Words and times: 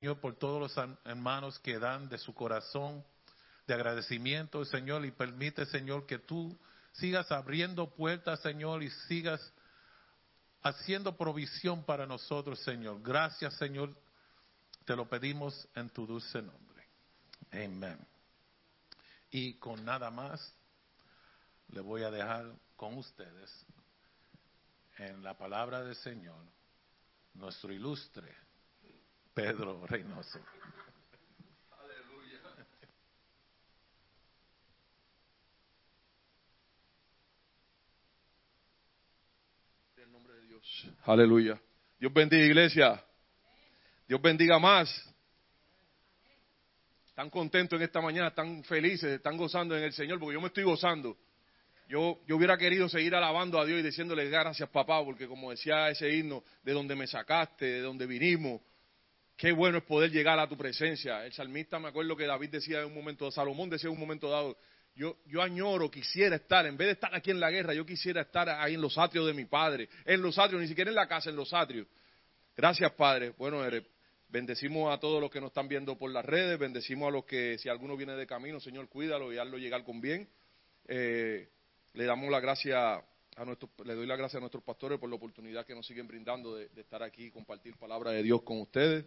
Señor, 0.00 0.20
por 0.20 0.36
todos 0.36 0.60
los 0.60 0.86
hermanos 1.04 1.58
que 1.58 1.78
dan 1.78 2.08
de 2.08 2.18
su 2.18 2.32
corazón 2.32 3.04
de 3.66 3.74
agradecimiento, 3.74 4.64
Señor, 4.64 5.04
y 5.04 5.10
permite, 5.10 5.66
Señor, 5.66 6.06
que 6.06 6.20
tú 6.20 6.56
sigas 6.92 7.32
abriendo 7.32 7.90
puertas, 7.90 8.40
Señor, 8.40 8.84
y 8.84 8.90
sigas 9.08 9.40
haciendo 10.62 11.16
provisión 11.16 11.82
para 11.82 12.06
nosotros, 12.06 12.60
Señor. 12.60 13.02
Gracias, 13.02 13.54
Señor. 13.54 13.92
Te 14.84 14.94
lo 14.94 15.08
pedimos 15.08 15.68
en 15.74 15.90
tu 15.90 16.06
dulce 16.06 16.40
nombre. 16.42 16.88
Amén. 17.50 17.98
Y 19.32 19.54
con 19.54 19.84
nada 19.84 20.12
más, 20.12 20.54
le 21.70 21.80
voy 21.80 22.04
a 22.04 22.10
dejar 22.10 22.54
con 22.76 22.96
ustedes 22.96 23.66
en 24.98 25.24
la 25.24 25.36
palabra 25.36 25.82
del 25.82 25.96
Señor, 25.96 26.44
nuestro 27.34 27.72
ilustre 27.72 28.47
Pedro 29.38 29.86
Reynoso. 29.86 30.40
Aleluya. 31.70 32.40
Dios. 40.48 40.90
Aleluya. 41.04 41.60
Dios 42.00 42.12
bendiga 42.12 42.44
iglesia. 42.44 43.04
Dios 44.08 44.20
bendiga 44.20 44.58
más. 44.58 44.90
Están 47.06 47.30
contentos 47.30 47.78
en 47.78 47.84
esta 47.84 48.00
mañana, 48.00 48.28
están 48.28 48.64
felices, 48.64 49.04
están 49.04 49.36
gozando 49.36 49.76
en 49.76 49.84
el 49.84 49.92
Señor, 49.92 50.18
porque 50.18 50.34
yo 50.34 50.40
me 50.40 50.48
estoy 50.48 50.64
gozando. 50.64 51.16
Yo, 51.88 52.18
yo 52.26 52.34
hubiera 52.34 52.58
querido 52.58 52.88
seguir 52.88 53.14
alabando 53.14 53.60
a 53.60 53.64
Dios 53.64 53.78
y 53.78 53.82
diciéndole 53.84 54.28
gracias, 54.28 54.68
papá, 54.70 55.04
porque 55.04 55.28
como 55.28 55.52
decía 55.52 55.90
ese 55.90 56.12
himno, 56.12 56.42
de 56.64 56.72
donde 56.72 56.96
me 56.96 57.06
sacaste, 57.06 57.66
de 57.66 57.80
donde 57.82 58.04
vinimos, 58.04 58.60
qué 59.38 59.52
bueno 59.52 59.78
es 59.78 59.84
poder 59.84 60.10
llegar 60.10 60.38
a 60.38 60.48
tu 60.48 60.56
presencia. 60.58 61.24
El 61.24 61.32
salmista, 61.32 61.78
me 61.78 61.88
acuerdo 61.88 62.16
que 62.16 62.26
David 62.26 62.50
decía 62.50 62.80
en 62.80 62.86
un 62.86 62.94
momento, 62.94 63.30
Salomón 63.30 63.70
decía 63.70 63.88
en 63.88 63.94
un 63.94 64.00
momento 64.00 64.28
dado, 64.28 64.58
yo, 64.96 65.16
yo 65.26 65.40
añoro, 65.40 65.88
quisiera 65.88 66.34
estar, 66.34 66.66
en 66.66 66.76
vez 66.76 66.88
de 66.88 66.92
estar 66.94 67.14
aquí 67.14 67.30
en 67.30 67.38
la 67.38 67.48
guerra, 67.48 67.72
yo 67.72 67.86
quisiera 67.86 68.22
estar 68.22 68.48
ahí 68.48 68.74
en 68.74 68.80
los 68.80 68.98
atrios 68.98 69.26
de 69.26 69.32
mi 69.32 69.44
padre, 69.44 69.88
en 70.04 70.20
los 70.20 70.36
atrios, 70.38 70.60
ni 70.60 70.66
siquiera 70.66 70.90
en 70.90 70.96
la 70.96 71.06
casa, 71.06 71.30
en 71.30 71.36
los 71.36 71.54
atrios. 71.54 71.86
Gracias, 72.56 72.90
Padre. 72.94 73.32
Bueno, 73.38 73.62
bendecimos 74.28 74.92
a 74.92 74.98
todos 74.98 75.20
los 75.20 75.30
que 75.30 75.40
nos 75.40 75.50
están 75.50 75.68
viendo 75.68 75.96
por 75.96 76.10
las 76.10 76.24
redes, 76.24 76.58
bendecimos 76.58 77.08
a 77.08 77.12
los 77.12 77.24
que, 77.24 77.58
si 77.58 77.68
alguno 77.68 77.96
viene 77.96 78.16
de 78.16 78.26
camino, 78.26 78.58
Señor, 78.58 78.88
cuídalo 78.88 79.32
y 79.32 79.38
hazlo 79.38 79.56
llegar 79.56 79.84
con 79.84 80.00
bien. 80.00 80.28
Eh, 80.88 81.48
le 81.92 82.04
damos 82.04 82.28
la 82.28 82.40
gracia 82.40 82.96
a 83.36 83.44
nuestro, 83.44 83.70
le 83.84 83.94
doy 83.94 84.06
la 84.08 84.16
gracia 84.16 84.38
a 84.38 84.40
nuestros 84.40 84.64
pastores 84.64 84.98
por 84.98 85.08
la 85.08 85.14
oportunidad 85.14 85.64
que 85.64 85.76
nos 85.76 85.86
siguen 85.86 86.08
brindando 86.08 86.56
de, 86.56 86.70
de 86.70 86.80
estar 86.80 87.04
aquí 87.04 87.26
y 87.26 87.30
compartir 87.30 87.76
palabra 87.76 88.10
de 88.10 88.24
Dios 88.24 88.42
con 88.42 88.60
ustedes. 88.60 89.04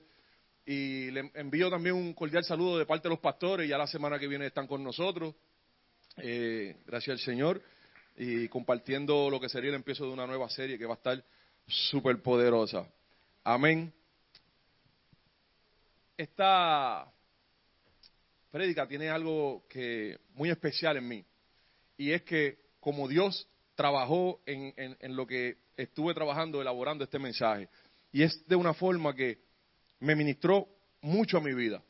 Y 0.66 1.09
le 1.12 1.31
envío 1.34 1.70
también 1.70 1.95
un 1.95 2.14
cordial 2.14 2.44
saludo 2.44 2.78
de 2.78 2.86
parte 2.86 3.08
de 3.08 3.16
los 3.16 3.20
pastores, 3.20 3.67
ya 3.67 3.78
la 3.78 3.88
semana 3.88 4.20
que 4.20 4.28
viene 4.28 4.48
están 4.48 4.68
con 4.68 4.84
nosotros. 4.84 5.34
Eh, 6.18 6.78
gracias 6.86 7.20
al 7.20 7.26
Señor. 7.26 7.62
Y 8.18 8.48
compartiendo 8.50 9.30
lo 9.30 9.40
que 9.40 9.50
sería 9.50 9.70
el 9.70 9.76
empiezo 9.76 10.06
de 10.06 10.12
una 10.12 10.28
nueva 10.28 10.50
serie 10.50 10.78
que 10.78 10.86
va 10.86 10.94
a 10.94 10.98
estar 10.98 11.23
súper 11.68 12.22
poderosa. 12.22 12.86
Amén. 13.44 13.92
Esta 16.18 17.12
prédica 18.52 18.88
tiene 18.88 19.09
algo 19.09 19.64
que 19.68 20.20
muy 20.36 20.50
especial 20.50 20.98
en 20.98 21.08
mí. 21.08 21.25
Y 21.98 22.12
es 22.12 22.22
que 22.23 22.59
como 22.80 23.08
Dios 23.08 23.48
trabajó 23.75 24.42
en, 24.46 24.73
en, 24.78 24.98
en 25.00 25.16
lo 25.16 25.25
que 25.25 25.58
estuve 25.78 26.14
trabajando, 26.14 26.62
elaborando 26.62 27.03
este 27.03 27.18
mensaje. 27.18 27.70
Y 28.12 28.23
es 28.23 28.48
de 28.48 28.56
una 28.56 28.73
forma 28.73 29.16
que 29.16 29.40
me 30.02 30.16
ministró 30.16 30.67
mucho 31.02 31.38
a 31.38 31.41
mi 31.41 31.53
vida. 31.53 31.81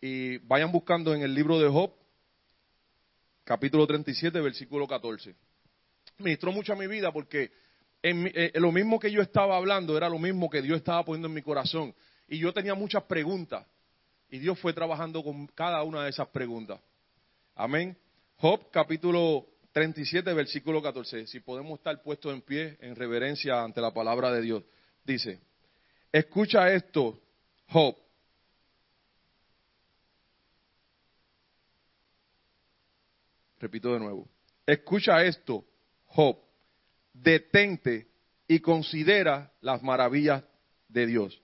Y 0.00 0.38
vayan 0.38 0.72
buscando 0.72 1.14
en 1.14 1.22
el 1.22 1.34
libro 1.34 1.58
de 1.58 1.68
Job, 1.68 1.92
capítulo 3.44 3.86
37, 3.86 4.40
versículo 4.40 4.86
14. 4.86 5.34
Ministró 6.18 6.52
mucho 6.52 6.72
a 6.72 6.76
mi 6.76 6.86
vida 6.86 7.12
porque 7.12 7.52
en, 8.02 8.30
eh, 8.34 8.52
lo 8.54 8.72
mismo 8.72 8.98
que 8.98 9.10
yo 9.10 9.20
estaba 9.20 9.56
hablando 9.56 9.96
era 9.96 10.08
lo 10.08 10.18
mismo 10.18 10.48
que 10.48 10.62
Dios 10.62 10.78
estaba 10.78 11.04
poniendo 11.04 11.28
en 11.28 11.34
mi 11.34 11.42
corazón. 11.42 11.94
Y 12.26 12.38
yo 12.38 12.52
tenía 12.52 12.74
muchas 12.74 13.04
preguntas. 13.04 13.66
Y 14.30 14.38
Dios 14.38 14.58
fue 14.58 14.72
trabajando 14.72 15.22
con 15.22 15.46
cada 15.48 15.82
una 15.82 16.04
de 16.04 16.10
esas 16.10 16.28
preguntas. 16.28 16.80
Amén. 17.54 17.96
Job, 18.36 18.70
capítulo 18.70 19.46
37, 19.72 20.32
versículo 20.32 20.82
14. 20.82 21.26
Si 21.26 21.40
podemos 21.40 21.78
estar 21.78 22.00
puestos 22.02 22.32
en 22.32 22.40
pie 22.40 22.78
en 22.80 22.94
reverencia 22.94 23.62
ante 23.62 23.80
la 23.80 23.92
palabra 23.92 24.30
de 24.32 24.42
Dios. 24.42 24.64
Dice, 25.04 25.40
escucha 26.12 26.72
esto, 26.72 27.20
Job. 27.68 27.96
Repito 33.60 33.92
de 33.92 33.98
nuevo. 33.98 34.28
Escucha 34.66 35.22
esto, 35.24 35.64
Job. 36.06 36.36
Detente 37.12 38.08
y 38.46 38.60
considera 38.60 39.52
las 39.60 39.82
maravillas 39.82 40.44
de 40.88 41.06
Dios. 41.06 41.42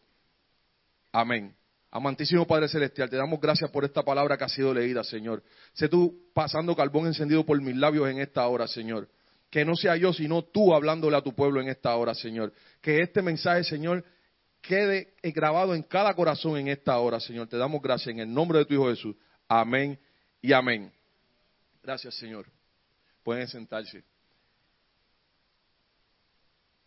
Amén. 1.12 1.54
Amantísimo 1.90 2.44
Padre 2.44 2.66
Celestial, 2.68 3.08
te 3.08 3.16
damos 3.16 3.40
gracias 3.40 3.70
por 3.70 3.84
esta 3.84 4.02
palabra 4.02 4.36
que 4.36 4.42
ha 4.42 4.48
sido 4.48 4.74
leída, 4.74 5.04
Señor. 5.04 5.44
Sé 5.74 5.88
tú 5.88 6.28
pasando 6.34 6.74
carbón 6.74 7.06
encendido 7.06 7.46
por 7.46 7.60
mis 7.62 7.76
labios 7.76 8.08
en 8.08 8.18
esta 8.18 8.46
hora, 8.48 8.66
Señor. 8.66 9.08
Que 9.48 9.64
no 9.64 9.76
sea 9.76 9.96
yo, 9.96 10.12
sino 10.12 10.42
tú 10.42 10.74
hablándole 10.74 11.16
a 11.16 11.22
tu 11.22 11.32
pueblo 11.34 11.60
en 11.60 11.68
esta 11.68 11.94
hora, 11.94 12.14
Señor. 12.14 12.52
Que 12.80 13.00
este 13.00 13.22
mensaje, 13.22 13.62
Señor, 13.62 14.04
quede 14.66 15.14
grabado 15.22 15.74
en 15.74 15.82
cada 15.82 16.14
corazón 16.14 16.56
en 16.56 16.68
esta 16.68 16.98
hora, 16.98 17.20
Señor. 17.20 17.48
Te 17.48 17.56
damos 17.56 17.82
gracias 17.82 18.08
en 18.08 18.20
el 18.20 18.32
nombre 18.32 18.58
de 18.58 18.64
tu 18.64 18.74
Hijo 18.74 18.88
Jesús. 18.88 19.14
Amén 19.46 19.98
y 20.40 20.52
amén. 20.52 20.92
Gracias, 21.82 22.14
Señor. 22.14 22.46
Pueden 23.22 23.46
sentarse. 23.46 24.02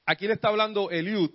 Aquí 0.05 0.27
le 0.27 0.33
está 0.33 0.47
hablando 0.47 0.89
Eliud, 0.89 1.31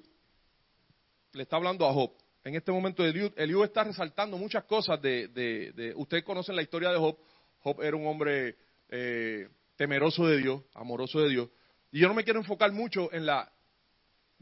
le 1.32 1.42
está 1.42 1.56
hablando 1.56 1.86
a 1.86 1.92
Job. 1.92 2.12
En 2.44 2.56
este 2.56 2.72
momento 2.72 3.04
Eliud, 3.04 3.32
Eliud 3.36 3.64
está 3.64 3.84
resaltando 3.84 4.36
muchas 4.36 4.64
cosas 4.64 5.00
de, 5.00 5.28
de, 5.28 5.72
de, 5.72 5.94
Ustedes 5.94 6.24
conocen 6.24 6.56
la 6.56 6.62
historia 6.62 6.90
de 6.90 6.98
Job. 6.98 7.16
Job 7.60 7.82
era 7.82 7.96
un 7.96 8.06
hombre 8.06 8.56
eh, 8.88 9.48
temeroso 9.76 10.26
de 10.26 10.38
Dios, 10.38 10.62
amoroso 10.74 11.20
de 11.20 11.28
Dios. 11.28 11.48
Y 11.92 12.00
yo 12.00 12.08
no 12.08 12.14
me 12.14 12.24
quiero 12.24 12.40
enfocar 12.40 12.72
mucho 12.72 13.12
en 13.12 13.26
la... 13.26 13.52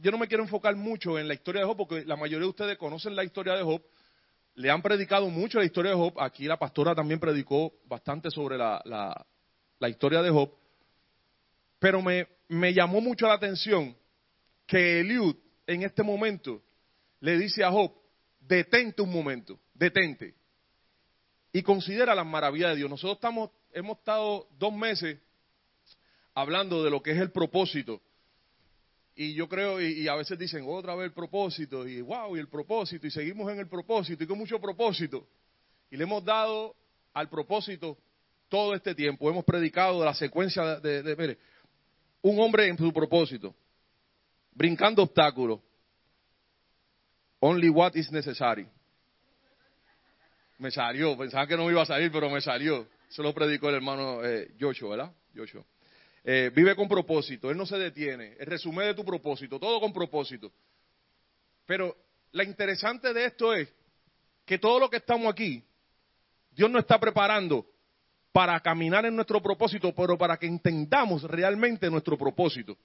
Yo 0.00 0.11
no 0.11 0.19
me 0.19 0.28
quiero 0.28 0.43
enfocar 0.43 0.75
mucho 0.77 1.19
en 1.19 1.28
la 1.28 1.34
historia 1.34 1.61
de 1.61 1.66
Job 1.66 1.77
porque 1.77 2.05
la 2.06 2.16
mayoría 2.16 2.44
de 2.44 2.50
ustedes 2.50 2.78
conocen 2.78 3.15
la 3.15 3.22
historia 3.22 3.55
de 3.55 3.62
Job. 3.62 3.83
Le 4.55 4.71
han 4.71 4.81
predicado 4.81 5.28
mucho 5.28 5.59
la 5.59 5.66
historia 5.66 5.91
de 5.91 5.97
Job. 5.97 6.19
Aquí 6.19 6.47
la 6.47 6.59
pastora 6.59 6.94
también 6.94 7.21
predicó 7.21 7.75
bastante 7.84 8.31
sobre 8.31 8.56
la, 8.56 9.27
historia 9.89 10.22
de 10.22 10.31
Job. 10.31 10.50
Pero 11.78 12.00
me, 12.00 12.27
me 12.49 12.72
llamó 12.72 13.03
mucho 13.03 13.27
la 13.27 13.34
atención 13.34 13.94
que 14.66 15.00
Eliud 15.00 15.37
en 15.66 15.83
este 15.83 16.03
momento 16.03 16.62
le 17.21 17.37
dice 17.37 17.62
a 17.62 17.71
Job, 17.71 17.93
detente 18.41 19.03
un 19.03 19.12
momento, 19.12 19.60
detente. 19.75 20.34
Y 21.53 21.62
considera 21.62 22.15
las 22.15 22.27
maravillas 22.27 22.71
de 22.71 22.77
Dios. 22.77 22.89
Nosotros 22.89 23.16
estamos, 23.16 23.50
hemos 23.72 23.99
estado 23.99 24.49
dos 24.59 24.72
meses 24.72 25.19
hablando 26.33 26.83
de 26.83 26.91
lo 26.91 27.03
que 27.03 27.10
es 27.10 27.19
el 27.19 27.33
propósito. 27.33 28.00
Y 29.15 29.34
yo 29.34 29.48
creo, 29.48 29.81
y, 29.81 30.09
a 30.09 30.15
veces 30.15 30.38
dicen 30.38 30.65
otra 30.66 30.94
vez 30.94 31.06
el 31.06 31.12
propósito, 31.12 31.87
y 31.87 32.00
wow, 32.00 32.37
y 32.37 32.41
el 32.41 32.48
propósito, 32.48 33.06
y 33.06 33.10
seguimos 33.10 33.50
en 33.53 33.59
el 33.59 33.69
propósito, 33.69 34.25
y 34.25 34.26
con 34.26 34.38
mucho 34.38 34.60
propósito. 34.60 35.26
Y 35.91 35.97
le 35.97 36.04
hemos 36.04 36.25
dado 36.25 36.75
al 37.12 37.28
propósito 37.28 37.98
todo 38.48 38.75
este 38.75 38.94
tiempo. 38.94 39.28
Hemos 39.28 39.44
predicado 39.44 40.04
la 40.04 40.15
secuencia 40.15 40.81
de, 40.81 41.03
de, 41.03 41.16
mire, 41.16 41.38
un 42.22 42.38
hombre 42.41 42.69
en 42.69 42.78
su 42.78 42.93
propósito, 42.93 43.54
brincando 44.54 45.03
obstáculos, 45.03 45.60
Only 47.41 47.71
what 47.71 47.94
is 47.97 48.10
necessary. 48.12 48.66
Me 50.59 50.71
salió, 50.71 51.16
pensaba 51.16 51.47
que 51.47 51.57
no 51.57 51.65
me 51.65 51.72
iba 51.72 51.83
a 51.83 51.86
salir, 51.86 52.12
pero 52.12 52.28
me 52.28 52.41
salió. 52.42 52.86
Eso 53.09 53.22
lo 53.22 53.33
predicó 53.33 53.71
el 53.71 53.77
hermano 53.77 54.22
eh, 54.22 54.51
¿verdad? 54.59 55.10
Joshua. 55.34 55.65
Eh, 56.22 56.51
vive 56.55 56.77
con 56.77 56.89
propósito, 56.89 57.51
él 57.51 57.57
no 57.57 57.67
se 57.67 57.78
detiene. 57.78 58.37
El 58.39 58.47
resumen 58.47 58.87
de 58.87 58.95
tu 58.95 59.05
propósito, 59.05 59.59
todo 59.59 59.81
con 59.81 59.93
propósito. 59.93 60.53
Pero 61.67 61.97
lo 62.33 62.43
interesante 62.43 63.13
de 63.15 63.27
esto 63.27 63.55
es 63.55 63.72
que 64.45 64.59
todo 64.59 64.78
lo 64.81 64.91
que 64.91 64.99
estamos 64.99 65.33
aquí, 65.33 65.65
Dios 66.51 66.71
nos 66.71 66.83
está 66.83 66.99
preparando 66.99 67.67
para 68.33 68.61
caminar 68.61 69.07
en 69.07 69.17
nuestro 69.17 69.41
propósito, 69.43 69.95
pero 69.95 70.17
para 70.19 70.37
que 70.37 70.47
entendamos 70.47 71.22
realmente 71.22 71.91
nuestro 71.91 72.17
propósito. 72.19 72.77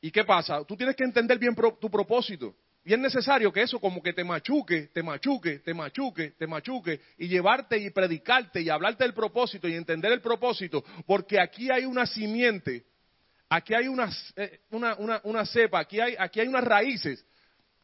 ¿Y 0.00 0.10
qué 0.10 0.24
pasa? 0.24 0.64
Tú 0.64 0.76
tienes 0.76 0.94
que 0.94 1.04
entender 1.04 1.38
bien 1.38 1.56
tu 1.80 1.90
propósito. 1.90 2.54
Es 2.92 2.98
necesario 2.98 3.52
que 3.52 3.62
eso 3.62 3.80
como 3.80 4.00
que 4.00 4.12
te 4.12 4.22
machuque, 4.22 4.88
te 4.92 5.02
machuque, 5.02 5.58
te 5.58 5.74
machuque, 5.74 6.30
te 6.30 6.46
machuque, 6.46 7.00
y 7.18 7.26
llevarte 7.26 7.78
y 7.78 7.90
predicarte 7.90 8.60
y 8.60 8.70
hablarte 8.70 9.02
del 9.02 9.12
propósito 9.12 9.66
y 9.66 9.74
entender 9.74 10.12
el 10.12 10.20
propósito, 10.20 10.84
porque 11.04 11.40
aquí 11.40 11.68
hay 11.68 11.84
una 11.84 12.06
simiente, 12.06 12.84
aquí 13.48 13.74
hay 13.74 13.88
una, 13.88 14.08
una, 14.70 14.94
una, 14.94 15.20
una 15.24 15.44
cepa, 15.44 15.80
aquí 15.80 15.98
hay, 15.98 16.14
aquí 16.16 16.38
hay 16.38 16.46
unas 16.46 16.62
raíces 16.62 17.24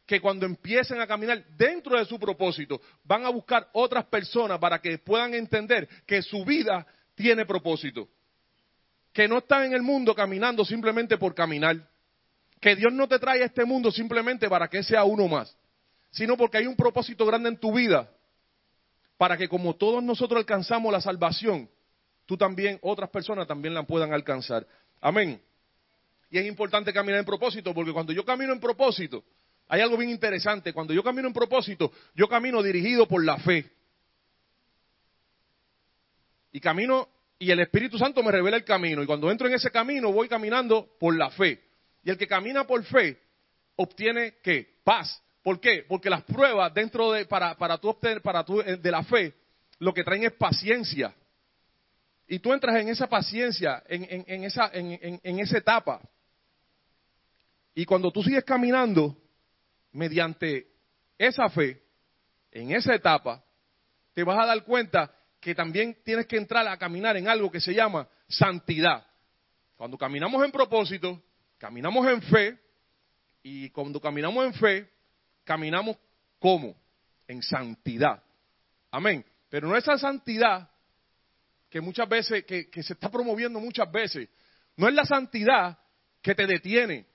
que 0.05 0.21
cuando 0.21 0.45
empiecen 0.45 1.01
a 1.01 1.07
caminar 1.07 1.43
dentro 1.57 1.97
de 1.97 2.05
su 2.05 2.17
propósito, 2.17 2.79
van 3.03 3.25
a 3.25 3.29
buscar 3.29 3.69
otras 3.73 4.05
personas 4.05 4.57
para 4.59 4.79
que 4.79 4.97
puedan 4.99 5.33
entender 5.33 5.87
que 6.05 6.21
su 6.21 6.45
vida 6.45 6.85
tiene 7.15 7.45
propósito. 7.45 8.07
Que 9.11 9.27
no 9.27 9.39
están 9.39 9.65
en 9.65 9.73
el 9.73 9.81
mundo 9.81 10.15
caminando 10.15 10.65
simplemente 10.65 11.17
por 11.17 11.35
caminar. 11.35 11.87
Que 12.63 12.77
Dios 12.77 12.93
no 12.93 13.09
te 13.09 13.19
trae 13.19 13.41
a 13.41 13.45
este 13.45 13.65
mundo 13.65 13.91
simplemente 13.91 14.47
para 14.47 14.69
que 14.69 14.81
sea 14.83 15.03
uno 15.03 15.27
más, 15.27 15.53
sino 16.11 16.37
porque 16.37 16.59
hay 16.59 16.65
un 16.65 16.77
propósito 16.77 17.25
grande 17.25 17.49
en 17.49 17.57
tu 17.57 17.73
vida. 17.73 18.09
Para 19.17 19.35
que 19.35 19.49
como 19.49 19.75
todos 19.75 20.01
nosotros 20.01 20.39
alcanzamos 20.39 20.89
la 20.89 21.01
salvación, 21.01 21.69
tú 22.25 22.37
también, 22.37 22.79
otras 22.81 23.09
personas 23.09 23.49
también 23.49 23.73
la 23.73 23.83
puedan 23.83 24.13
alcanzar. 24.13 24.65
Amén. 25.01 25.41
Y 26.31 26.37
es 26.37 26.45
importante 26.45 26.93
caminar 26.93 27.19
en 27.19 27.25
propósito, 27.25 27.73
porque 27.73 27.91
cuando 27.91 28.13
yo 28.13 28.23
camino 28.23 28.53
en 28.53 28.61
propósito, 28.61 29.25
hay 29.67 29.81
algo 29.81 29.97
bien 29.97 30.11
interesante. 30.11 30.71
Cuando 30.71 30.93
yo 30.93 31.03
camino 31.03 31.27
en 31.27 31.33
propósito, 31.33 31.91
yo 32.15 32.29
camino 32.29 32.63
dirigido 32.63 33.09
por 33.09 33.25
la 33.25 33.39
fe. 33.39 33.69
Y 36.53 36.61
camino, 36.61 37.09
y 37.39 37.51
el 37.51 37.59
Espíritu 37.59 37.97
Santo 37.97 38.23
me 38.23 38.31
revela 38.31 38.55
el 38.55 38.63
camino. 38.63 39.03
Y 39.03 39.05
cuando 39.05 39.29
entro 39.29 39.49
en 39.49 39.55
ese 39.55 39.69
camino, 39.69 40.13
voy 40.13 40.29
caminando 40.29 40.95
por 40.97 41.13
la 41.13 41.29
fe. 41.29 41.72
Y 42.03 42.09
el 42.09 42.17
que 42.17 42.27
camina 42.27 42.65
por 42.65 42.83
fe, 42.83 43.19
obtiene 43.75 44.35
qué? 44.43 44.79
Paz. 44.83 45.21
¿Por 45.41 45.59
qué? 45.59 45.85
Porque 45.87 46.09
las 46.09 46.23
pruebas 46.23 46.73
dentro 46.73 47.11
de, 47.11 47.25
para, 47.25 47.55
para 47.55 47.77
tú 47.77 47.89
obtener, 47.89 48.21
para 48.21 48.43
tú, 48.43 48.61
eh, 48.61 48.77
de 48.77 48.91
la 48.91 49.03
fe, 49.03 49.33
lo 49.79 49.93
que 49.93 50.03
traen 50.03 50.23
es 50.23 50.33
paciencia. 50.33 51.13
Y 52.27 52.39
tú 52.39 52.53
entras 52.53 52.79
en 52.81 52.89
esa 52.89 53.07
paciencia, 53.07 53.83
en, 53.87 54.07
en, 54.09 54.43
esa, 54.45 54.71
en 54.73 55.39
esa 55.39 55.57
etapa. 55.57 56.01
Y 57.75 57.85
cuando 57.85 58.11
tú 58.11 58.23
sigues 58.23 58.43
caminando, 58.45 59.17
mediante 59.91 60.67
esa 61.17 61.49
fe, 61.49 61.81
en 62.51 62.71
esa 62.71 62.93
etapa, 62.93 63.43
te 64.13 64.23
vas 64.23 64.39
a 64.39 64.45
dar 64.45 64.63
cuenta 64.63 65.11
que 65.39 65.55
también 65.55 65.97
tienes 66.03 66.27
que 66.27 66.37
entrar 66.37 66.67
a 66.67 66.77
caminar 66.77 67.17
en 67.17 67.27
algo 67.27 67.51
que 67.51 67.59
se 67.59 67.73
llama 67.73 68.07
santidad. 68.27 69.05
Cuando 69.75 69.97
caminamos 69.97 70.43
en 70.43 70.51
propósito, 70.51 71.21
caminamos 71.63 72.05
en 72.09 72.21
fe, 72.23 72.59
y 73.41 73.69
cuando 73.69 74.01
caminamos 74.01 74.45
en 74.45 74.53
fe, 74.53 74.89
caminamos 75.45 75.95
como? 76.37 76.75
En 77.25 77.41
santidad. 77.41 78.21
Amén. 78.91 79.23
Pero 79.47 79.69
no 79.69 79.77
esa 79.77 79.97
santidad 79.97 80.69
que 81.69 81.79
muchas 81.79 82.09
veces, 82.09 82.43
que 82.43 82.83
se 82.83 82.91
está 82.91 83.09
promoviendo 83.09 83.61
muchas 83.61 83.89
veces, 83.89 84.27
no 84.75 84.89
es 84.89 84.93
la 84.93 85.05
santidad 85.05 85.79
que 86.21 86.35
te 86.35 86.45
detiene, 86.45 87.05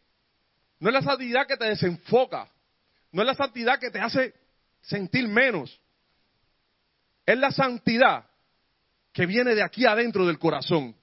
no 0.81 0.89
es 0.89 0.95
la 0.95 1.03
santidad 1.03 1.47
que 1.47 1.59
te 1.59 1.67
desenfoca, 1.67 2.50
no 3.12 3.21
es 3.21 3.27
la 3.27 3.35
santidad 3.35 3.79
que 3.79 3.91
te 3.91 4.00
hace 4.00 4.33
sentir 4.81 5.29
menos. 5.29 5.79
Es 7.27 7.37
la 7.37 7.50
santidad 7.50 8.25
que 9.12 9.27
viene 9.27 9.55
de 9.55 9.62
aquí 9.62 9.85
adentro 9.85 10.25
del 10.25 10.39
corazón. 10.39 10.97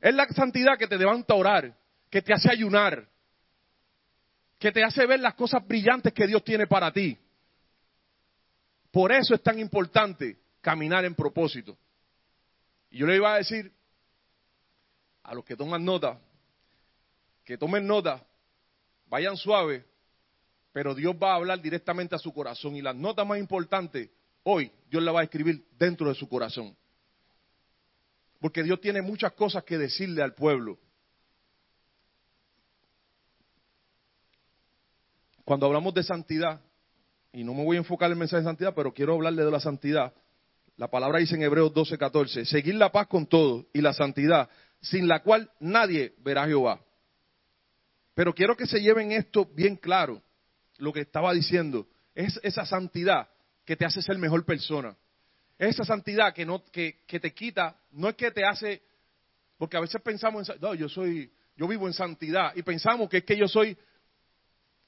Es 0.00 0.14
la 0.14 0.26
santidad 0.28 0.78
que 0.78 0.86
te 0.86 0.96
levanta 0.96 1.34
a 1.34 1.36
orar, 1.36 1.76
que 2.10 2.22
te 2.22 2.32
hace 2.32 2.50
ayunar, 2.50 3.08
que 4.58 4.72
te 4.72 4.82
hace 4.82 5.06
ver 5.06 5.20
las 5.20 5.34
cosas 5.34 5.66
brillantes 5.66 6.12
que 6.12 6.26
Dios 6.26 6.42
tiene 6.44 6.66
para 6.66 6.92
ti. 6.92 7.18
Por 8.90 9.12
eso 9.12 9.34
es 9.34 9.42
tan 9.42 9.58
importante 9.58 10.38
caminar 10.60 11.04
en 11.04 11.14
propósito. 11.14 11.76
Y 12.90 12.98
yo 12.98 13.06
le 13.06 13.16
iba 13.16 13.34
a 13.34 13.38
decir 13.38 13.72
a 15.22 15.34
los 15.34 15.44
que 15.44 15.56
toman 15.56 15.84
nota, 15.84 16.18
que 17.44 17.58
tomen 17.58 17.86
nota, 17.86 18.24
vayan 19.08 19.36
suave, 19.36 19.84
pero 20.72 20.94
Dios 20.94 21.14
va 21.20 21.32
a 21.32 21.36
hablar 21.36 21.60
directamente 21.60 22.14
a 22.14 22.18
su 22.18 22.32
corazón. 22.32 22.76
Y 22.76 22.82
la 22.82 22.92
nota 22.92 23.24
más 23.24 23.38
importante, 23.38 24.10
hoy 24.44 24.70
Dios 24.88 25.02
la 25.02 25.12
va 25.12 25.20
a 25.20 25.24
escribir 25.24 25.66
dentro 25.78 26.08
de 26.08 26.14
su 26.14 26.28
corazón. 26.28 26.76
Porque 28.40 28.62
Dios 28.62 28.80
tiene 28.80 29.02
muchas 29.02 29.32
cosas 29.32 29.64
que 29.64 29.78
decirle 29.78 30.22
al 30.22 30.34
pueblo. 30.34 30.78
Cuando 35.46 35.66
hablamos 35.66 35.94
de 35.94 36.02
santidad, 36.02 36.60
y 37.32 37.44
no 37.44 37.54
me 37.54 37.62
voy 37.62 37.76
a 37.76 37.78
enfocar 37.78 38.08
en 38.08 38.14
el 38.14 38.18
mensaje 38.18 38.40
de 38.40 38.48
santidad, 38.48 38.74
pero 38.74 38.92
quiero 38.92 39.14
hablarle 39.14 39.44
de 39.44 39.50
la 39.52 39.60
santidad. 39.60 40.12
La 40.76 40.88
palabra 40.88 41.20
dice 41.20 41.36
en 41.36 41.42
Hebreos 41.42 41.72
12, 41.72 41.96
14, 41.96 42.44
seguir 42.44 42.74
la 42.74 42.90
paz 42.90 43.06
con 43.06 43.26
todos 43.26 43.64
y 43.72 43.80
la 43.80 43.92
santidad, 43.92 44.50
sin 44.80 45.06
la 45.06 45.22
cual 45.22 45.48
nadie 45.60 46.14
verá 46.18 46.42
a 46.42 46.46
Jehová. 46.48 46.80
Pero 48.14 48.34
quiero 48.34 48.56
que 48.56 48.66
se 48.66 48.80
lleven 48.80 49.12
esto 49.12 49.44
bien 49.54 49.76
claro 49.76 50.20
lo 50.78 50.92
que 50.92 51.02
estaba 51.02 51.32
diciendo, 51.32 51.86
es 52.12 52.40
esa 52.42 52.66
santidad 52.66 53.28
que 53.64 53.76
te 53.76 53.84
hace 53.84 54.02
ser 54.02 54.18
mejor 54.18 54.44
persona. 54.44 54.96
Es 55.60 55.76
esa 55.76 55.84
santidad 55.84 56.34
que, 56.34 56.44
no, 56.44 56.64
que, 56.72 57.04
que 57.06 57.20
te 57.20 57.32
quita, 57.32 57.78
no 57.92 58.08
es 58.08 58.16
que 58.16 58.32
te 58.32 58.44
hace, 58.44 58.82
porque 59.58 59.76
a 59.76 59.80
veces 59.80 60.02
pensamos 60.02 60.48
en, 60.48 60.60
no, 60.60 60.74
yo 60.74 60.88
soy, 60.88 61.30
yo 61.56 61.68
vivo 61.68 61.86
en 61.86 61.92
santidad 61.92 62.52
y 62.56 62.62
pensamos 62.62 63.08
que 63.08 63.18
es 63.18 63.24
que 63.24 63.36
yo 63.36 63.46
soy 63.46 63.78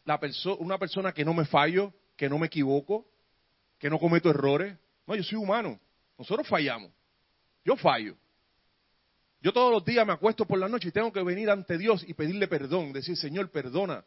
la 0.09 0.19
una 0.59 0.79
persona 0.79 1.13
que 1.13 1.23
no 1.23 1.35
me 1.35 1.45
fallo, 1.45 1.93
que 2.17 2.31
no 2.31 2.39
me 2.39 2.47
equivoco, 2.47 3.07
que 3.79 3.91
no 3.91 3.99
cometo 3.99 4.31
errores. 4.31 4.75
No, 5.07 5.15
yo 5.15 5.23
soy 5.23 5.37
humano. 5.37 5.79
Nosotros 6.17 6.49
fallamos. 6.49 6.91
Yo 7.63 7.77
fallo. 7.77 8.17
Yo 9.43 9.53
todos 9.53 9.71
los 9.71 9.85
días 9.85 10.07
me 10.07 10.15
acuesto 10.15 10.47
por 10.47 10.59
la 10.59 10.67
noche 10.67 10.89
y 10.89 10.93
tengo 10.93 11.13
que 11.13 11.23
venir 11.23 11.51
ante 11.51 11.77
Dios 11.77 12.05
y 12.09 12.15
pedirle 12.15 12.49
perdón, 12.49 12.93
decir, 12.93 13.19
Señor, 13.19 13.51
perdona 13.51 14.03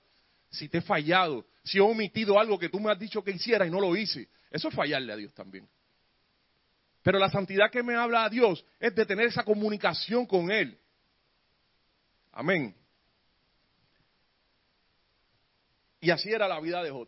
si 0.49 0.67
te 0.67 0.79
he 0.79 0.81
fallado, 0.81 1.45
si 1.63 1.77
he 1.77 1.81
omitido 1.81 2.37
algo 2.39 2.57
que 2.57 2.67
tú 2.67 2.79
me 2.79 2.91
has 2.91 2.99
dicho 2.99 3.23
que 3.23 3.31
hiciera 3.31 3.65
y 3.67 3.69
no 3.69 3.79
lo 3.79 3.95
hice. 3.95 4.27
Eso 4.49 4.69
es 4.69 4.75
fallarle 4.75 5.13
a 5.13 5.15
Dios 5.15 5.33
también. 5.35 5.69
Pero 7.03 7.19
la 7.19 7.29
santidad 7.29 7.69
que 7.69 7.83
me 7.83 7.95
habla 7.95 8.25
a 8.25 8.29
Dios 8.29 8.65
es 8.79 8.93
de 8.95 9.05
tener 9.05 9.27
esa 9.27 9.43
comunicación 9.43 10.25
con 10.25 10.51
Él. 10.51 10.77
Amén. 12.31 12.75
Y 16.01 16.09
así 16.09 16.29
era 16.31 16.47
la 16.47 16.59
vida 16.59 16.83
de 16.83 16.89
Job. 16.89 17.07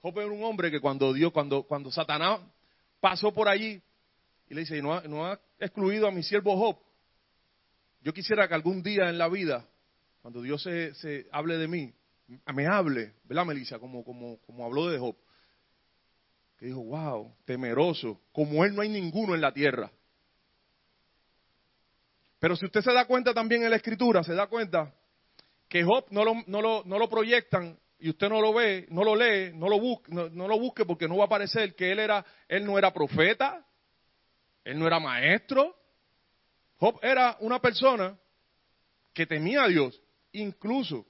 Job 0.00 0.18
era 0.18 0.32
un 0.32 0.42
hombre 0.42 0.70
que 0.70 0.80
cuando 0.80 1.12
Dios, 1.12 1.32
cuando, 1.32 1.64
cuando 1.64 1.92
Satanás 1.92 2.40
pasó 2.98 3.32
por 3.32 3.46
allí 3.46 3.80
y 4.48 4.54
le 4.54 4.62
dice, 4.62 4.80
no 4.80 4.94
ha, 4.94 5.02
no 5.02 5.26
ha 5.26 5.38
excluido 5.60 6.08
a 6.08 6.10
mi 6.10 6.22
siervo 6.22 6.56
Job. 6.56 6.78
Yo 8.00 8.14
quisiera 8.14 8.48
que 8.48 8.54
algún 8.54 8.82
día 8.82 9.10
en 9.10 9.18
la 9.18 9.28
vida, 9.28 9.68
cuando 10.22 10.40
Dios 10.40 10.62
se, 10.62 10.94
se 10.94 11.26
hable 11.30 11.58
de 11.58 11.68
mí, 11.68 11.92
me 12.54 12.66
hable, 12.66 13.14
¿verdad, 13.24 13.44
Melissa? 13.44 13.78
Como, 13.78 14.02
como, 14.02 14.38
como 14.40 14.64
habló 14.64 14.88
de 14.88 14.98
Job. 14.98 15.16
Que 16.58 16.66
dijo, 16.66 16.82
wow, 16.82 17.34
temeroso. 17.44 18.20
Como 18.32 18.64
él 18.64 18.74
no 18.74 18.80
hay 18.80 18.88
ninguno 18.88 19.34
en 19.34 19.42
la 19.42 19.52
tierra. 19.52 19.92
Pero 22.38 22.56
si 22.56 22.64
usted 22.64 22.80
se 22.80 22.92
da 22.92 23.06
cuenta 23.06 23.34
también 23.34 23.62
en 23.62 23.70
la 23.70 23.76
escritura, 23.76 24.22
se 24.22 24.34
da 24.34 24.46
cuenta 24.46 24.94
que 25.68 25.84
Job 25.84 26.06
no 26.10 26.24
lo, 26.24 26.34
no 26.46 26.62
lo, 26.62 26.82
no 26.84 26.98
lo 26.98 27.08
proyectan 27.08 27.78
y 27.98 28.10
usted 28.10 28.28
no 28.28 28.40
lo 28.40 28.54
ve, 28.54 28.86
no 28.90 29.02
lo 29.04 29.16
lee, 29.16 29.52
no 29.54 29.68
lo, 29.68 29.80
busque, 29.80 30.12
no, 30.12 30.48
lo 30.48 30.58
busque 30.58 30.84
porque 30.84 31.08
no 31.08 31.16
va 31.16 31.24
a 31.24 31.26
aparecer 31.26 31.74
que 31.74 31.90
él, 31.90 31.98
era, 31.98 32.24
él 32.46 32.64
no 32.64 32.78
era 32.78 32.92
profeta, 32.92 33.66
él 34.64 34.78
no 34.78 34.86
era 34.86 35.00
maestro. 35.00 35.76
Job 36.78 36.98
era 37.02 37.36
una 37.40 37.60
persona 37.60 38.16
que 39.12 39.26
temía 39.26 39.64
a 39.64 39.68
Dios, 39.68 40.00
incluso 40.32 41.04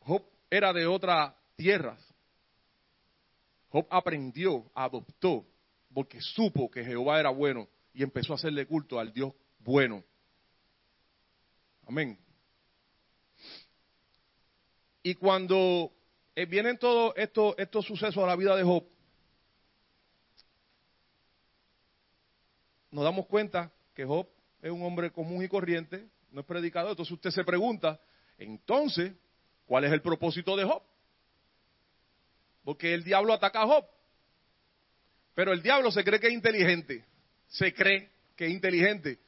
Job 0.00 0.22
era 0.48 0.72
de 0.72 0.86
otra 0.86 1.36
tierra. 1.56 1.98
Job 3.70 3.86
aprendió, 3.90 4.70
adoptó, 4.72 5.44
porque 5.92 6.20
supo 6.20 6.70
que 6.70 6.84
Jehová 6.84 7.18
era 7.18 7.30
bueno 7.30 7.68
y 7.92 8.04
empezó 8.04 8.32
a 8.32 8.36
hacerle 8.36 8.66
culto 8.66 9.00
al 9.00 9.12
Dios 9.12 9.32
bueno. 9.58 10.04
Amén. 11.86 12.18
Y 15.02 15.14
cuando 15.14 15.92
eh, 16.34 16.46
vienen 16.46 16.78
todos 16.78 17.12
estos, 17.16 17.54
estos 17.58 17.84
sucesos 17.84 18.22
a 18.22 18.26
la 18.26 18.36
vida 18.36 18.56
de 18.56 18.62
Job, 18.62 18.84
nos 22.90 23.04
damos 23.04 23.26
cuenta 23.26 23.72
que 23.94 24.04
Job 24.04 24.26
es 24.62 24.70
un 24.70 24.82
hombre 24.82 25.10
común 25.10 25.44
y 25.44 25.48
corriente, 25.48 26.08
no 26.30 26.40
es 26.40 26.46
predicador. 26.46 26.92
Entonces 26.92 27.12
usted 27.12 27.30
se 27.30 27.44
pregunta, 27.44 28.00
entonces, 28.38 29.12
¿Cuál 29.66 29.84
es 29.84 29.92
el 29.92 30.02
propósito 30.02 30.56
de 30.56 30.64
Job? 30.64 30.82
Porque 32.64 32.94
el 32.94 33.04
diablo 33.04 33.32
ataca 33.32 33.62
a 33.62 33.66
Job. 33.66 33.84
Pero 35.34 35.52
el 35.52 35.62
diablo 35.62 35.90
se 35.90 36.04
cree 36.04 36.20
que 36.20 36.28
es 36.28 36.32
inteligente. 36.32 37.04
Se 37.48 37.72
cree 37.72 38.10
que 38.36 38.46
es 38.46 38.52
inteligente. 38.52 39.18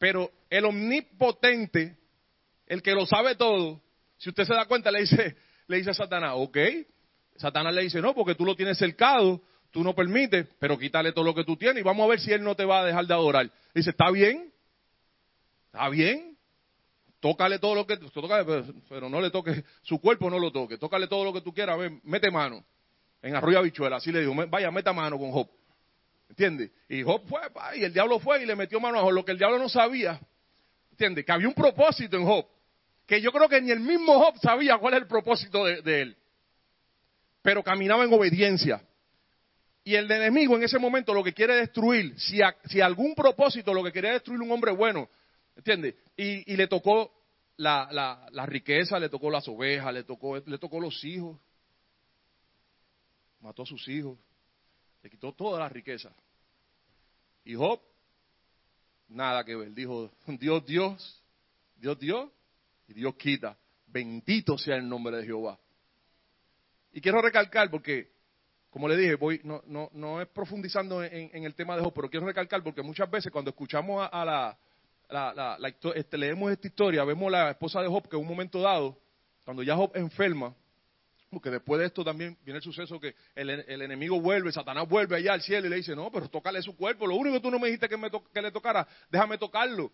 Pero 0.00 0.32
el 0.48 0.64
omnipotente, 0.64 1.94
el 2.66 2.82
que 2.82 2.92
lo 2.92 3.04
sabe 3.04 3.34
todo, 3.36 3.82
si 4.16 4.30
usted 4.30 4.44
se 4.44 4.54
da 4.54 4.64
cuenta, 4.64 4.90
le 4.90 5.02
dice, 5.02 5.36
le 5.68 5.76
dice 5.76 5.90
a 5.90 5.94
Satanás, 5.94 6.32
ok. 6.36 6.56
Satanás 7.36 7.74
le 7.74 7.82
dice, 7.82 8.00
no, 8.00 8.14
porque 8.14 8.34
tú 8.34 8.46
lo 8.46 8.56
tienes 8.56 8.78
cercado, 8.78 9.42
tú 9.70 9.84
no 9.84 9.94
permites, 9.94 10.48
pero 10.58 10.78
quítale 10.78 11.12
todo 11.12 11.26
lo 11.26 11.34
que 11.34 11.44
tú 11.44 11.54
tienes 11.56 11.82
y 11.82 11.84
vamos 11.84 12.06
a 12.06 12.08
ver 12.08 12.18
si 12.20 12.32
él 12.32 12.42
no 12.42 12.54
te 12.54 12.64
va 12.64 12.80
a 12.80 12.86
dejar 12.86 13.06
de 13.06 13.12
adorar. 13.12 13.50
Dice, 13.74 13.90
está 13.90 14.10
bien, 14.10 14.50
está 15.66 15.90
bien, 15.90 16.38
tócale 17.20 17.58
todo 17.58 17.74
lo 17.74 17.86
que, 17.86 17.98
pero, 18.88 19.10
no 19.10 19.20
le 19.20 19.30
toques, 19.30 19.62
su 19.82 20.00
cuerpo 20.00 20.30
no 20.30 20.38
lo 20.38 20.50
toque, 20.50 20.78
tócale 20.78 21.08
todo 21.08 21.24
lo 21.24 21.32
que 21.34 21.42
tú 21.42 21.52
quieras, 21.52 21.78
ven, 21.78 22.00
mete 22.04 22.30
mano. 22.30 22.64
En 23.20 23.36
arroyo 23.36 23.58
habichuela, 23.58 23.96
así 23.96 24.10
le 24.10 24.20
dijo, 24.20 24.32
"Me- 24.32 24.46
vaya, 24.46 24.70
meta 24.70 24.94
mano 24.94 25.18
con 25.18 25.30
Job. 25.30 25.46
¿Entiendes? 26.30 26.70
Y 26.88 27.02
Job 27.02 27.26
fue, 27.28 27.50
pa, 27.50 27.76
y 27.76 27.82
el 27.82 27.92
diablo 27.92 28.20
fue 28.20 28.42
y 28.42 28.46
le 28.46 28.54
metió 28.54 28.78
mano 28.78 28.98
a 28.98 29.02
Job, 29.02 29.12
lo 29.12 29.24
que 29.24 29.32
el 29.32 29.38
diablo 29.38 29.58
no 29.58 29.68
sabía, 29.68 30.20
¿entiendes? 30.92 31.24
Que 31.24 31.32
había 31.32 31.48
un 31.48 31.54
propósito 31.54 32.16
en 32.16 32.24
Job, 32.24 32.46
que 33.04 33.20
yo 33.20 33.32
creo 33.32 33.48
que 33.48 33.60
ni 33.60 33.72
el 33.72 33.80
mismo 33.80 34.16
Job 34.16 34.38
sabía 34.40 34.78
cuál 34.78 34.94
es 34.94 35.00
el 35.00 35.08
propósito 35.08 35.64
de, 35.64 36.02
él. 36.02 36.16
Pero 37.42 37.64
caminaba 37.64 38.04
en 38.04 38.12
obediencia. 38.12 38.80
Y 39.82 39.96
el 39.96 40.08
enemigo 40.08 40.56
en 40.56 40.62
ese 40.62 40.78
momento 40.78 41.12
lo 41.12 41.24
que 41.24 41.32
quiere 41.32 41.56
destruir, 41.56 42.14
si, 42.20 42.38
si 42.66 42.80
algún 42.80 43.16
propósito 43.16 43.74
lo 43.74 43.82
que 43.82 43.90
quería 43.90 44.12
destruir 44.12 44.40
un 44.40 44.52
hombre 44.52 44.70
bueno, 44.70 45.08
¿entiendes? 45.56 45.96
Y, 46.16 46.52
y 46.52 46.56
le 46.56 46.68
tocó 46.68 47.12
la, 47.56 47.88
la, 47.90 48.28
la 48.30 48.46
riqueza, 48.46 49.00
le 49.00 49.08
tocó 49.08 49.30
las 49.30 49.48
ovejas, 49.48 49.92
le 49.92 50.04
tocó, 50.04 50.38
le 50.38 50.58
tocó 50.58 50.78
los 50.78 51.02
hijos, 51.02 51.40
mató 53.40 53.62
a 53.62 53.66
sus 53.66 53.88
hijos, 53.88 54.16
le 55.02 55.10
quitó 55.10 55.32
toda 55.32 55.58
la 55.58 55.68
riqueza. 55.68 56.12
Y 57.44 57.54
Job, 57.54 57.80
nada 59.08 59.44
que 59.44 59.56
ver, 59.56 59.72
dijo, 59.72 60.10
Dios, 60.26 60.64
Dios, 60.66 61.22
Dios, 61.76 61.98
Dios, 61.98 62.30
y 62.90 62.94
Dios 62.94 63.14
quita. 63.14 63.56
Bendito 63.86 64.58
sea 64.58 64.76
el 64.76 64.88
nombre 64.88 65.16
de 65.16 65.24
Jehová. 65.24 65.58
Y 66.92 67.00
quiero 67.00 67.22
recalcar 67.22 67.70
porque, 67.70 68.10
como 68.68 68.88
le 68.88 68.96
dije, 68.96 69.14
voy, 69.14 69.40
no, 69.44 69.62
no, 69.66 69.90
no 69.92 70.20
es 70.20 70.28
profundizando 70.28 71.02
en, 71.02 71.44
el 71.44 71.54
tema 71.54 71.76
de 71.76 71.82
Job, 71.82 71.92
pero 71.94 72.10
quiero 72.10 72.26
recalcar 72.26 72.62
porque 72.62 72.82
muchas 72.82 73.08
veces 73.08 73.30
cuando 73.30 73.50
escuchamos 73.50 74.08
a, 74.10 74.24
la, 74.24 74.58
este, 75.94 76.18
leemos 76.18 76.50
esta 76.50 76.66
historia, 76.66 77.04
vemos 77.04 77.30
la 77.30 77.50
esposa 77.50 77.80
de 77.80 77.88
Job 77.88 78.08
que 78.08 78.16
en 78.16 78.22
un 78.22 78.28
momento 78.28 78.60
dado, 78.60 78.98
cuando 79.44 79.62
ya 79.62 79.76
Job 79.76 79.92
enferma, 79.94 80.52
porque 81.30 81.50
después 81.50 81.78
de 81.80 81.86
esto 81.86 82.04
también 82.04 82.36
viene 82.44 82.58
el 82.58 82.62
suceso 82.62 82.98
que 82.98 83.14
el, 83.36 83.50
enemigo 83.50 84.20
vuelve, 84.20 84.50
Satanás 84.50 84.88
vuelve 84.88 85.16
allá 85.16 85.32
al 85.32 85.42
cielo 85.42 85.68
y 85.68 85.70
le 85.70 85.76
dice, 85.76 85.94
no, 85.94 86.10
pero 86.10 86.28
tócale 86.28 86.60
su 86.60 86.76
cuerpo, 86.76 87.06
lo 87.06 87.14
único 87.14 87.36
que 87.36 87.42
tú 87.42 87.50
no 87.50 87.58
me 87.58 87.68
dijiste 87.68 87.88
que, 87.88 87.96
me 87.96 88.10
que 88.10 88.42
le 88.42 88.50
tocara, 88.50 88.86
déjame 89.08 89.38
tocarlo. 89.38 89.92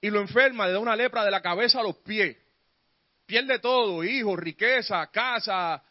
Y 0.00 0.10
lo 0.10 0.20
enferma, 0.20 0.66
le 0.66 0.72
da 0.72 0.78
una 0.78 0.96
lepra 0.96 1.24
de 1.24 1.30
la 1.30 1.42
cabeza 1.42 1.80
a 1.80 1.82
los 1.82 1.96
pies. 1.96 2.36
Pierde 3.26 3.58
todo, 3.58 4.02
hijos, 4.04 4.38
riqueza, 4.38 5.06
casa, 5.08 5.82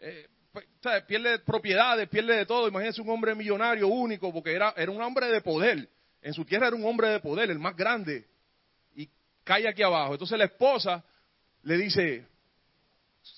eh, 0.00 0.28
pues, 0.52 0.66
pierde 1.06 1.38
propiedades, 1.40 2.08
pierde 2.08 2.36
de 2.36 2.46
todo. 2.46 2.68
Imagínense 2.68 3.02
un 3.02 3.10
hombre 3.10 3.34
millonario 3.34 3.88
único, 3.88 4.32
porque 4.32 4.52
era, 4.52 4.74
era 4.76 4.90
un 4.90 5.00
hombre 5.00 5.26
de 5.28 5.40
poder. 5.40 5.88
En 6.22 6.34
su 6.34 6.44
tierra 6.44 6.68
era 6.68 6.76
un 6.76 6.84
hombre 6.84 7.08
de 7.08 7.20
poder, 7.20 7.50
el 7.50 7.58
más 7.58 7.76
grande. 7.76 8.26
Y 8.94 9.08
cae 9.44 9.68
aquí 9.68 9.82
abajo. 9.82 10.12
Entonces 10.12 10.36
la 10.38 10.44
esposa 10.44 11.04
le 11.62 11.76
dice, 11.78 12.26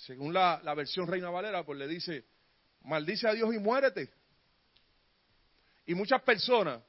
según 0.05 0.33
la, 0.33 0.61
versión 0.75 1.07
Reina 1.07 1.31
Valera, 1.31 1.65
pues 1.65 1.79
le 1.79 1.87
dice, 1.87 2.25
maldice 2.83 3.29
a 3.29 3.33
Dios 3.33 3.55
y 3.55 3.59
muérete. 3.59 4.11
Y 5.87 5.95
muchas 5.95 6.23
personas 6.23 6.83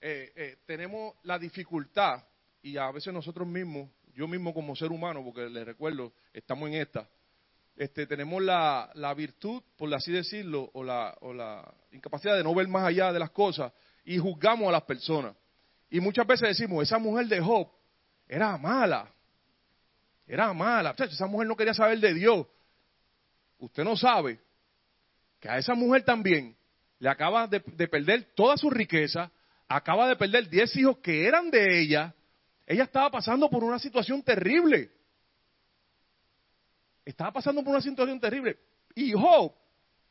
eh, 0.00 0.32
eh, 0.34 0.56
tenemos 0.66 1.14
la 1.24 1.38
dificultad, 1.38 2.24
y 2.62 2.76
a 2.76 2.90
veces 2.90 3.12
nosotros 3.12 3.46
mismos, 3.46 3.90
yo 4.14 4.26
mismo 4.26 4.54
como 4.54 4.76
ser 4.76 4.90
humano, 4.90 5.22
porque 5.24 5.48
les 5.48 5.66
recuerdo, 5.66 6.12
estamos 6.32 6.68
en 6.68 6.76
esta, 6.76 7.08
este, 7.76 8.06
tenemos 8.06 8.42
la, 8.42 8.90
la 8.94 9.14
virtud, 9.14 9.62
por 9.76 9.92
así 9.94 10.12
decirlo, 10.12 10.70
o 10.74 10.84
la, 10.84 11.16
o 11.20 11.32
la 11.32 11.72
incapacidad 11.92 12.36
de 12.36 12.44
no 12.44 12.54
ver 12.54 12.68
más 12.68 12.84
allá 12.84 13.12
de 13.12 13.18
las 13.18 13.30
cosas 13.30 13.72
y 14.04 14.18
juzgamos 14.18 14.68
a 14.68 14.72
las 14.72 14.82
personas. 14.82 15.34
Y 15.90 16.00
muchas 16.00 16.26
veces 16.26 16.48
decimos, 16.48 16.82
esa 16.82 16.98
mujer 16.98 17.26
de 17.26 17.40
Job 17.40 17.68
era 18.28 18.56
mala, 18.56 19.10
era 20.34 20.50
mala, 20.54 20.94
esa 20.96 21.26
mujer 21.26 21.46
no 21.46 21.56
quería 21.56 21.74
saber 21.74 21.98
de 22.00 22.14
Dios. 22.14 22.46
Usted 23.58 23.84
no 23.84 23.96
sabe 23.96 24.40
que 25.38 25.46
a 25.46 25.58
esa 25.58 25.74
mujer 25.74 26.04
también 26.04 26.56
le 26.98 27.10
acaba 27.10 27.46
de, 27.46 27.62
de 27.66 27.86
perder 27.86 28.32
toda 28.34 28.56
su 28.56 28.70
riqueza, 28.70 29.30
acaba 29.68 30.08
de 30.08 30.16
perder 30.16 30.48
10 30.48 30.76
hijos 30.76 30.98
que 30.98 31.26
eran 31.26 31.50
de 31.50 31.82
ella, 31.82 32.14
ella 32.66 32.84
estaba 32.84 33.10
pasando 33.10 33.50
por 33.50 33.62
una 33.62 33.78
situación 33.78 34.22
terrible. 34.22 34.90
Estaba 37.04 37.32
pasando 37.32 37.62
por 37.62 37.72
una 37.72 37.82
situación 37.82 38.18
terrible. 38.18 38.56
Y 38.94 39.12
Job 39.12 39.52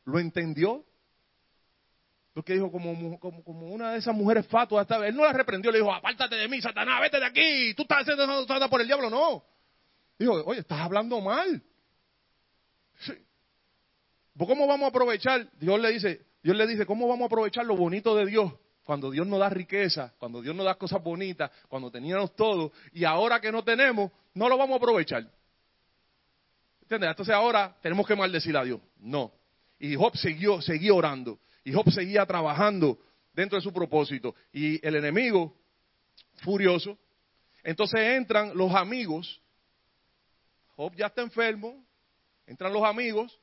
lo 0.04 0.20
entendió. 0.20 0.84
Porque 2.32 2.52
dijo, 2.54 2.70
como, 2.70 3.18
como, 3.18 3.42
como 3.42 3.66
una 3.66 3.90
de 3.90 3.98
esas 3.98 4.14
mujeres 4.14 4.46
fatuas, 4.46 4.86
él 5.04 5.16
no 5.16 5.24
la 5.24 5.32
reprendió, 5.32 5.72
le 5.72 5.78
dijo, 5.78 5.92
apártate 5.92 6.36
de 6.36 6.46
mí, 6.46 6.60
Satanás, 6.62 7.00
vete 7.00 7.18
de 7.18 7.26
aquí, 7.26 7.74
tú 7.74 7.82
estás 7.82 8.08
haciendo 8.08 8.70
por 8.70 8.80
el 8.80 8.86
diablo. 8.86 9.10
No. 9.10 9.44
Dijo, 10.18 10.32
oye, 10.44 10.60
estás 10.60 10.80
hablando 10.80 11.20
mal. 11.20 11.62
Sí. 13.00 13.12
¿Vos 14.34 14.48
¿Cómo 14.48 14.66
vamos 14.66 14.86
a 14.86 14.88
aprovechar? 14.88 15.50
Dios 15.58 15.80
le 15.80 15.92
dice, 15.92 16.26
Dios 16.42 16.56
le 16.56 16.66
dice, 16.66 16.86
¿cómo 16.86 17.06
vamos 17.08 17.24
a 17.24 17.26
aprovechar 17.26 17.64
lo 17.64 17.76
bonito 17.76 18.14
de 18.16 18.26
Dios? 18.26 18.52
Cuando 18.84 19.10
Dios 19.10 19.26
nos 19.26 19.38
da 19.38 19.48
riqueza, 19.48 20.12
cuando 20.18 20.42
Dios 20.42 20.54
nos 20.56 20.64
da 20.64 20.74
cosas 20.74 21.02
bonitas, 21.02 21.50
cuando 21.68 21.90
teníamos 21.90 22.34
todo, 22.34 22.72
y 22.92 23.04
ahora 23.04 23.40
que 23.40 23.52
no 23.52 23.62
tenemos, 23.62 24.10
no 24.34 24.48
lo 24.48 24.56
vamos 24.56 24.74
a 24.74 24.76
aprovechar. 24.78 25.30
¿Entiendes? 26.82 27.10
Entonces 27.10 27.34
ahora 27.34 27.76
tenemos 27.80 28.06
que 28.06 28.16
maldecir 28.16 28.56
a 28.56 28.64
Dios. 28.64 28.80
No. 28.98 29.32
Y 29.78 29.94
Job 29.94 30.16
siguió, 30.16 30.60
seguía 30.60 30.94
orando. 30.94 31.38
Y 31.64 31.72
Job 31.72 31.90
seguía 31.90 32.26
trabajando 32.26 32.98
dentro 33.32 33.56
de 33.56 33.62
su 33.62 33.72
propósito. 33.72 34.34
Y 34.52 34.84
el 34.86 34.96
enemigo, 34.96 35.54
furioso, 36.42 36.98
entonces 37.62 38.00
entran 38.00 38.56
los 38.56 38.74
amigos. 38.74 39.40
Job 40.76 40.94
ya 40.96 41.06
está 41.06 41.22
enfermo. 41.22 41.84
Entran 42.46 42.72
los 42.72 42.84
amigos 42.84 43.38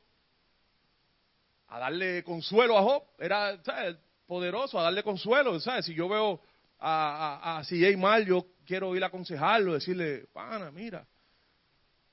a 1.68 1.80
darle 1.80 2.24
consuelo 2.24 2.78
a 2.78 2.82
Job. 2.82 3.04
Era 3.20 3.62
¿sabes? 3.64 3.98
poderoso 4.28 4.80
a 4.80 4.84
darle 4.84 5.04
consuelo. 5.04 5.60
¿sabes? 5.60 5.86
Si 5.86 5.94
yo 5.94 6.08
veo 6.10 6.42
a, 6.80 7.40
a, 7.42 7.60
a 7.60 7.64
CJ 7.64 7.98
mal, 7.98 8.26
yo 8.26 8.46
quiero 8.66 8.96
ir 8.96 9.04
a 9.04 9.08
aconsejarlo, 9.08 9.74
decirle, 9.74 10.28
pana, 10.34 10.72
mira. 10.72 11.08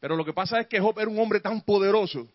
Pero 0.01 0.17
lo 0.17 0.25
que 0.25 0.33
pasa 0.33 0.61
es 0.61 0.67
que 0.67 0.81
Job 0.81 0.99
era 0.99 1.11
un 1.11 1.19
hombre 1.19 1.41
tan 1.41 1.61
poderoso 1.63 2.29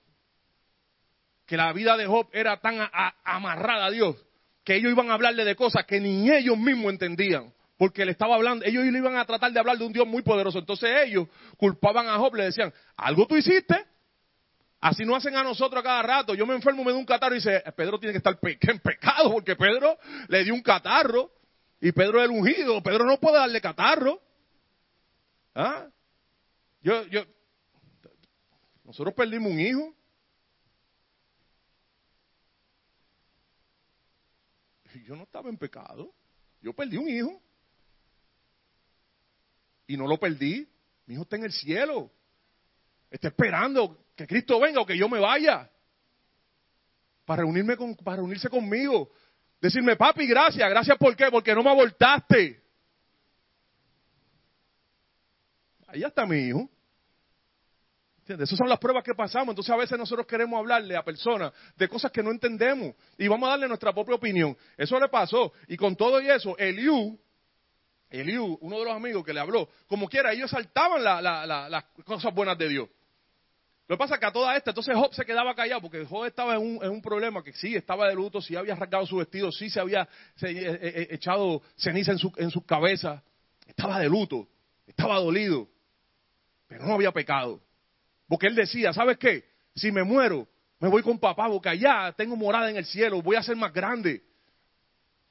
que 1.45 1.57
la 1.57 1.73
vida 1.73 1.97
de 1.97 2.05
Job 2.05 2.29
era 2.31 2.59
tan 2.61 2.77
amarrada 3.23 3.85
a 3.85 3.91
Dios 3.91 4.15
que 4.63 4.75
ellos 4.75 4.91
iban 4.91 5.09
a 5.09 5.15
hablarle 5.15 5.43
de 5.43 5.55
cosas 5.55 5.85
que 5.85 5.99
ni 5.99 6.29
ellos 6.29 6.57
mismos 6.57 6.93
entendían. 6.93 7.53
Porque 7.81 8.05
le 8.05 8.11
estaba 8.11 8.35
hablando, 8.35 8.63
ellos 8.63 8.85
le 8.85 8.95
iban 8.95 9.15
a 9.15 9.25
tratar 9.25 9.51
de 9.51 9.59
hablar 9.59 9.75
de 9.75 9.83
un 9.83 9.91
Dios 9.91 10.05
muy 10.05 10.21
poderoso. 10.21 10.59
Entonces 10.59 10.87
ellos 11.03 11.27
culpaban 11.57 12.07
a 12.07 12.19
Job, 12.19 12.35
le 12.35 12.43
decían, 12.43 12.71
algo 12.95 13.25
tú 13.25 13.35
hiciste. 13.35 13.87
Así 14.79 15.03
no 15.03 15.15
hacen 15.15 15.35
a 15.35 15.41
nosotros 15.41 15.79
a 15.79 15.83
cada 15.83 16.03
rato. 16.03 16.35
Yo 16.35 16.45
me 16.45 16.53
enfermo, 16.53 16.83
me 16.83 16.91
da 16.91 16.99
un 16.99 17.05
catarro 17.07 17.33
y 17.33 17.39
dice, 17.39 17.63
Pedro 17.75 17.99
tiene 17.99 18.13
que 18.13 18.19
estar 18.19 18.37
en 18.39 18.79
pecado 18.81 19.31
porque 19.31 19.55
Pedro 19.55 19.97
le 20.27 20.43
dio 20.43 20.53
un 20.53 20.61
catarro 20.61 21.31
y 21.79 21.91
Pedro 21.91 22.19
es 22.19 22.25
el 22.25 22.37
ungido. 22.37 22.83
Pedro 22.83 23.03
no 23.03 23.19
puede 23.19 23.37
darle 23.37 23.59
catarro. 23.59 24.21
¿Ah? 25.55 25.87
Yo, 26.83 27.07
yo, 27.07 27.23
nosotros 28.83 29.15
perdimos 29.15 29.51
un 29.51 29.59
hijo. 29.59 29.95
Yo 35.03 35.15
no 35.15 35.23
estaba 35.23 35.49
en 35.49 35.57
pecado. 35.57 36.13
Yo 36.61 36.73
perdí 36.73 36.97
un 36.97 37.09
hijo. 37.09 37.41
Y 39.91 39.97
no 39.97 40.07
lo 40.07 40.17
perdí. 40.17 40.65
Mi 41.05 41.15
hijo 41.15 41.23
está 41.23 41.35
en 41.35 41.43
el 41.43 41.51
cielo. 41.51 42.09
Está 43.09 43.27
esperando 43.27 44.05
que 44.15 44.25
Cristo 44.25 44.57
venga 44.57 44.79
o 44.79 44.85
que 44.85 44.97
yo 44.97 45.09
me 45.09 45.19
vaya. 45.19 45.69
Para 47.25 47.41
reunirme 47.41 47.75
con, 47.75 47.93
para 47.97 48.15
reunirse 48.15 48.47
conmigo. 48.47 49.11
Decirme, 49.59 49.97
papi, 49.97 50.25
gracias. 50.27 50.69
Gracias 50.69 50.97
por 50.97 51.13
qué? 51.13 51.29
Porque 51.29 51.53
no 51.53 51.61
me 51.61 51.71
abortaste. 51.71 52.63
Ahí 55.87 56.03
está 56.03 56.25
mi 56.25 56.37
hijo. 56.37 56.69
¿Entiendes? 58.19 58.47
Esas 58.47 58.59
son 58.59 58.69
las 58.69 58.79
pruebas 58.79 59.03
que 59.03 59.13
pasamos. 59.13 59.49
Entonces 59.49 59.73
a 59.73 59.77
veces 59.77 59.97
nosotros 59.97 60.25
queremos 60.25 60.57
hablarle 60.57 60.95
a 60.95 61.03
personas 61.03 61.51
de 61.75 61.89
cosas 61.89 62.13
que 62.13 62.23
no 62.23 62.31
entendemos 62.31 62.95
y 63.17 63.27
vamos 63.27 63.45
a 63.47 63.51
darle 63.51 63.67
nuestra 63.67 63.91
propia 63.91 64.15
opinión. 64.15 64.55
Eso 64.77 64.97
le 64.97 65.09
pasó. 65.09 65.51
Y 65.67 65.75
con 65.75 65.97
todo 65.97 66.21
y 66.21 66.29
eso, 66.29 66.57
Eliú, 66.57 67.19
Eliú, 68.11 68.57
uno 68.61 68.79
de 68.79 68.85
los 68.85 68.93
amigos 68.93 69.25
que 69.25 69.33
le 69.33 69.39
habló, 69.39 69.69
como 69.87 70.07
quiera, 70.09 70.33
ellos 70.33 70.51
saltaban 70.51 71.03
la- 71.03 71.21
la- 71.21 71.45
la- 71.45 71.69
las 71.69 71.83
cosas 72.05 72.33
buenas 72.33 72.57
de 72.57 72.67
Dios. 72.67 72.89
Lo 73.87 73.95
que 73.95 73.99
pasa 73.99 74.15
es 74.15 74.19
que 74.19 74.25
a 74.25 74.31
toda 74.31 74.55
esta, 74.55 74.71
entonces 74.71 74.95
Job 74.95 75.13
se 75.13 75.25
quedaba 75.25 75.53
callado 75.55 75.81
porque 75.81 76.05
Job 76.05 76.25
estaba 76.25 76.55
en 76.55 76.79
un, 76.81 77.01
problema 77.01 77.43
que 77.43 77.51
sí, 77.53 77.75
estaba 77.75 78.07
de 78.07 78.15
luto, 78.15 78.41
sí 78.41 78.55
había 78.55 78.75
rasgado 78.75 79.05
su 79.05 79.17
vestido, 79.17 79.51
sí 79.51 79.69
se 79.69 79.79
había 79.79 80.07
se- 80.35 80.51
eh, 80.51 80.79
eh, 80.81 81.07
echado 81.11 81.61
ceniza 81.75 82.11
en 82.11 82.17
su, 82.17 82.31
en 82.37 82.51
su 82.51 82.65
cabeza, 82.65 83.23
estaba 83.67 83.99
de 83.99 84.07
luto, 84.07 84.47
estaba 84.87 85.15
dolido, 85.19 85.67
pero 86.67 86.85
no 86.85 86.93
había 86.93 87.11
pecado. 87.11 87.61
Porque 88.27 88.47
él 88.47 88.55
decía, 88.55 88.93
¿sabes 88.93 89.17
qué? 89.17 89.43
Si 89.75 89.91
me 89.91 90.03
muero, 90.03 90.47
me 90.79 90.87
voy 90.87 91.01
con 91.01 91.19
papá, 91.19 91.47
porque 91.49 91.69
allá 91.69 92.13
tengo 92.15 92.35
morada 92.37 92.69
en 92.69 92.77
el 92.77 92.85
cielo, 92.85 93.21
voy 93.21 93.35
a 93.35 93.43
ser 93.43 93.55
más 93.57 93.73
grande. 93.73 94.23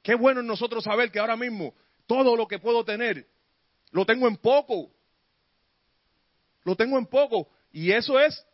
Qué 0.03 0.13
bueno 0.15 0.41
en 0.41 0.47
nosotros 0.47 0.83
saber 0.83 1.11
que 1.11 1.19
ahora 1.19 1.35
mismo 1.35 1.73
todo 2.11 2.35
lo 2.35 2.45
que 2.45 2.59
puedo 2.59 2.83
tener, 2.83 3.25
lo 3.91 4.05
tengo 4.05 4.27
en 4.27 4.35
poco. 4.35 4.91
lo 6.65 6.75
tengo 6.75 6.97
en 6.97 7.05
poco. 7.05 7.47
Y 7.71 7.93
eso 7.93 8.19
es, 8.19 8.45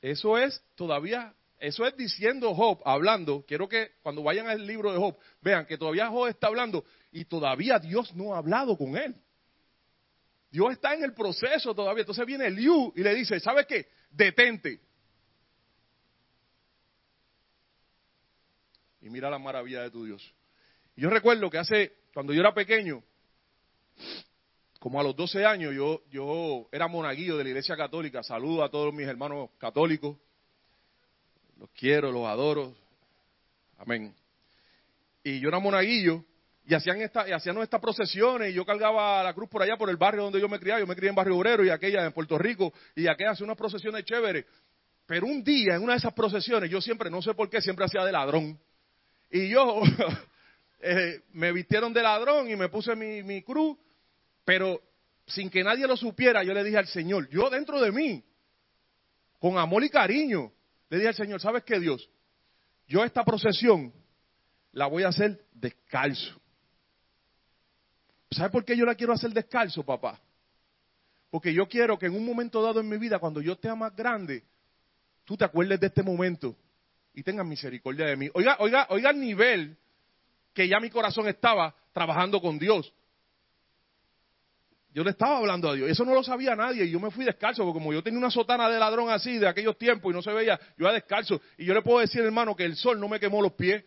eso 0.00 0.38
es 0.38 0.62
todavía, 0.74 1.34
eso 1.58 1.86
es 1.86 1.94
diciendo 1.98 2.54
Job, 2.54 2.80
hablando. 2.86 3.44
Quiero 3.46 3.68
que 3.68 3.90
cuando 4.02 4.22
vayan 4.22 4.48
al 4.48 4.66
libro 4.66 4.90
de 4.90 4.98
Job, 4.98 5.18
vean 5.42 5.66
que 5.66 5.76
todavía 5.76 6.08
Job 6.08 6.28
está 6.28 6.46
hablando 6.46 6.82
y 7.12 7.26
todavía 7.26 7.78
Dios 7.78 8.14
no 8.14 8.34
ha 8.34 8.38
hablado 8.38 8.74
con 8.74 8.96
él. 8.96 9.14
Dios 10.50 10.72
está 10.72 10.94
en 10.94 11.04
el 11.04 11.12
proceso 11.12 11.74
todavía. 11.74 12.00
Entonces 12.00 12.24
viene 12.24 12.46
Eliú 12.46 12.90
y 12.96 13.02
le 13.02 13.14
dice, 13.14 13.38
¿sabes 13.38 13.66
qué? 13.66 13.86
Detente. 14.10 14.80
Y 19.02 19.10
mira 19.10 19.28
la 19.28 19.38
maravilla 19.38 19.82
de 19.82 19.90
tu 19.90 20.06
Dios. 20.06 20.34
Yo 21.00 21.08
recuerdo 21.08 21.48
que 21.48 21.56
hace, 21.56 21.92
cuando 22.12 22.34
yo 22.34 22.40
era 22.40 22.52
pequeño, 22.52 23.02
como 24.78 25.00
a 25.00 25.02
los 25.02 25.16
12 25.16 25.46
años, 25.46 25.74
yo, 25.74 26.02
yo 26.10 26.68
era 26.70 26.88
monaguillo 26.88 27.38
de 27.38 27.44
la 27.44 27.50
iglesia 27.50 27.74
católica. 27.74 28.22
Saludo 28.22 28.62
a 28.62 28.70
todos 28.70 28.92
mis 28.92 29.06
hermanos 29.06 29.48
católicos. 29.56 30.18
Los 31.58 31.70
quiero, 31.70 32.12
los 32.12 32.26
adoro. 32.26 32.74
Amén. 33.78 34.14
Y 35.24 35.40
yo 35.40 35.48
era 35.48 35.58
monaguillo 35.58 36.22
y 36.66 36.74
hacían 36.74 37.00
esta, 37.00 37.26
y 37.26 37.32
hacían 37.32 37.56
estas 37.62 37.80
procesiones 37.80 38.50
y 38.50 38.52
yo 38.52 38.66
cargaba 38.66 39.22
la 39.22 39.32
cruz 39.32 39.48
por 39.48 39.62
allá 39.62 39.78
por 39.78 39.88
el 39.88 39.96
barrio 39.96 40.24
donde 40.24 40.38
yo 40.38 40.50
me 40.50 40.60
criaba. 40.60 40.80
Yo 40.80 40.86
me 40.86 40.96
crié 40.96 41.08
en 41.08 41.16
Barrio 41.16 41.38
Obrero 41.38 41.64
y 41.64 41.70
aquella 41.70 42.04
en 42.04 42.12
Puerto 42.12 42.36
Rico 42.36 42.74
y 42.94 43.08
aquella 43.08 43.30
hacía 43.30 43.44
unas 43.44 43.56
procesiones 43.56 44.04
chéveres. 44.04 44.44
Pero 45.06 45.24
un 45.24 45.42
día 45.42 45.76
en 45.76 45.82
una 45.82 45.94
de 45.94 45.98
esas 46.00 46.12
procesiones, 46.12 46.70
yo 46.70 46.82
siempre, 46.82 47.08
no 47.08 47.22
sé 47.22 47.32
por 47.32 47.48
qué, 47.48 47.62
siempre 47.62 47.86
hacía 47.86 48.04
de 48.04 48.12
ladrón. 48.12 48.60
Y 49.30 49.48
yo 49.48 49.80
eh, 50.80 51.22
me 51.32 51.52
vistieron 51.52 51.92
de 51.92 52.02
ladrón 52.02 52.50
y 52.50 52.56
me 52.56 52.68
puse 52.68 52.94
mi, 52.96 53.22
mi 53.22 53.42
cruz 53.42 53.76
pero 54.50 54.82
sin 55.26 55.48
que 55.48 55.62
nadie 55.62 55.86
lo 55.86 55.96
supiera, 55.96 56.42
yo 56.42 56.52
le 56.52 56.64
dije 56.64 56.78
al 56.78 56.88
Señor, 56.88 57.28
yo 57.28 57.48
dentro 57.50 57.80
de 57.80 57.92
mí, 57.92 58.24
con 59.38 59.58
amor 59.58 59.84
y 59.84 59.90
cariño, 59.90 60.52
le 60.88 60.96
dije 60.96 61.08
al 61.08 61.14
Señor, 61.14 61.40
¿sabes 61.40 61.62
qué 61.62 61.78
Dios? 61.78 62.10
Yo 62.88 63.04
esta 63.04 63.24
procesión 63.24 63.92
la 64.72 64.86
voy 64.86 65.04
a 65.04 65.08
hacer 65.08 65.40
descalzo. 65.52 66.40
¿Sabes 68.32 68.50
por 68.50 68.64
qué 68.64 68.76
yo 68.76 68.84
la 68.84 68.96
quiero 68.96 69.12
hacer 69.12 69.30
descalzo, 69.30 69.84
papá? 69.84 70.20
Porque 71.30 71.54
yo 71.54 71.68
quiero 71.68 71.96
que 71.96 72.06
en 72.06 72.16
un 72.16 72.24
momento 72.24 72.60
dado 72.60 72.80
en 72.80 72.88
mi 72.88 72.98
vida, 72.98 73.20
cuando 73.20 73.40
yo 73.40 73.52
esté 73.52 73.72
más 73.74 73.94
grande, 73.94 74.42
tú 75.24 75.36
te 75.36 75.44
acuerdes 75.44 75.78
de 75.78 75.86
este 75.86 76.02
momento 76.02 76.56
y 77.14 77.22
tengas 77.22 77.46
misericordia 77.46 78.06
de 78.06 78.16
mí. 78.16 78.28
Oiga, 78.34 78.56
oiga, 78.58 78.86
oiga 78.90 79.10
el 79.10 79.20
nivel 79.20 79.78
que 80.60 80.68
ya 80.68 80.78
mi 80.78 80.90
corazón 80.90 81.26
estaba 81.26 81.74
trabajando 81.90 82.38
con 82.38 82.58
Dios. 82.58 82.92
Yo 84.92 85.02
le 85.02 85.08
estaba 85.12 85.38
hablando 85.38 85.70
a 85.70 85.74
Dios. 85.74 85.88
Eso 85.88 86.04
no 86.04 86.12
lo 86.12 86.22
sabía 86.22 86.54
nadie. 86.54 86.84
Y 86.84 86.90
yo 86.90 87.00
me 87.00 87.10
fui 87.10 87.24
descalzo, 87.24 87.62
porque 87.62 87.78
como 87.78 87.94
yo 87.94 88.02
tenía 88.02 88.18
una 88.18 88.30
sotana 88.30 88.68
de 88.68 88.78
ladrón 88.78 89.08
así 89.08 89.38
de 89.38 89.48
aquellos 89.48 89.78
tiempos 89.78 90.12
y 90.12 90.14
no 90.14 90.20
se 90.20 90.30
veía, 90.30 90.60
yo 90.76 90.84
iba 90.84 90.92
descalzo. 90.92 91.40
Y 91.56 91.64
yo 91.64 91.72
le 91.72 91.80
puedo 91.80 92.00
decir, 92.00 92.20
hermano, 92.20 92.54
que 92.54 92.66
el 92.66 92.76
sol 92.76 93.00
no 93.00 93.08
me 93.08 93.18
quemó 93.18 93.40
los 93.40 93.52
pies. 93.52 93.82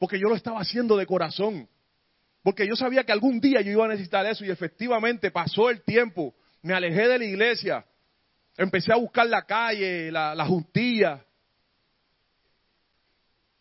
Porque 0.00 0.18
yo 0.18 0.28
lo 0.28 0.34
estaba 0.34 0.58
haciendo 0.58 0.96
de 0.96 1.06
corazón. 1.06 1.68
Porque 2.42 2.66
yo 2.66 2.74
sabía 2.74 3.04
que 3.04 3.12
algún 3.12 3.40
día 3.40 3.60
yo 3.60 3.70
iba 3.70 3.84
a 3.84 3.88
necesitar 3.88 4.26
eso. 4.26 4.44
Y 4.44 4.50
efectivamente 4.50 5.30
pasó 5.30 5.70
el 5.70 5.84
tiempo. 5.84 6.34
Me 6.60 6.74
alejé 6.74 7.06
de 7.06 7.18
la 7.20 7.24
iglesia. 7.24 7.86
Empecé 8.56 8.92
a 8.92 8.96
buscar 8.96 9.28
la 9.28 9.46
calle, 9.46 10.10
la, 10.10 10.44
juntilla. 10.44 11.24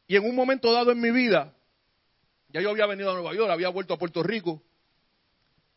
Y 0.08 0.16
en 0.16 0.26
un 0.26 0.36
momento 0.36 0.74
dado 0.74 0.92
en 0.92 1.00
mi 1.00 1.12
vida, 1.12 1.54
ya 2.50 2.62
yo 2.62 2.70
había 2.70 2.86
venido 2.86 3.12
a 3.12 3.13
Nueva 3.13 3.34
York, 3.34 3.50
había 3.50 3.70
vuelto 3.70 3.94
a 3.94 3.98
Puerto 3.98 4.22
Rico 4.24 4.62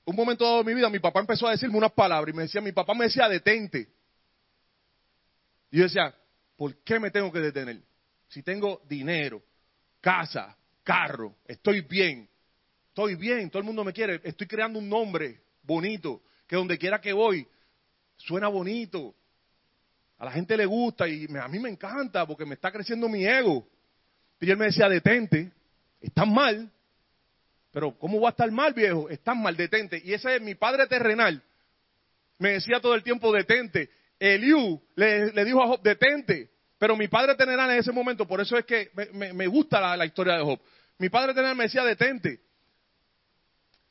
un 0.05 0.17
momento 0.17 0.45
dado 0.45 0.59
de 0.59 0.64
mi 0.64 0.75
vida, 0.75 0.91
mi 0.91 0.99
papá 0.99 1.21
empezó 1.21 1.47
a 1.47 1.52
decirme 1.52 1.79
unas 1.79 1.93
palabras 1.93 2.35
y 2.35 2.37
me 2.37 2.43
decía, 2.43 2.61
mi 2.61 2.73
papá 2.73 2.95
me 2.95 3.05
decía, 3.05 3.29
detente. 3.29 3.88
Y 5.71 5.79
yo 5.79 5.85
decía, 5.85 6.14
¿por 6.57 6.76
qué 6.83 6.99
me 6.99 7.11
tengo 7.11 7.31
que 7.33 7.38
detener? 7.38 7.81
Si 8.29 8.43
tengo 8.43 8.83
dinero, 8.88 9.43
casa, 10.00 10.57
carro, 10.83 11.37
estoy 11.47 11.83
bien, 11.83 12.29
estoy 12.88 13.14
bien, 13.14 13.49
todo 13.49 13.61
el 13.61 13.64
mundo 13.64 13.85
me 13.85 13.92
quiere, 13.92 14.20
estoy 14.25 14.47
creando 14.47 14.79
un 14.79 14.88
nombre 14.88 15.40
bonito, 15.62 16.23
que 16.47 16.57
donde 16.57 16.79
quiera 16.79 17.01
que 17.01 17.12
voy, 17.12 17.47
suena 18.16 18.49
bonito. 18.49 19.14
A 20.18 20.25
la 20.25 20.33
gente 20.33 20.57
le 20.57 20.66
gusta 20.66 21.09
y 21.09 21.27
a 21.37 21.49
mí 21.49 21.59
me 21.59 21.68
encanta 21.68 22.27
porque 22.27 22.44
me 22.44 22.55
está 22.55 22.70
creciendo 22.70 23.09
mi 23.09 23.25
ego. 23.25 23.66
Y 24.40 24.51
él 24.51 24.57
me 24.57 24.66
decía, 24.66 24.88
detente, 24.88 25.53
estás 26.03 26.27
mal, 26.27 26.71
pero 27.71 27.97
¿cómo 27.99 28.21
va 28.21 28.29
a 28.29 28.33
estar 28.33 28.51
mal, 28.51 28.75
viejo? 28.75 29.09
Estás 29.09 29.37
mal, 29.37 29.57
detente. 29.57 30.01
Y 30.05 30.12
ese 30.12 30.37
es 30.37 30.43
mi 30.43 30.55
padre 30.55 30.87
terrenal. 30.87 31.43
Me 32.38 32.51
decía 32.51 32.81
todo 32.81 32.95
el 32.95 33.03
tiempo, 33.03 33.33
detente. 33.33 33.91
Eliú 34.19 34.83
le, 34.95 35.33
le 35.33 35.45
dijo 35.45 35.62
a 35.62 35.69
Job, 35.69 35.83
detente. 35.83 36.51
Pero 36.79 36.97
mi 36.97 37.09
padre 37.09 37.37
terrenal 37.37 37.71
en 37.71 37.79
ese 37.79 37.93
momento, 37.93 38.27
por 38.27 38.41
eso 38.41 38.57
es 38.59 38.65
que 38.65 38.91
me, 39.12 39.47
gusta 39.47 39.97
la, 39.97 40.05
historia 40.05 40.35
de 40.35 40.43
Job. 40.43 40.61
Mi 40.99 41.09
padre 41.09 41.33
terrenal 41.33 41.57
me 41.57 41.65
decía, 41.65 41.85
detente. 41.85 42.41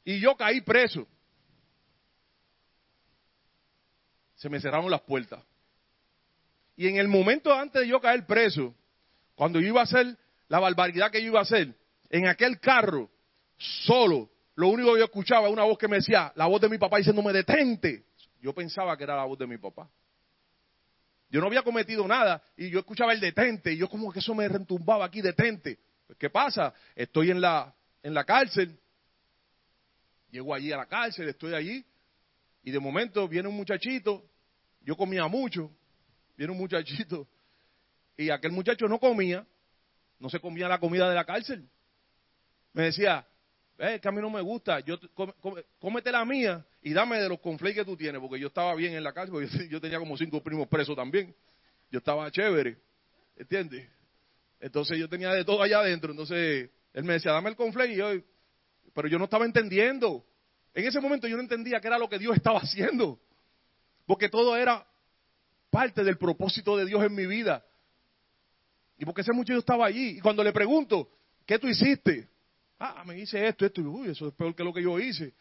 Y 0.04 0.20
yo 0.20 0.36
caí 0.36 0.62
preso. 0.62 1.08
Se 4.36 4.50
me 4.50 4.60
cerraron 4.60 4.92
las 4.92 5.02
puertas. 5.02 5.42
Y 6.76 6.88
en 6.88 6.98
el 6.98 7.08
momento 7.08 7.54
antes 7.54 7.82
de 7.82 7.88
yo 7.88 8.02
caer 8.02 8.26
preso, 8.26 8.76
cuando 9.36 9.60
yo 9.60 9.68
iba 9.68 9.80
a 9.80 9.86
hacer 9.86 10.18
la 10.50 10.60
barbaridad 10.60 11.12
que 11.12 11.22
yo 11.22 11.28
iba 11.28 11.40
a 11.40 11.44
hacer, 11.44 11.74
en 12.12 12.28
aquel 12.28 12.60
carro, 12.60 13.10
solo, 13.58 14.30
lo 14.56 14.68
único 14.68 14.94
que 14.94 15.00
yo 15.00 15.06
escuchaba 15.06 15.44
era 15.44 15.50
una 15.52 15.64
voz 15.64 15.78
que 15.78 15.88
me 15.88 15.98
decía, 15.98 16.32
la 16.36 16.46
voz 16.46 16.60
de 16.62 16.68
mi 16.68 16.78
papá 16.78 16.98
diciéndome, 16.98 17.32
detente. 17.32 18.04
Yo 18.42 18.54
pensaba 18.54 18.98
que 18.98 19.06
era 19.06 19.16
la 19.16 19.24
voz 19.24 19.40
de 19.40 19.48
mi 19.48 19.58
papá. 19.58 19.90
Yo 21.30 21.40
no 21.40 21.48
había 21.48 21.64
cometido 21.64 22.06
nada 22.06 22.44
y 22.58 22.70
yo 22.70 22.80
escuchaba 22.80 23.14
el 23.14 23.22
detente 23.22 23.72
y 23.72 23.78
yo 23.78 23.90
como 23.90 24.12
que 24.12 24.20
eso 24.20 24.36
me 24.36 24.46
retumbaba 24.48 25.06
aquí, 25.06 25.22
detente. 25.22 25.80
Pues, 26.06 26.20
¿Qué 26.20 26.30
pasa? 26.30 26.74
Estoy 26.94 27.32
en 27.32 27.40
la, 27.40 27.74
en 28.04 28.14
la 28.14 28.26
cárcel, 28.26 28.78
llego 30.30 30.54
allí 30.54 30.74
a 30.74 30.78
la 30.78 30.88
cárcel, 30.88 31.30
estoy 31.30 31.54
allí 31.54 31.86
y 32.62 32.72
de 32.72 32.80
momento 32.80 33.26
viene 33.30 33.48
un 33.48 33.56
muchachito, 33.56 34.26
yo 34.82 34.98
comía 34.98 35.28
mucho, 35.28 35.72
viene 36.36 36.52
un 36.52 36.60
muchachito 36.60 37.26
y 38.18 38.30
aquel 38.30 38.52
muchacho 38.52 38.90
no 38.90 39.00
comía, 39.00 39.48
no 40.20 40.30
se 40.30 40.42
comía 40.42 40.68
la 40.68 40.80
comida 40.80 41.08
de 41.08 41.16
la 41.16 41.24
cárcel. 41.24 41.70
Me 42.74 42.84
decía, 42.84 43.26
eh, 43.78 44.00
que 44.00 44.08
a 44.08 44.12
mí 44.12 44.22
no 44.22 44.30
me 44.30 44.42
gusta, 44.42 44.80
yo, 44.82 45.00
cómete 45.80 46.12
la 46.12 46.24
mía 46.24 46.64
y 46.82 46.94
dame 46.94 47.20
de 47.20 47.28
los 47.28 47.40
conflictos 47.40 47.84
que 47.84 47.92
tú 47.92 47.98
tienes, 47.98 48.22
porque 48.22 48.40
yo 48.40 48.48
estaba 48.48 48.76
bien 48.76 48.94
en 48.94 49.04
la 49.04 49.12
cárcel, 49.12 49.34
porque 49.34 49.68
yo 49.70 49.82
tenía 49.82 50.00
como 50.00 50.16
cinco 50.18 50.42
primos 50.44 50.68
presos 50.68 50.96
también, 50.96 51.36
yo 51.90 51.98
estaba 51.98 52.30
chévere, 52.32 52.78
¿entiendes? 53.36 53.90
Entonces 54.60 55.00
yo 55.00 55.10
tenía 55.10 55.32
de 55.32 55.44
todo 55.44 55.64
allá 55.64 55.80
adentro, 55.80 56.12
entonces 56.12 56.70
él 56.94 57.04
me 57.04 57.14
decía, 57.14 57.32
dame 57.32 57.50
el 57.50 57.56
conflicto, 57.56 57.92
y 57.92 57.96
yo, 57.96 58.24
pero 58.94 59.08
yo 59.08 59.18
no 59.18 59.26
estaba 59.26 59.46
entendiendo. 59.46 60.24
En 60.74 60.86
ese 60.86 61.00
momento 61.00 61.28
yo 61.28 61.36
no 61.36 61.42
entendía 61.42 61.82
qué 61.82 61.88
era 61.88 61.98
lo 61.98 62.08
que 62.08 62.20
Dios 62.20 62.36
estaba 62.36 62.60
haciendo, 62.62 63.20
porque 64.06 64.30
todo 64.30 64.56
era 64.56 64.86
parte 65.72 66.04
del 66.04 66.18
propósito 66.18 66.78
de 66.78 66.86
Dios 66.86 67.04
en 67.04 67.16
mi 67.16 67.26
vida. 67.26 67.66
Y 69.00 69.06
porque 69.06 69.22
ese 69.22 69.34
muchacho 69.34 69.58
estaba 69.58 69.88
allí, 69.88 70.18
y 70.18 70.20
cuando 70.20 70.44
le 70.44 70.54
pregunto, 70.54 71.10
¿qué 71.48 71.58
tú 71.58 71.68
hiciste? 71.68 72.30
Ah, 72.82 73.04
me 73.06 73.18
hice 73.20 73.48
esto, 73.48 73.66
esto, 73.66 73.80
y 73.80 73.86
uy, 73.86 74.10
eso 74.10 74.28
es 74.28 74.34
peor 74.34 74.56
que 74.56 74.64
lo 74.64 74.74
que 74.74 74.82
yo 74.82 75.00
hice. 75.00 75.34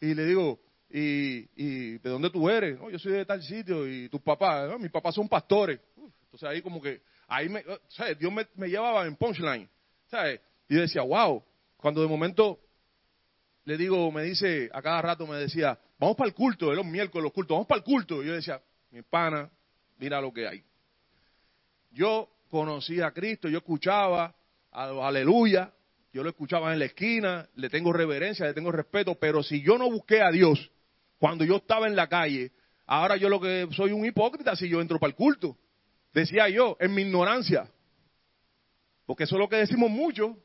Y 0.00 0.14
le 0.14 0.24
digo, 0.24 0.60
¿y, 0.88 1.48
y 1.56 1.98
de 1.98 2.10
dónde 2.10 2.30
tú 2.30 2.48
eres? 2.48 2.78
No, 2.78 2.88
yo 2.88 2.98
soy 2.98 3.12
de 3.12 3.24
tal 3.24 3.42
sitio, 3.42 3.86
y 3.88 4.08
tus 4.08 4.20
papás, 4.22 4.70
¿no? 4.70 4.78
mis 4.78 4.90
papás 4.90 5.14
son 5.14 5.28
pastores. 5.28 5.80
entonces 5.96 6.48
ahí 6.48 6.62
como 6.62 6.80
que, 6.80 7.02
ahí 7.26 7.48
me. 7.48 7.64
Dios 8.18 8.32
me, 8.54 8.68
llevaba 8.68 9.06
en 9.06 9.16
punchline, 9.16 9.68
¿sabes? 10.06 10.40
Y 10.68 10.76
decía, 10.76 11.02
wow, 11.02 11.42
cuando 11.76 12.00
de 12.00 12.08
momento 12.08 12.60
le 13.64 13.76
digo, 13.76 14.10
me 14.12 14.22
dice, 14.22 14.70
a 14.72 14.80
cada 14.80 15.02
rato 15.02 15.26
me 15.26 15.36
decía, 15.36 15.78
vamos 15.98 16.16
para 16.16 16.28
el 16.28 16.34
culto, 16.34 16.70
de 16.70 16.76
los 16.76 16.86
miércoles 16.86 17.24
los 17.24 17.32
cultos, 17.32 17.56
vamos 17.56 17.66
para 17.66 17.78
el 17.78 17.84
culto. 17.84 18.22
Y 18.22 18.26
yo 18.26 18.34
decía, 18.34 18.62
mi 18.90 19.02
pana, 19.02 19.50
mira 19.98 20.20
lo 20.20 20.32
que 20.32 20.46
hay. 20.46 20.62
Yo 21.90 22.28
conocía 22.50 23.06
a 23.06 23.12
Cristo, 23.12 23.48
yo 23.48 23.58
escuchaba, 23.58 24.34
aleluya, 24.70 25.72
yo 26.14 26.22
lo 26.22 26.30
escuchaba 26.30 26.72
en 26.72 26.78
la 26.78 26.84
esquina, 26.84 27.48
le 27.56 27.68
tengo 27.68 27.92
reverencia, 27.92 28.46
le 28.46 28.54
tengo 28.54 28.70
respeto, 28.70 29.16
pero 29.16 29.42
si 29.42 29.60
yo 29.62 29.76
no 29.76 29.90
busqué 29.90 30.22
a 30.22 30.30
Dios 30.30 30.70
cuando 31.18 31.44
yo 31.44 31.56
estaba 31.56 31.88
en 31.88 31.96
la 31.96 32.08
calle, 32.08 32.52
ahora 32.86 33.16
yo 33.16 33.28
lo 33.28 33.40
que 33.40 33.66
soy 33.72 33.90
un 33.90 34.06
hipócrita 34.06 34.54
si 34.54 34.68
yo 34.68 34.80
entro 34.80 35.00
para 35.00 35.08
el 35.08 35.16
culto. 35.16 35.58
Decía 36.12 36.48
yo, 36.48 36.76
en 36.78 36.94
mi 36.94 37.02
ignorancia. 37.02 37.68
Porque 39.06 39.24
eso 39.24 39.34
es 39.34 39.40
lo 39.40 39.48
que 39.48 39.56
decimos 39.56 39.90
mucho, 39.90 40.38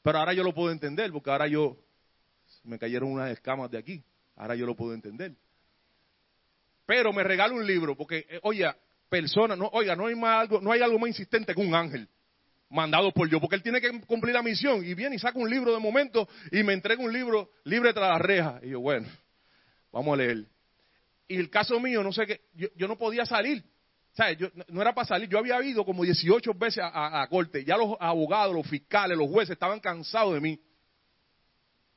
pero 0.00 0.18
ahora 0.18 0.32
yo 0.32 0.42
lo 0.42 0.54
puedo 0.54 0.72
entender, 0.72 1.12
porque 1.12 1.30
ahora 1.30 1.48
yo 1.48 1.76
me 2.64 2.78
cayeron 2.78 3.12
unas 3.12 3.30
escamas 3.30 3.70
de 3.70 3.76
aquí, 3.76 4.02
ahora 4.36 4.54
yo 4.54 4.64
lo 4.64 4.74
puedo 4.74 4.94
entender. 4.94 5.34
Pero 6.86 7.12
me 7.12 7.22
regalo 7.22 7.56
un 7.56 7.66
libro, 7.66 7.94
porque, 7.94 8.24
eh, 8.26 8.40
oye, 8.42 8.72
persona, 9.10 9.54
no, 9.54 9.68
oiga, 9.74 9.94
no 9.94 10.06
hay, 10.06 10.14
más 10.14 10.40
algo, 10.40 10.62
no 10.62 10.72
hay 10.72 10.80
algo 10.80 10.98
más 10.98 11.08
insistente 11.08 11.54
que 11.54 11.60
un 11.60 11.74
ángel 11.74 12.08
mandado 12.72 13.12
por 13.12 13.28
Dios, 13.28 13.40
porque 13.40 13.56
él 13.56 13.62
tiene 13.62 13.80
que 13.80 14.00
cumplir 14.02 14.34
la 14.34 14.42
misión. 14.42 14.84
Y 14.84 14.94
viene 14.94 15.16
y 15.16 15.18
saca 15.18 15.38
un 15.38 15.48
libro 15.48 15.72
de 15.72 15.78
momento 15.78 16.28
y 16.50 16.62
me 16.62 16.72
entrega 16.72 17.02
un 17.02 17.12
libro 17.12 17.50
libre 17.64 17.92
tras 17.92 18.10
la 18.10 18.18
reja. 18.18 18.60
Y 18.62 18.70
yo, 18.70 18.80
bueno, 18.80 19.06
vamos 19.92 20.14
a 20.14 20.16
leer. 20.16 20.46
Y 21.28 21.36
el 21.36 21.50
caso 21.50 21.78
mío, 21.78 22.02
no 22.02 22.12
sé 22.12 22.26
qué, 22.26 22.40
yo, 22.54 22.68
yo 22.76 22.88
no 22.88 22.96
podía 22.96 23.24
salir. 23.26 23.62
¿Sabes? 24.12 24.36
Yo, 24.38 24.48
no 24.68 24.82
era 24.82 24.94
para 24.94 25.06
salir. 25.06 25.28
Yo 25.28 25.38
había 25.38 25.62
ido 25.62 25.84
como 25.84 26.02
18 26.02 26.52
veces 26.54 26.82
a, 26.82 27.22
a, 27.22 27.28
corte. 27.28 27.64
Ya 27.64 27.76
los 27.76 27.96
abogados, 28.00 28.54
los 28.54 28.66
fiscales, 28.66 29.16
los 29.16 29.28
jueces 29.28 29.52
estaban 29.52 29.80
cansados 29.80 30.34
de 30.34 30.40
mí. 30.40 30.60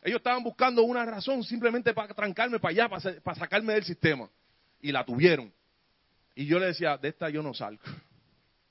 Ellos 0.01 0.17
estaban 0.17 0.43
buscando 0.43 0.83
una 0.83 1.03
razón 1.03 1.43
simplemente 1.43 1.93
para 1.93 2.13
trancarme 2.13 2.59
para 2.59 2.71
allá, 2.71 2.89
para, 2.89 3.19
para 3.21 3.39
sacarme 3.39 3.73
del 3.73 3.83
sistema. 3.83 4.29
Y 4.79 4.91
la 4.91 5.03
tuvieron. 5.03 5.51
Y 6.35 6.45
yo 6.45 6.59
le 6.59 6.67
decía, 6.67 6.97
de 6.97 7.09
esta 7.09 7.29
yo 7.29 7.41
no 7.41 7.53
salgo. 7.53 7.81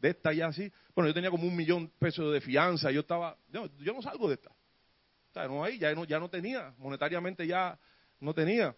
De 0.05 0.11
esta 0.11 0.35
ya 0.35 0.53
sí. 0.53 0.71
Bueno, 0.95 1.09
yo 1.09 1.15
tenía 1.15 1.31
como 1.31 1.49
un 1.49 1.57
millón 1.57 1.87
de 1.87 1.93
pesos 1.99 2.31
de 2.31 2.39
fianza. 2.43 2.91
Yo 2.91 3.01
estaba, 3.01 3.39
no, 3.51 3.71
yo 3.79 3.95
no 3.95 4.03
salgo 4.03 4.29
de 4.29 4.35
esta. 4.35 4.51
O 4.51 5.33
sea, 5.33 5.49
no 5.49 5.65
ahí, 5.65 5.79
ya 5.79 5.95
no, 5.95 6.05
ya 6.05 6.19
no 6.21 6.29
tenía. 6.29 6.75
Monetariamente 6.77 7.47
ya 7.47 7.79
no 8.21 8.35
tenía. 8.35 8.77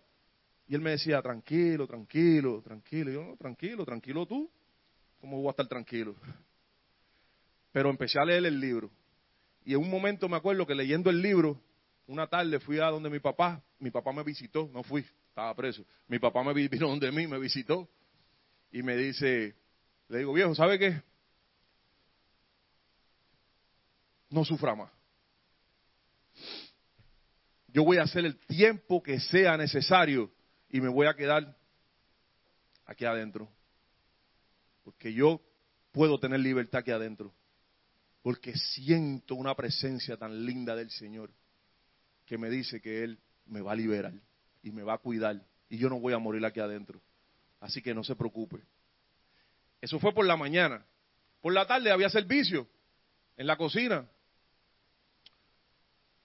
Y 0.68 0.76
él 0.76 0.80
me 0.80 0.90
decía, 0.90 1.20
tranquilo, 1.20 1.88
tranquilo, 1.88 2.62
tranquilo. 2.62 3.10
Yo, 3.10 3.24
no, 3.24 3.36
tranquilo, 3.36 3.84
tranquilo 3.84 4.24
tú. 4.24 4.48
¿Cómo 5.20 5.38
voy 5.38 5.48
a 5.48 5.50
estar 5.50 5.66
tranquilo? 5.66 6.14
Pero 7.72 7.90
empecé 7.90 8.20
a 8.20 8.24
leer 8.24 8.46
el 8.46 8.60
libro. 8.60 8.88
Y 9.64 9.72
en 9.72 9.80
un 9.80 9.90
momento 9.90 10.28
me 10.28 10.36
acuerdo 10.36 10.64
que 10.64 10.76
leyendo 10.76 11.10
el 11.10 11.20
libro, 11.20 11.60
una 12.06 12.28
tarde 12.28 12.60
fui 12.60 12.78
a 12.78 12.86
donde 12.86 13.10
mi 13.10 13.18
papá, 13.18 13.60
mi 13.80 13.90
papá 13.90 14.12
me 14.12 14.22
visitó, 14.22 14.70
no 14.72 14.84
fui, 14.84 15.04
estaba 15.30 15.52
preso. 15.56 15.84
Mi 16.06 16.20
papá 16.20 16.44
me 16.44 16.54
vino 16.68 16.86
donde 16.86 17.10
mí, 17.10 17.26
me 17.26 17.40
visitó 17.40 17.88
y 18.70 18.84
me 18.84 18.96
dice, 18.96 19.56
le 20.08 20.18
digo, 20.18 20.32
viejo, 20.32 20.54
¿sabe 20.54 20.78
qué? 20.78 21.02
No 24.30 24.44
sufra 24.44 24.74
más. 24.74 24.90
Yo 27.68 27.84
voy 27.84 27.98
a 27.98 28.02
hacer 28.02 28.24
el 28.24 28.38
tiempo 28.46 29.02
que 29.02 29.20
sea 29.20 29.56
necesario 29.56 30.32
y 30.70 30.80
me 30.80 30.88
voy 30.88 31.06
a 31.06 31.14
quedar 31.14 31.56
aquí 32.86 33.04
adentro. 33.04 33.48
Porque 34.82 35.12
yo 35.12 35.40
puedo 35.92 36.18
tener 36.18 36.40
libertad 36.40 36.80
aquí 36.80 36.90
adentro. 36.90 37.34
Porque 38.22 38.56
siento 38.56 39.34
una 39.34 39.54
presencia 39.54 40.16
tan 40.16 40.44
linda 40.44 40.74
del 40.74 40.90
Señor 40.90 41.30
que 42.24 42.38
me 42.38 42.50
dice 42.50 42.80
que 42.80 43.04
Él 43.04 43.18
me 43.46 43.60
va 43.60 43.72
a 43.72 43.76
liberar 43.76 44.14
y 44.62 44.72
me 44.72 44.82
va 44.82 44.94
a 44.94 44.98
cuidar 44.98 45.40
y 45.68 45.78
yo 45.78 45.88
no 45.88 46.00
voy 46.00 46.12
a 46.12 46.18
morir 46.18 46.44
aquí 46.44 46.60
adentro. 46.60 47.00
Así 47.60 47.82
que 47.82 47.94
no 47.94 48.04
se 48.04 48.14
preocupe. 48.14 48.58
Eso 49.80 49.98
fue 49.98 50.12
por 50.12 50.26
la 50.26 50.36
mañana. 50.36 50.84
Por 51.40 51.52
la 51.52 51.66
tarde 51.66 51.90
había 51.90 52.08
servicio 52.08 52.66
en 53.36 53.46
la 53.46 53.56
cocina. 53.56 54.08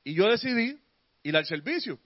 Y 0.03 0.13
yo 0.13 0.27
decidí 0.27 0.79
ir 1.23 1.35
al 1.37 1.45
servicio. 1.45 1.99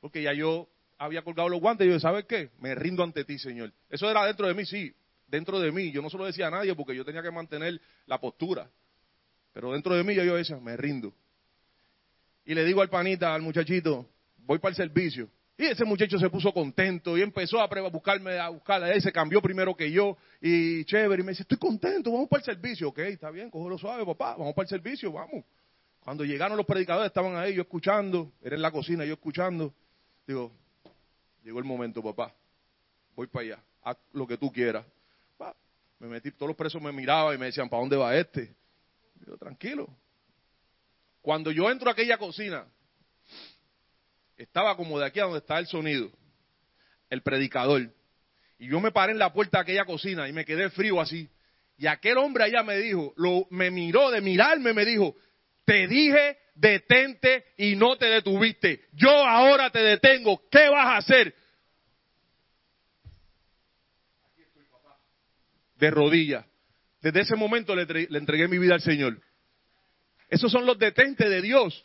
Porque 0.00 0.22
ya 0.22 0.32
yo 0.32 0.68
había 0.98 1.22
colgado 1.22 1.48
los 1.48 1.60
guantes 1.60 1.86
y 1.86 1.90
yo, 1.90 2.00
¿sabes 2.00 2.24
qué? 2.26 2.50
Me 2.60 2.74
rindo 2.74 3.02
ante 3.02 3.24
ti, 3.24 3.38
Señor. 3.38 3.72
Eso 3.90 4.10
era 4.10 4.24
dentro 4.24 4.46
de 4.46 4.54
mí, 4.54 4.64
sí, 4.64 4.94
dentro 5.26 5.60
de 5.60 5.72
mí. 5.72 5.90
Yo 5.90 6.02
no 6.02 6.10
se 6.10 6.18
lo 6.18 6.24
decía 6.24 6.48
a 6.48 6.50
nadie 6.50 6.74
porque 6.74 6.94
yo 6.94 7.04
tenía 7.04 7.22
que 7.22 7.30
mantener 7.30 7.80
la 8.06 8.20
postura. 8.20 8.70
Pero 9.52 9.72
dentro 9.72 9.94
de 9.94 10.04
mí 10.04 10.14
yo, 10.14 10.24
yo 10.24 10.36
decía, 10.36 10.56
me 10.58 10.76
rindo. 10.76 11.14
Y 12.44 12.54
le 12.54 12.64
digo 12.64 12.82
al 12.82 12.88
panita, 12.88 13.34
al 13.34 13.42
muchachito, 13.42 14.08
voy 14.38 14.58
para 14.58 14.70
el 14.70 14.76
servicio. 14.76 15.28
Y 15.58 15.64
ese 15.64 15.84
muchacho 15.84 16.18
se 16.18 16.28
puso 16.28 16.52
contento 16.52 17.16
y 17.16 17.22
empezó 17.22 17.60
a 17.60 17.66
buscarme, 17.88 18.38
a 18.38 18.50
buscarla. 18.50 18.92
Él 18.92 19.00
se 19.00 19.10
cambió 19.10 19.40
primero 19.40 19.74
que 19.74 19.90
yo 19.90 20.16
y 20.40 20.84
chévere. 20.84 21.22
Y 21.22 21.24
me 21.24 21.32
dice, 21.32 21.42
estoy 21.42 21.56
contento, 21.56 22.12
vamos 22.12 22.28
para 22.28 22.40
el 22.40 22.44
servicio. 22.44 22.88
Ok, 22.88 22.98
está 22.98 23.30
bien, 23.30 23.50
cógelo 23.50 23.78
suave, 23.78 24.04
papá, 24.04 24.36
vamos 24.36 24.54
para 24.54 24.64
el 24.64 24.68
servicio, 24.68 25.10
vamos. 25.10 25.44
Cuando 26.06 26.24
llegaron 26.24 26.56
los 26.56 26.66
predicadores, 26.66 27.08
estaban 27.08 27.34
ahí, 27.34 27.52
yo 27.54 27.62
escuchando, 27.62 28.30
era 28.40 28.54
en 28.54 28.62
la 28.62 28.70
cocina, 28.70 29.04
yo 29.04 29.14
escuchando. 29.14 29.74
Digo, 30.24 30.52
llegó 31.42 31.58
el 31.58 31.64
momento, 31.64 32.00
papá, 32.00 32.32
voy 33.16 33.26
para 33.26 33.44
allá, 33.44 33.64
haz 33.82 33.96
lo 34.12 34.24
que 34.24 34.36
tú 34.36 34.52
quieras. 34.52 34.86
me 35.98 36.06
metí, 36.06 36.30
todos 36.30 36.50
los 36.50 36.56
presos 36.56 36.80
me 36.80 36.92
miraban 36.92 37.34
y 37.34 37.38
me 37.38 37.46
decían, 37.46 37.68
¿para 37.68 37.80
dónde 37.80 37.96
va 37.96 38.16
este? 38.16 38.54
Digo, 39.16 39.36
tranquilo. 39.36 39.88
Cuando 41.22 41.50
yo 41.50 41.68
entro 41.68 41.88
a 41.88 41.92
aquella 41.92 42.18
cocina, 42.18 42.68
estaba 44.36 44.76
como 44.76 45.00
de 45.00 45.06
aquí 45.06 45.18
a 45.18 45.24
donde 45.24 45.40
está 45.40 45.58
el 45.58 45.66
sonido, 45.66 46.08
el 47.10 47.20
predicador. 47.20 47.90
Y 48.60 48.68
yo 48.68 48.78
me 48.78 48.92
paré 48.92 49.10
en 49.10 49.18
la 49.18 49.32
puerta 49.32 49.58
de 49.58 49.62
aquella 49.62 49.84
cocina 49.84 50.28
y 50.28 50.32
me 50.32 50.44
quedé 50.44 50.70
frío 50.70 51.00
así. 51.00 51.28
Y 51.76 51.88
aquel 51.88 52.16
hombre 52.18 52.44
allá 52.44 52.62
me 52.62 52.78
dijo, 52.78 53.12
lo, 53.16 53.48
me 53.50 53.72
miró 53.72 54.12
de 54.12 54.20
mirarme, 54.20 54.72
me 54.72 54.84
dijo, 54.84 55.16
te 55.66 55.88
dije 55.88 56.38
detente 56.54 57.44
y 57.58 57.76
no 57.76 57.96
te 57.96 58.06
detuviste. 58.06 58.86
Yo 58.92 59.10
ahora 59.10 59.68
te 59.70 59.80
detengo. 59.80 60.48
¿Qué 60.48 60.68
vas 60.70 60.86
a 60.86 60.96
hacer? 60.98 61.34
De 65.74 65.90
rodillas. 65.90 66.46
Desde 67.02 67.20
ese 67.20 67.36
momento 67.36 67.74
le, 67.74 67.82
entregué 68.16 68.48
mi 68.48 68.58
vida 68.58 68.74
al 68.74 68.80
Señor. 68.80 69.20
Esos 70.28 70.50
son 70.50 70.64
los 70.64 70.78
detentes 70.78 71.28
de 71.28 71.42
Dios. 71.42 71.84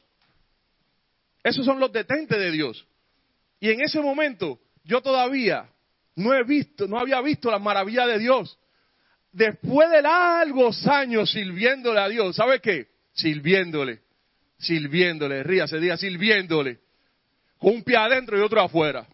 Esos 1.43 1.65
son 1.65 1.79
los 1.79 1.91
detentes 1.91 2.37
de 2.37 2.51
Dios. 2.51 2.87
Y 3.59 3.71
en 3.71 3.81
ese 3.81 3.99
momento 3.99 4.59
yo 4.83 5.01
todavía 5.01 5.69
no 6.15 6.33
he 6.33 6.43
visto, 6.43 6.87
no 6.87 6.99
había 6.99 7.19
visto 7.21 7.49
las 7.49 7.61
maravillas 7.61 8.07
de 8.07 8.19
Dios. 8.19 8.57
Después 9.31 9.89
de 9.89 10.01
largos 10.03 10.85
años 10.87 11.31
sirviéndole 11.31 11.99
a 11.99 12.09
Dios, 12.09 12.35
¿sabe 12.35 12.59
qué? 12.59 12.90
Sirviéndole, 13.21 14.01
sirviéndole, 14.57 15.43
ríase, 15.43 15.79
diga 15.79 15.95
sirviéndole, 15.95 16.79
con 17.59 17.75
un 17.75 17.83
pie 17.83 17.95
adentro 17.95 18.35
y 18.35 18.41
otro 18.41 18.59
afuera. 18.61 19.07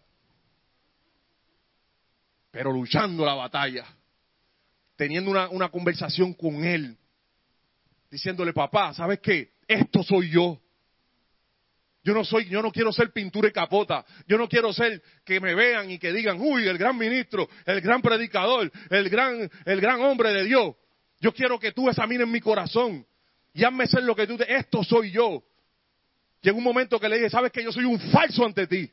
Pero 2.50 2.72
luchando 2.72 3.26
la 3.26 3.34
batalla, 3.34 3.84
teniendo 4.96 5.30
una, 5.30 5.50
una 5.50 5.68
conversación 5.68 6.32
con 6.32 6.64
Él, 6.64 6.96
diciéndole, 8.10 8.54
papá, 8.54 8.94
¿sabes 8.94 9.20
qué? 9.20 9.50
Esto 9.66 10.02
soy 10.02 10.30
yo. 10.30 10.58
Yo 12.02 12.14
no 12.14 12.24
soy, 12.24 12.46
yo 12.46 12.62
no 12.62 12.72
quiero 12.72 12.90
ser 12.90 13.12
pintura 13.12 13.48
y 13.48 13.52
capota. 13.52 14.06
Yo 14.26 14.38
no 14.38 14.48
quiero 14.48 14.72
ser 14.72 15.02
que 15.26 15.38
me 15.38 15.54
vean 15.54 15.90
y 15.90 15.98
que 15.98 16.14
digan, 16.14 16.40
uy, 16.40 16.66
el 16.66 16.78
gran 16.78 16.96
ministro, 16.96 17.46
el 17.66 17.82
gran 17.82 18.00
predicador, 18.00 18.72
el 18.88 19.10
gran, 19.10 19.50
el 19.66 19.80
gran 19.82 20.00
hombre 20.00 20.32
de 20.32 20.44
Dios. 20.44 20.76
Yo 21.20 21.34
quiero 21.34 21.58
que 21.58 21.72
tú 21.72 21.90
examines 21.90 22.26
mi 22.26 22.40
corazón 22.40 23.04
ser 23.86 24.02
lo 24.02 24.14
que 24.14 24.26
tú 24.26 24.36
te, 24.36 24.54
esto 24.54 24.82
soy 24.84 25.10
yo. 25.10 25.42
En 26.42 26.56
un 26.56 26.62
momento 26.62 27.00
que 27.00 27.08
le 27.08 27.16
dije, 27.16 27.30
sabes 27.30 27.52
que 27.52 27.62
yo 27.62 27.72
soy 27.72 27.84
un 27.84 27.98
falso 27.98 28.44
ante 28.44 28.66
ti. 28.66 28.90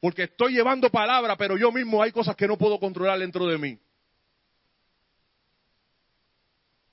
Porque 0.00 0.24
estoy 0.24 0.54
llevando 0.54 0.90
palabra, 0.90 1.36
pero 1.36 1.58
yo 1.58 1.70
mismo 1.70 2.02
hay 2.02 2.10
cosas 2.10 2.34
que 2.36 2.46
no 2.46 2.56
puedo 2.56 2.78
controlar 2.78 3.18
dentro 3.18 3.46
de 3.46 3.58
mí. 3.58 3.78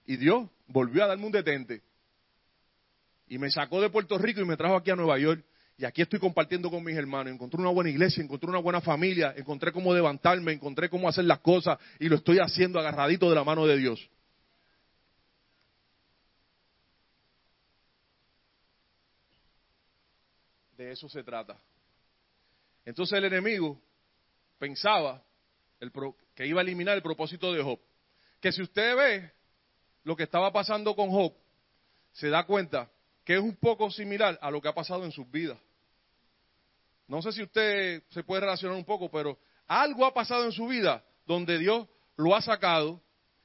Y 0.06 0.17
Dios 0.17 0.50
volvió 0.67 1.04
a 1.04 1.08
darme 1.08 1.26
un 1.26 1.32
detente. 1.32 1.82
Y 3.28 3.38
me 3.38 3.50
sacó 3.52 3.82
de 3.82 3.89
Puerto 3.89 4.17
Rico 4.17 4.41
y 4.41 4.45
me 4.45 4.58
trajo 4.58 4.76
aquí 4.76 4.91
a 4.91 4.95
Nueva 4.95 5.17
York. 5.19 5.43
Y 5.78 5.86
aquí 5.86 6.02
estoy 6.02 6.19
compartiendo 6.19 6.69
con 6.71 6.84
mis 6.84 6.97
hermanos. 6.97 7.32
Encontré 7.32 7.62
una 7.62 7.69
buena 7.69 7.89
iglesia, 7.89 8.23
encontré 8.23 8.50
una 8.50 8.60
buena 8.60 8.82
familia, 8.82 9.34
encontré 9.38 9.71
cómo 9.71 9.93
levantarme, 9.93 10.54
encontré 10.54 10.89
cómo 10.89 11.08
hacer 11.08 11.26
las 11.26 11.39
cosas 11.39 11.78
y 12.00 12.10
lo 12.10 12.15
estoy 12.15 12.39
haciendo 12.39 12.80
agarradito 12.80 13.30
de 13.30 13.36
la 13.36 13.43
mano 13.43 13.67
de 13.67 13.78
Dios. 13.78 14.10
De 20.78 20.92
eso 20.92 21.10
se 21.10 21.24
trata. 21.24 21.58
Entonces 22.86 23.18
el 23.18 23.26
enemigo 23.26 23.82
pensaba 24.60 25.24
que 26.36 26.48
iba 26.48 26.62
a 26.62 26.63
eliminar 26.63 26.96
el 26.96 27.02
propósito 27.02 27.52
de 27.52 27.63
Job. 27.63 27.80
Que 28.40 28.52
si 28.52 28.62
usted 28.62 28.96
ve 28.96 29.32
lo 30.04 30.16
que 30.16 30.24
estaba 30.24 30.54
pasando 30.54 30.96
con 30.96 31.10
Job, 31.10 31.34
se 32.13 32.30
da 32.30 32.46
cuenta 32.46 32.90
que 33.24 33.36
es 33.36 33.42
un 33.42 33.56
poco 33.56 33.90
similar 33.92 34.38
a 34.42 34.52
lo 34.52 34.62
que 34.62 34.70
ha 34.70 34.74
pasado 34.74 35.04
en 35.04 35.12
sus 35.12 35.30
vidas. 35.30 35.58
No 37.08 37.22
sé 37.22 37.32
si 37.32 37.42
usted 37.44 38.04
se 38.10 38.24
puede 38.24 38.42
relacionar 38.42 38.78
un 38.78 38.86
poco, 38.86 39.10
pero 39.10 39.40
algo 39.68 40.06
ha 40.06 40.13
pasado 40.13 40.46
en 40.46 40.52
su 40.52 40.68
vida 40.68 41.04
donde 41.26 41.58
Dios 41.58 41.88
lo 42.16 42.36
ha 42.36 42.42
sacado 42.42 43.02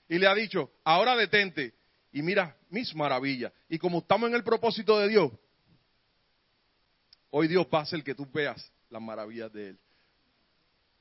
y 0.09 0.19
le 0.19 0.27
ha 0.27 0.35
dicho, 0.35 0.71
ahora 0.85 1.17
detente 1.17 1.75
y 2.13 2.23
mira 2.23 2.57
mis 2.69 2.95
maravillas. 2.95 3.53
Y 3.69 3.79
como 3.79 3.99
estamos 3.99 4.29
en 4.29 4.37
el 4.37 4.45
propósito 4.45 4.99
de 4.99 5.09
Dios, 5.09 5.33
hoy 7.33 7.49
Dios 7.49 7.67
va 7.73 7.81
a 7.81 7.83
hacer 7.83 8.03
que 8.05 8.15
tú 8.15 8.29
veas 8.33 8.73
las 8.91 9.03
maravillas 9.03 9.53
de 9.53 9.71
Él. 9.71 9.79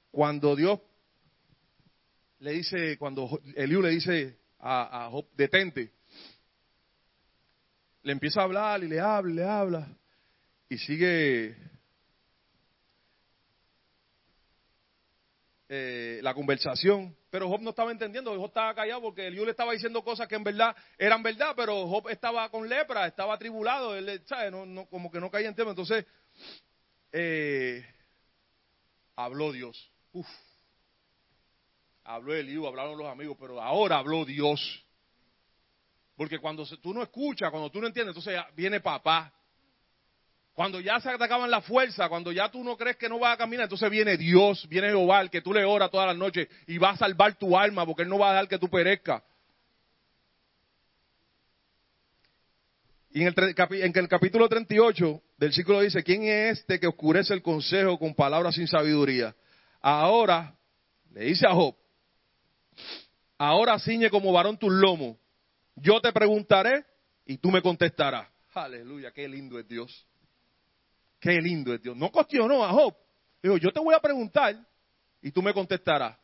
Cuando 0.09 0.55
Dios 0.55 0.79
le 2.39 2.51
dice, 2.53 2.97
cuando 2.97 3.39
Eliú 3.55 3.81
le 3.81 3.89
dice 3.89 4.37
a, 4.59 5.09
Job, 5.11 5.27
detente, 5.35 5.91
le 8.03 8.11
empieza 8.11 8.41
a 8.41 8.45
hablar 8.45 8.83
y 8.83 8.87
le 8.87 8.99
habla, 8.99 9.33
le 9.33 9.43
habla. 9.43 9.87
Y 10.69 10.77
sigue 10.77 11.55
eh, 15.69 16.19
la 16.23 16.33
conversación. 16.33 17.15
Pero 17.29 17.47
Job 17.47 17.61
no 17.61 17.69
estaba 17.69 17.91
entendiendo, 17.91 18.35
Job 18.35 18.47
estaba 18.47 18.73
callado 18.73 19.01
porque 19.01 19.27
Eliú 19.27 19.45
le 19.45 19.51
estaba 19.51 19.71
diciendo 19.71 20.03
cosas 20.03 20.27
que 20.27 20.35
en 20.35 20.43
verdad 20.43 20.75
eran 20.97 21.23
verdad, 21.23 21.53
pero 21.55 21.87
Job 21.87 22.09
estaba 22.09 22.49
con 22.49 22.67
lepra, 22.67 23.07
estaba 23.07 23.35
atribulado, 23.35 23.95
él, 23.95 24.21
¿sabe? 24.25 24.51
No, 24.51 24.65
no, 24.65 24.85
como 24.87 25.09
que 25.09 25.19
no 25.19 25.31
caía 25.31 25.47
en 25.47 25.55
tema. 25.55 25.69
Entonces, 25.69 26.05
eh, 27.11 27.85
habló 29.15 29.51
Dios. 29.51 29.91
Uf. 30.13 30.27
Habló 32.03 32.33
Eliú, 32.33 32.67
hablaron 32.67 32.97
los 32.97 33.07
amigos, 33.07 33.37
pero 33.39 33.61
ahora 33.61 33.97
habló 33.97 34.25
Dios. 34.25 34.83
Porque 36.15 36.39
cuando 36.39 36.65
tú 36.81 36.93
no 36.93 37.01
escuchas, 37.01 37.49
cuando 37.49 37.69
tú 37.69 37.79
no 37.79 37.87
entiendes, 37.87 38.15
entonces 38.15 38.41
viene 38.55 38.79
papá. 38.79 39.31
Cuando 40.53 40.79
ya 40.79 40.99
se 40.99 41.17
te 41.17 41.23
acaban 41.23 41.49
la 41.49 41.61
fuerza, 41.61 42.09
cuando 42.09 42.31
ya 42.31 42.49
tú 42.49 42.63
no 42.63 42.75
crees 42.75 42.97
que 42.97 43.07
no 43.07 43.19
vas 43.19 43.33
a 43.33 43.37
caminar, 43.37 43.63
entonces 43.63 43.89
viene 43.89 44.17
Dios, 44.17 44.67
viene 44.67 44.89
Jehová, 44.89 45.21
el 45.21 45.29
que 45.29 45.41
tú 45.41 45.53
le 45.53 45.63
oras 45.63 45.89
todas 45.89 46.07
las 46.07 46.17
noches 46.17 46.47
y 46.67 46.77
va 46.77 46.91
a 46.91 46.97
salvar 46.97 47.35
tu 47.35 47.57
alma 47.57 47.85
porque 47.85 48.03
Él 48.03 48.09
no 48.09 48.19
va 48.19 48.29
a 48.29 48.33
dejar 48.33 48.47
que 48.49 48.59
tú 48.59 48.69
perezcas. 48.69 49.23
Y 53.13 53.21
en 53.23 53.27
el, 53.27 53.55
en 53.57 53.91
el 53.93 54.07
capítulo 54.07 54.47
38 54.47 55.21
del 55.37 55.51
ciclo 55.51 55.81
dice, 55.81 56.01
¿quién 56.01 56.23
es 56.23 56.59
este 56.59 56.79
que 56.79 56.87
oscurece 56.87 57.33
el 57.33 57.41
consejo 57.41 57.99
con 57.99 58.15
palabras 58.15 58.55
sin 58.55 58.67
sabiduría? 58.67 59.35
Ahora, 59.81 60.55
le 61.11 61.25
dice 61.25 61.45
a 61.45 61.53
Job, 61.53 61.75
ahora 63.37 63.77
ciñe 63.79 64.09
como 64.09 64.31
varón 64.31 64.57
tus 64.57 64.71
lomos, 64.71 65.17
yo 65.75 65.99
te 65.99 66.13
preguntaré 66.13 66.85
y 67.25 67.37
tú 67.37 67.51
me 67.51 67.61
contestarás. 67.61 68.29
Aleluya, 68.53 69.11
qué 69.11 69.27
lindo 69.27 69.59
es 69.59 69.67
Dios. 69.67 70.07
Qué 71.19 71.41
lindo 71.41 71.73
es 71.73 71.81
Dios. 71.81 71.97
No 71.97 72.11
cuestionó 72.11 72.63
a 72.63 72.69
Job. 72.69 72.95
Dijo, 73.43 73.57
yo 73.57 73.71
te 73.71 73.79
voy 73.81 73.93
a 73.93 73.99
preguntar 73.99 74.55
y 75.21 75.31
tú 75.31 75.41
me 75.41 75.53
contestarás. 75.53 76.17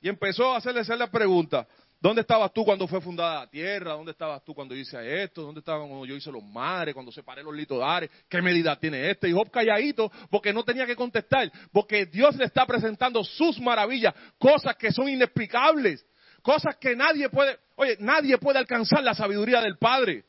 Y 0.00 0.08
empezó 0.08 0.52
a 0.52 0.58
hacerle, 0.58 0.80
hacerle 0.80 1.04
la 1.04 1.10
pregunta. 1.10 1.66
¿Dónde 2.00 2.22
estabas 2.22 2.50
tú 2.54 2.64
cuando 2.64 2.88
fue 2.88 2.98
fundada 3.02 3.40
la 3.40 3.46
tierra? 3.46 3.92
¿Dónde 3.92 4.12
estabas 4.12 4.42
tú 4.42 4.54
cuando 4.54 4.74
hice 4.74 5.22
esto? 5.22 5.42
¿Dónde 5.42 5.58
estabas 5.58 5.86
cuando 5.86 6.06
yo 6.06 6.16
hice 6.16 6.32
los 6.32 6.42
mares? 6.42 6.94
Cuando 6.94 7.12
separé 7.12 7.42
los 7.42 7.54
litodares? 7.54 8.08
¿Qué 8.26 8.40
medida 8.40 8.74
tiene 8.76 9.10
este? 9.10 9.28
Y 9.28 9.32
Job 9.32 9.50
calladito 9.50 10.10
porque 10.30 10.50
no 10.50 10.64
tenía 10.64 10.86
que 10.86 10.96
contestar. 10.96 11.52
Porque 11.70 12.06
Dios 12.06 12.36
le 12.36 12.46
está 12.46 12.64
presentando 12.64 13.22
sus 13.22 13.60
maravillas, 13.60 14.14
cosas 14.38 14.76
que 14.76 14.90
son 14.90 15.10
inexplicables. 15.10 16.06
Cosas 16.40 16.76
que 16.80 16.96
nadie 16.96 17.28
puede, 17.28 17.58
oye, 17.76 17.98
nadie 18.00 18.38
puede 18.38 18.58
alcanzar 18.58 19.02
la 19.02 19.12
sabiduría 19.12 19.60
del 19.60 19.76
Padre. 19.76 20.24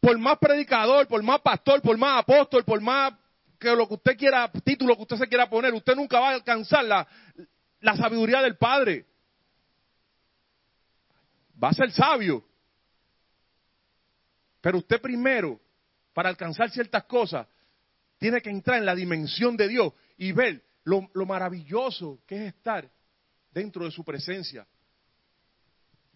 Por 0.00 0.16
más 0.16 0.38
predicador, 0.38 1.06
por 1.06 1.22
más 1.22 1.42
pastor, 1.42 1.82
por 1.82 1.98
más 1.98 2.22
apóstol, 2.22 2.64
por 2.64 2.80
más 2.80 3.12
que 3.60 3.76
lo 3.76 3.86
que 3.86 3.94
usted 3.94 4.16
quiera, 4.16 4.50
título 4.64 4.96
que 4.96 5.02
usted 5.02 5.16
se 5.18 5.28
quiera 5.28 5.50
poner, 5.50 5.74
usted 5.74 5.94
nunca 5.94 6.18
va 6.18 6.30
a 6.30 6.34
alcanzar 6.34 6.82
la, 6.86 7.06
la 7.80 7.94
sabiduría 7.94 8.40
del 8.40 8.56
Padre 8.56 9.04
va 11.62 11.68
a 11.68 11.74
ser 11.74 11.90
sabio. 11.90 12.44
Pero 14.60 14.78
usted 14.78 15.00
primero, 15.00 15.60
para 16.12 16.28
alcanzar 16.28 16.70
ciertas 16.70 17.04
cosas, 17.04 17.46
tiene 18.18 18.40
que 18.40 18.50
entrar 18.50 18.78
en 18.78 18.86
la 18.86 18.94
dimensión 18.94 19.56
de 19.56 19.68
Dios 19.68 19.92
y 20.16 20.32
ver 20.32 20.62
lo, 20.84 21.08
maravilloso 21.26 22.20
que 22.26 22.36
es 22.36 22.54
estar 22.54 22.90
dentro 23.52 23.84
de 23.84 23.90
su 23.90 24.04
presencia. 24.04 24.66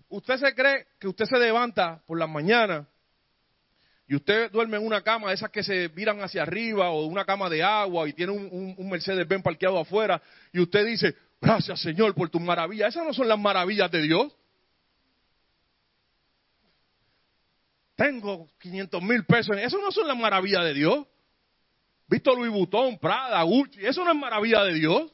Usted 0.09 0.37
se 0.39 0.55
cree 0.55 0.87
que 0.99 1.09
usted 1.09 1.27
se 1.27 1.39
levanta 1.39 2.03
por 2.07 2.19
las 2.19 2.29
mañanas 2.29 2.87
y 4.09 4.17
usted 4.17 4.51
duerme 4.51 4.77
en 4.77 4.87
una 4.87 5.03
cama 5.03 5.29
de 5.29 5.35
esas 5.35 5.51
que 5.51 5.63
se 5.63 5.89
viran 5.89 6.21
hacia 6.21 6.43
arriba 6.43 6.91
o 6.91 7.07
una 7.07 7.25
cama 7.25 7.49
de 7.49 7.63
agua 7.63 8.09
y 8.09 8.13
tiene 8.13 8.33
un, 8.33 8.75
un 8.77 8.91
Mercedes 8.91 9.29
Benz 9.29 9.45
parqueado 9.45 9.79
afuera 9.79 10.21
y 10.53 10.61
usted 10.61 10.85
dice, 10.85 11.15
gracias 11.41 11.81
Señor 11.81 12.15
por 12.15 12.29
tus 12.31 12.41
maravillas. 12.41 12.89
Esas 12.89 13.07
no 13.07 13.15
son 13.15 13.29
las 13.29 13.39
maravillas 13.39 13.91
de 13.91 14.03
Dios. 14.03 14.35
Tengo 18.01 18.49
500 18.59 19.03
mil 19.03 19.27
pesos. 19.27 19.55
Eso 19.59 19.77
no 19.77 19.93
son 19.93 20.09
las 20.09 20.17
maravillas 20.17 20.65
de 20.65 20.73
Dios. 20.73 21.07
Visto 22.09 22.35
Louis 22.35 22.51
Vuitton, 22.51 22.99
Prada, 22.99 23.43
Gucci, 23.43 23.85
eso 23.85 24.03
no 24.03 24.13
es 24.13 24.17
maravilla 24.17 24.65
de 24.65 24.73
Dios. 24.73 25.13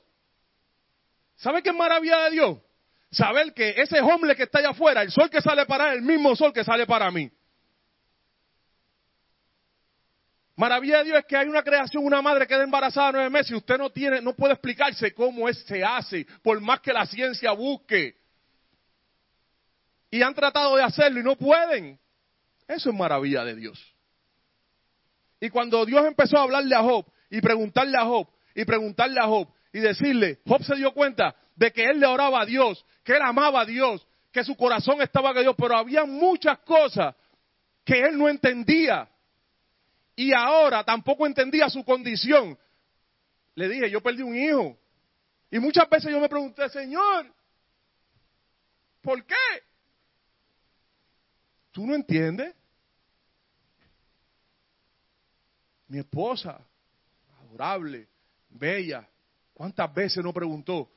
¿Sabe 1.34 1.64
qué 1.64 1.70
es 1.70 1.74
maravilla 1.74 2.22
de 2.26 2.30
Dios? 2.30 2.58
Saber 3.10 3.52
que 3.52 3.70
ese 3.70 4.00
hombre 4.00 4.36
que 4.36 4.44
está 4.44 4.60
allá 4.60 4.70
afuera, 4.70 5.02
el 5.02 5.10
sol 5.10 5.28
que 5.28 5.40
sale 5.40 5.66
para 5.66 5.90
él, 5.90 5.98
el 5.98 6.04
mismo 6.04 6.36
sol 6.36 6.52
que 6.52 6.62
sale 6.62 6.86
para 6.86 7.10
mí. 7.10 7.28
Maravilla 10.54 10.98
de 10.98 11.04
Dios 11.06 11.18
es 11.18 11.24
que 11.24 11.36
hay 11.36 11.48
una 11.48 11.64
creación, 11.64 12.04
una 12.04 12.22
madre 12.22 12.46
queda 12.46 12.62
embarazada 12.62 13.10
nueve 13.10 13.30
meses 13.30 13.50
y 13.50 13.56
usted 13.56 13.78
no 13.78 13.90
tiene, 13.90 14.20
no 14.20 14.32
puede 14.32 14.52
explicarse 14.52 15.12
cómo 15.12 15.48
es, 15.48 15.58
se 15.64 15.82
hace, 15.82 16.24
por 16.40 16.60
más 16.60 16.78
que 16.78 16.92
la 16.92 17.04
ciencia 17.04 17.50
busque. 17.50 18.16
Y 20.08 20.22
han 20.22 20.34
tratado 20.34 20.76
de 20.76 20.84
hacerlo 20.84 21.18
y 21.18 21.24
no 21.24 21.34
pueden. 21.34 21.98
Eso 22.68 22.90
es 22.90 22.96
maravilla 22.96 23.44
de 23.44 23.54
Dios. 23.54 23.94
Y 25.40 25.50
cuando 25.50 25.84
Dios 25.84 26.04
empezó 26.06 26.38
a 26.38 26.42
hablarle 26.42 26.74
a 26.74 26.82
Job 26.82 27.06
y 27.30 27.40
preguntarle 27.40 27.96
a 27.98 28.04
Job 28.04 28.28
y 28.54 28.64
preguntarle 28.64 29.20
a 29.20 29.26
Job 29.26 29.48
y 29.72 29.80
decirle, 29.80 30.40
Job 30.46 30.62
se 30.64 30.76
dio 30.76 30.92
cuenta 30.92 31.36
de 31.54 31.72
que 31.72 31.84
él 31.84 32.00
le 32.00 32.06
oraba 32.06 32.42
a 32.42 32.46
Dios, 32.46 32.84
que 33.04 33.12
él 33.12 33.22
amaba 33.22 33.60
a 33.62 33.66
Dios, 33.66 34.06
que 34.32 34.44
su 34.44 34.56
corazón 34.56 35.00
estaba 35.00 35.32
con 35.32 35.42
Dios, 35.42 35.54
pero 35.56 35.76
había 35.76 36.04
muchas 36.04 36.58
cosas 36.60 37.14
que 37.84 38.00
él 38.00 38.18
no 38.18 38.28
entendía. 38.28 39.08
Y 40.16 40.32
ahora 40.32 40.82
tampoco 40.82 41.26
entendía 41.26 41.68
su 41.68 41.84
condición. 41.84 42.58
Le 43.54 43.68
dije, 43.68 43.90
yo 43.90 44.02
perdí 44.02 44.22
un 44.22 44.36
hijo. 44.36 44.78
Y 45.50 45.58
muchas 45.58 45.88
veces 45.88 46.10
yo 46.10 46.18
me 46.18 46.28
pregunté, 46.28 46.68
Señor, 46.68 47.32
¿por 49.00 49.24
qué? 49.24 49.34
¿Tú 51.76 51.86
no 51.86 51.94
entiendes? 51.94 52.54
Mi 55.88 55.98
esposa, 55.98 56.58
adorable, 57.42 58.08
bella, 58.48 59.06
¿cuántas 59.52 59.92
veces 59.92 60.24
no 60.24 60.32
preguntó, 60.32 60.90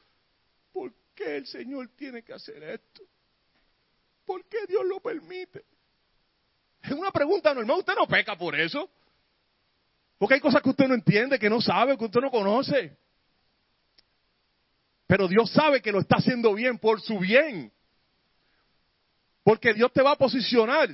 ¿por 0.72 0.94
qué 1.14 1.36
el 1.36 1.48
Señor 1.48 1.90
tiene 1.98 2.24
que 2.24 2.32
hacer 2.32 2.64
esto? 2.64 3.04
¿Por 4.24 4.46
qué 4.46 4.60
Dios 4.70 4.86
lo 4.86 5.02
permite? 5.02 5.66
Es 6.82 6.92
una 6.92 7.12
pregunta 7.12 7.54
normal, 7.54 7.80
usted 7.80 7.96
no 7.96 8.08
peca 8.08 8.38
por 8.38 8.58
eso. 8.58 8.90
Porque 10.18 10.36
hay 10.36 10.40
cosas 10.40 10.62
que 10.62 10.70
usted 10.70 10.88
no 10.88 10.94
entiende, 10.94 11.38
que 11.38 11.50
no 11.50 11.60
sabe, 11.60 11.98
que 11.98 12.06
usted 12.06 12.22
no 12.22 12.32
conoce. 12.32 12.98
Pero 15.08 15.28
Dios 15.28 15.52
sabe 15.52 15.82
que 15.82 15.92
lo 15.92 16.00
está 16.00 16.20
haciendo 16.20 16.54
bien 16.54 16.80
por 16.80 17.02
su 17.02 17.20
bien. 17.20 17.70
Porque 19.44 19.74
Dios 19.74 19.92
te 19.94 20.02
va 20.02 20.12
a 20.12 20.16
posicionar. 20.16 20.90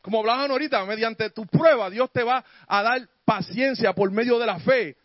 Como 0.00 0.20
hablaban 0.20 0.50
ahorita, 0.50 0.84
mediante 0.84 1.30
tu 1.30 1.44
prueba, 1.46 1.90
Dios 1.90 2.10
te 2.12 2.22
va 2.22 2.44
a 2.66 2.82
dar 2.82 3.08
paciencia 3.24 3.92
por 3.92 4.10
medio 4.10 4.38
de 4.38 4.46
la 4.46 4.58
fe. 4.58 4.96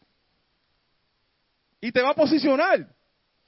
Y 1.81 1.91
te 1.91 2.01
va 2.01 2.11
a 2.11 2.15
posicionar. 2.15 2.87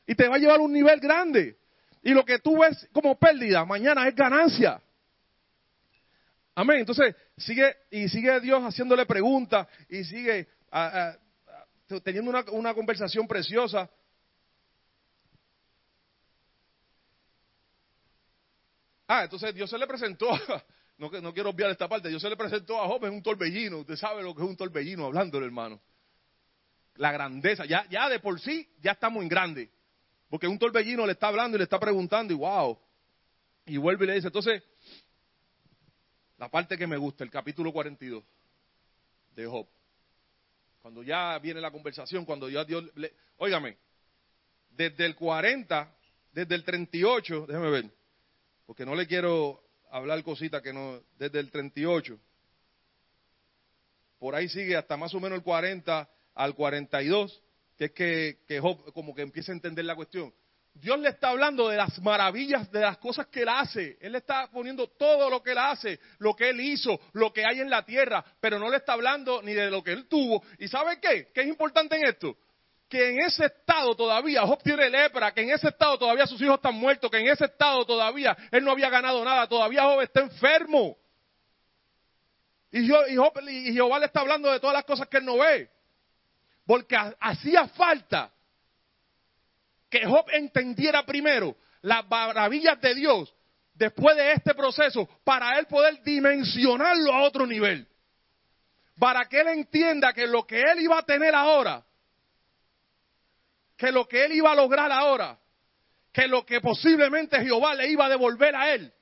Y 0.06 0.16
te 0.16 0.28
va 0.28 0.36
a 0.36 0.40
llevar 0.40 0.60
a 0.60 0.64
un 0.64 0.74
nivel 0.74 1.00
grande. 1.00 1.58
Y 2.04 2.14
lo 2.14 2.26
que 2.26 2.40
tú 2.40 2.60
ves 2.60 2.88
como 2.92 3.18
pérdida, 3.18 3.66
mañana 3.66 4.08
es 4.08 4.16
ganancia. 4.16 4.82
Amén. 6.54 6.80
Entonces, 6.80 7.16
sigue, 7.38 7.76
y 7.92 8.08
sigue 8.10 8.40
Dios 8.40 8.62
haciéndole 8.64 9.06
preguntas 9.06 9.68
y 9.90 10.04
sigue 10.04 10.48
teniendo 12.04 12.30
una, 12.30 12.44
una 12.52 12.74
conversación 12.74 13.28
preciosa. 13.28 13.90
Ah, 19.08 19.24
entonces 19.24 19.54
Dios 19.54 19.70
se 19.70 19.78
le 19.78 19.86
presentó, 19.86 20.28
no, 20.98 21.34
quiero 21.34 21.50
obviar 21.50 21.70
esta 21.70 21.88
parte, 21.88 22.10
Dios 22.10 22.22
se 22.22 22.30
le 22.30 22.36
presentó 22.36 22.82
a 22.82 22.88
Job 22.88 23.06
en 23.06 23.14
un 23.14 23.22
torbellino. 23.24 23.80
Usted 23.80 23.96
sabe 23.96 24.24
lo 24.24 24.34
que 24.34 24.42
es 24.42 24.48
un 24.48 24.58
torbellino, 24.58 25.06
hablándole, 25.06 25.46
hermano. 25.46 25.80
La 26.96 27.12
grandeza, 27.12 27.66
ya, 27.66 27.86
ya 27.90 28.10
de 28.10 28.20
por 28.20 28.40
sí, 28.40 28.68
ya 28.82 28.94
está 28.94 29.10
muy 29.10 29.28
grande. 29.28 29.70
Porque 30.30 30.48
un 30.48 30.58
torbellino 30.58 31.06
le 31.06 31.12
está 31.12 31.28
hablando 31.28 31.58
y 31.58 31.60
le 31.60 31.66
está 31.66 31.80
preguntando 31.80 32.34
y 32.34 32.38
wow. 32.38 32.80
Y 33.66 33.78
vuelve 33.78 34.06
y 34.06 34.08
le 34.08 34.16
dice, 34.16 34.28
entonces, 34.28 34.64
la 36.38 36.50
parte 36.50 36.78
que 36.78 36.88
me 36.88 36.98
gusta, 36.98 37.24
el 37.24 37.30
capítulo 37.30 37.72
42 37.72 38.24
de 39.36 39.46
Job. 39.46 39.68
Cuando 40.82 41.04
ya 41.04 41.38
viene 41.40 41.62
la 41.62 41.72
conversación, 41.72 42.26
cuando 42.26 42.50
ya 42.50 42.64
Dios 42.64 42.84
le... 42.96 43.14
Óigame, 43.38 43.78
desde 44.70 45.06
el 45.06 45.16
40, 45.16 45.96
desde 46.32 46.56
el 46.56 46.64
38, 46.64 47.46
déjeme 47.48 47.70
ver 47.70 47.95
porque 48.66 48.86
no 48.86 48.96
le 48.96 49.08
quiero 49.08 49.62
hablar 49.92 50.24
cositas 50.24 50.62
que 50.62 50.74
no, 50.74 51.00
desde 51.18 51.40
el 51.40 51.52
38, 51.52 52.20
por 54.20 54.36
ahí 54.36 54.50
sigue 54.50 54.76
hasta 54.76 54.98
más 54.98 55.14
o 55.14 55.20
menos 55.20 55.38
el 55.38 55.44
40 55.44 56.10
al 56.34 56.56
42, 56.56 57.42
que 57.78 57.86
es 57.86 57.92
que, 57.92 58.60
Job 58.60 58.92
como 58.94 59.14
que 59.14 59.22
empieza 59.22 59.52
a 59.52 59.56
entender 59.56 59.86
la 59.86 59.96
cuestión. 59.96 60.34
Dios 60.74 61.00
le 61.00 61.10
está 61.10 61.30
hablando 61.30 61.70
de 61.70 61.78
las 61.78 62.02
maravillas, 62.02 62.70
de 62.70 62.82
las 62.82 62.98
cosas 62.98 63.28
que 63.28 63.44
él 63.44 63.50
hace. 63.50 63.98
Él 64.02 64.12
le 64.12 64.18
está 64.18 64.50
poniendo 64.52 64.88
todo 64.88 65.30
lo 65.30 65.42
que 65.42 65.52
él 65.52 65.58
hace, 65.58 66.00
lo 66.20 66.36
que 66.36 66.50
él 66.50 66.60
hizo, 66.60 67.00
lo 67.14 67.32
que 67.32 67.46
hay 67.46 67.62
en 67.62 67.70
la 67.70 67.86
tierra, 67.86 68.26
pero 68.42 68.60
no 68.60 68.70
le 68.70 68.78
está 68.78 68.92
hablando 68.92 69.42
ni 69.42 69.54
de 69.54 69.72
lo 69.72 69.82
que 69.82 69.94
él 69.94 70.08
tuvo. 70.08 70.44
¿Y 70.60 70.68
sabe 70.68 71.00
qué? 71.00 71.32
¿Qué 71.34 71.42
es 71.42 71.48
importante 71.48 71.96
en 71.96 72.06
esto? 72.08 72.38
Que 72.88 73.10
en 73.10 73.20
ese 73.22 73.46
estado 73.46 73.96
todavía 73.96 74.42
Job 74.44 74.62
tiene 74.62 74.90
lepra, 74.90 75.34
que 75.34 75.42
en 75.42 75.52
ese 75.52 75.70
estado 75.70 75.98
todavía 75.98 76.28
sus 76.28 76.42
hijos 76.42 76.56
están 76.56 76.76
muertos, 76.76 77.10
que 77.10 77.18
en 77.18 77.28
ese 77.28 77.46
estado 77.46 77.86
todavía 77.86 78.36
él 78.52 78.64
no 78.64 78.72
había 78.72 78.90
ganado 78.90 79.24
nada, 79.24 79.48
todavía 79.48 79.84
Job 79.84 80.02
está 80.02 80.22
enfermo. 80.22 80.98
Y, 82.72 82.86
Jehová 82.86 84.00
le 84.00 84.06
está 84.06 84.20
hablando 84.20 84.52
de 84.52 84.60
todas 84.60 84.74
las 84.74 84.84
cosas 84.84 85.08
que 85.08 85.18
él 85.18 85.26
no 85.26 85.38
ve. 85.38 85.70
Porque 86.66 86.98
hacía 87.20 87.68
falta 87.70 88.32
que 89.90 90.06
Job 90.06 90.26
entendiera 90.34 91.06
primero 91.06 91.56
las 91.82 92.06
maravillas 92.10 92.80
de 92.82 92.96
Dios 92.96 93.34
después 93.74 94.16
de 94.18 94.34
este 94.34 94.54
proceso 94.54 95.08
para 95.24 95.58
él 95.58 95.68
poder 95.68 96.02
dimensionarlo 96.04 97.14
a 97.14 97.24
otro 97.24 97.46
nivel. 97.46 97.88
Para 99.00 99.26
que 99.26 99.42
él 99.42 99.48
entienda 99.50 100.14
que 100.14 100.28
lo 100.28 100.46
que 100.46 100.60
él 100.60 100.82
iba 100.82 100.98
a 100.98 101.04
tener 101.04 101.34
ahora, 101.34 101.86
que 103.78 103.92
lo 103.92 104.08
que 104.08 104.26
él 104.26 104.34
iba 104.34 104.52
a 104.52 104.56
lograr 104.56 104.92
ahora, 104.92 105.38
que 106.12 106.28
lo 106.28 106.46
que 106.46 106.62
posiblemente 106.62 107.42
Jehová 107.42 107.76
le 107.76 107.90
iba 107.90 108.06
a 108.06 108.10
devolver 108.10 108.56
a 108.56 108.74
él, 108.74 108.94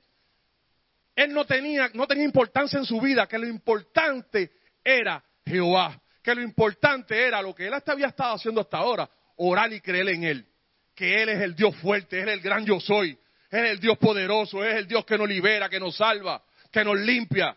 él 1.14 1.32
no 1.32 1.44
tenía, 1.44 1.90
no 1.94 2.06
tenía 2.06 2.24
importancia 2.24 2.78
en 2.78 2.84
su 2.84 3.00
vida, 3.00 3.26
que 3.28 3.38
lo 3.38 3.46
importante 3.46 4.50
era 4.82 5.22
Jehová, 5.46 6.00
que 6.22 6.34
lo 6.34 6.42
importante 6.42 7.26
era 7.26 7.40
lo 7.40 7.54
que 7.54 7.66
él 7.66 7.74
hasta 7.74 7.92
había 7.92 8.08
estado 8.08 8.34
haciendo 8.34 8.60
hasta 8.60 8.78
ahora, 8.78 9.08
orar 9.36 9.72
y 9.72 9.80
creer 9.80 10.08
en 10.08 10.24
él, 10.24 10.46
que 10.94 11.22
él 11.22 11.28
es 11.28 11.40
el 11.40 11.54
Dios 11.54 11.76
fuerte, 11.76 12.20
él 12.20 12.28
es 12.28 12.34
el 12.34 12.40
gran 12.40 12.64
yo 12.64 12.80
soy, 12.80 13.16
es 13.50 13.70
el 13.70 13.78
Dios 13.78 13.96
poderoso, 13.98 14.64
es 14.64 14.74
el 14.74 14.88
Dios 14.88 15.04
que 15.04 15.16
nos 15.16 15.28
libera, 15.28 15.68
que 15.68 15.78
nos 15.78 15.96
salva, 15.96 16.42
que 16.72 16.84
nos 16.84 16.98
limpia. 16.98 17.56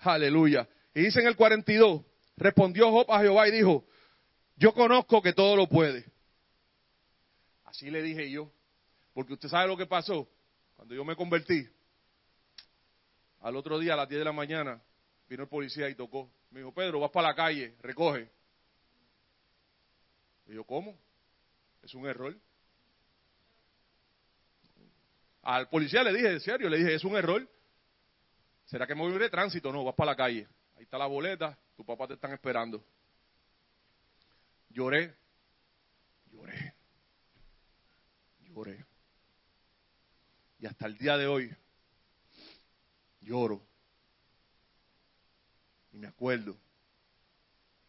Aleluya. 0.00 0.66
Y 0.94 1.02
dice 1.02 1.20
en 1.20 1.28
el 1.28 1.36
42, 1.36 2.02
respondió 2.36 2.90
Job 2.90 3.12
a 3.12 3.20
Jehová 3.20 3.46
y 3.46 3.52
dijo, 3.52 3.84
yo 4.60 4.74
conozco 4.74 5.22
que 5.22 5.32
todo 5.32 5.56
lo 5.56 5.66
puede. 5.66 6.04
Así 7.64 7.90
le 7.90 8.02
dije 8.02 8.30
yo, 8.30 8.52
porque 9.14 9.32
usted 9.32 9.48
sabe 9.48 9.66
lo 9.66 9.76
que 9.76 9.86
pasó 9.86 10.28
cuando 10.76 10.94
yo 10.94 11.02
me 11.02 11.16
convertí. 11.16 11.66
Al 13.40 13.56
otro 13.56 13.78
día, 13.78 13.94
a 13.94 13.96
las 13.96 14.08
10 14.08 14.18
de 14.18 14.24
la 14.26 14.32
mañana, 14.32 14.82
vino 15.30 15.44
el 15.44 15.48
policía 15.48 15.88
y 15.88 15.94
tocó. 15.94 16.30
Me 16.50 16.60
dijo, 16.60 16.74
Pedro, 16.74 17.00
vas 17.00 17.10
para 17.10 17.28
la 17.28 17.34
calle, 17.34 17.74
recoge. 17.80 18.30
Y 20.46 20.54
yo, 20.54 20.64
¿cómo? 20.64 20.94
Es 21.82 21.94
un 21.94 22.06
error. 22.06 22.36
Al 25.40 25.70
policía 25.70 26.02
le 26.02 26.12
dije, 26.12 26.32
en 26.32 26.40
serio, 26.40 26.68
le 26.68 26.76
dije, 26.76 26.94
es 26.96 27.04
un 27.04 27.16
error. 27.16 27.48
¿Será 28.66 28.86
que 28.86 28.94
me 28.94 29.00
voy 29.00 29.18
de 29.18 29.30
tránsito? 29.30 29.72
No, 29.72 29.84
vas 29.84 29.94
para 29.94 30.10
la 30.10 30.16
calle. 30.16 30.46
Ahí 30.76 30.82
está 30.82 30.98
la 30.98 31.06
boleta, 31.06 31.58
tu 31.76 31.82
papá 31.82 32.06
te 32.06 32.14
están 32.14 32.32
esperando. 32.34 32.84
Lloré, 34.70 35.14
lloré, 36.32 36.74
lloré. 38.48 38.84
Y 40.58 40.66
hasta 40.66 40.86
el 40.86 40.96
día 40.96 41.16
de 41.16 41.26
hoy 41.26 41.54
lloro. 43.20 43.60
Y 45.92 45.98
me 45.98 46.06
acuerdo 46.06 46.56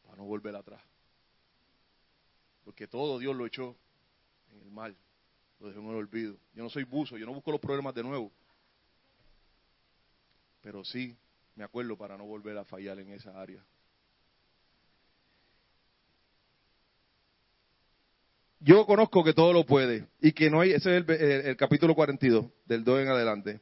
para 0.04 0.18
no 0.18 0.26
volver 0.26 0.56
atrás. 0.56 0.82
Porque 2.66 2.88
todo 2.88 3.20
Dios 3.20 3.36
lo 3.36 3.46
echó 3.46 3.76
en 4.52 4.62
el 4.62 4.72
mal 4.72 4.96
lo 5.62 5.68
dejé 5.68 5.80
en 5.80 5.88
el 5.88 5.96
olvido. 5.96 6.36
Yo 6.54 6.64
no 6.64 6.70
soy 6.70 6.84
buzo, 6.84 7.18
yo 7.18 7.26
no 7.26 7.34
busco 7.34 7.52
los 7.52 7.62
problemas 7.62 7.94
de 7.94 8.04
nuevo. 8.04 8.32
Pero 10.62 10.84
sí 10.84 11.16
me 11.56 11.64
acuerdo 11.64 11.96
para 11.96 12.18
no 12.18 12.26
volver 12.26 12.58
a 12.58 12.66
fallar 12.66 13.00
en 13.00 13.12
esa 13.12 13.40
área. 13.40 13.64
Yo 18.64 18.86
conozco 18.86 19.24
que 19.24 19.34
todo 19.34 19.54
lo 19.54 19.66
puede 19.66 20.06
y 20.22 20.34
que 20.34 20.52
no 20.52 20.62
hay, 20.62 20.72
ese 20.72 20.96
es 20.96 21.10
el, 21.10 21.58
capítulo 21.58 21.96
42, 21.96 22.46
del 22.66 22.84
2 22.84 23.02
en 23.02 23.08
adelante. 23.08 23.60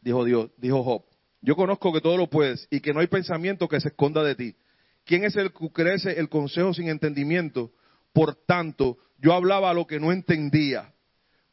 Dijo 0.00 0.24
Dios, 0.24 0.50
dijo 0.56 0.82
Job, 0.82 1.04
yo 1.42 1.54
conozco 1.54 1.92
que 1.92 2.00
todo 2.00 2.16
lo 2.16 2.30
puedes 2.30 2.66
y 2.70 2.80
que 2.80 2.94
no 2.94 3.00
hay 3.00 3.06
pensamiento 3.06 3.68
que 3.68 3.80
se 3.80 3.88
esconda 3.88 4.22
de 4.22 4.34
ti. 4.34 4.56
¿Quién 5.04 5.24
es 5.24 5.36
el 5.36 5.52
que 5.52 5.70
crece 5.70 6.18
el 6.18 6.30
consejo 6.30 6.72
sin 6.72 6.88
entendimiento? 6.88 7.70
Por 8.14 8.34
tanto, 8.34 8.96
yo 9.18 9.34
hablaba 9.34 9.74
lo 9.74 9.86
que 9.86 10.00
no 10.00 10.10
entendía. 10.10 10.94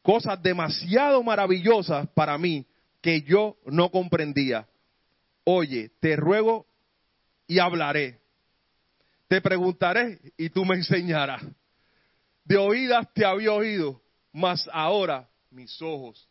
Cosas 0.00 0.42
demasiado 0.42 1.22
maravillosas 1.22 2.08
para 2.14 2.38
mí 2.38 2.66
que 3.02 3.20
yo 3.20 3.58
no 3.66 3.90
comprendía. 3.90 4.66
Oye, 5.44 5.90
te 6.00 6.16
ruego 6.16 6.66
y 7.46 7.58
hablaré. 7.58 8.18
Te 9.28 9.40
preguntaré 9.40 10.20
y 10.36 10.50
tú 10.50 10.64
me 10.64 10.76
enseñarás. 10.76 11.42
De 12.44 12.56
oídas 12.56 13.12
te 13.12 13.24
había 13.24 13.52
oído, 13.52 14.00
mas 14.32 14.68
ahora 14.72 15.28
mis 15.50 15.80
ojos 15.82 16.28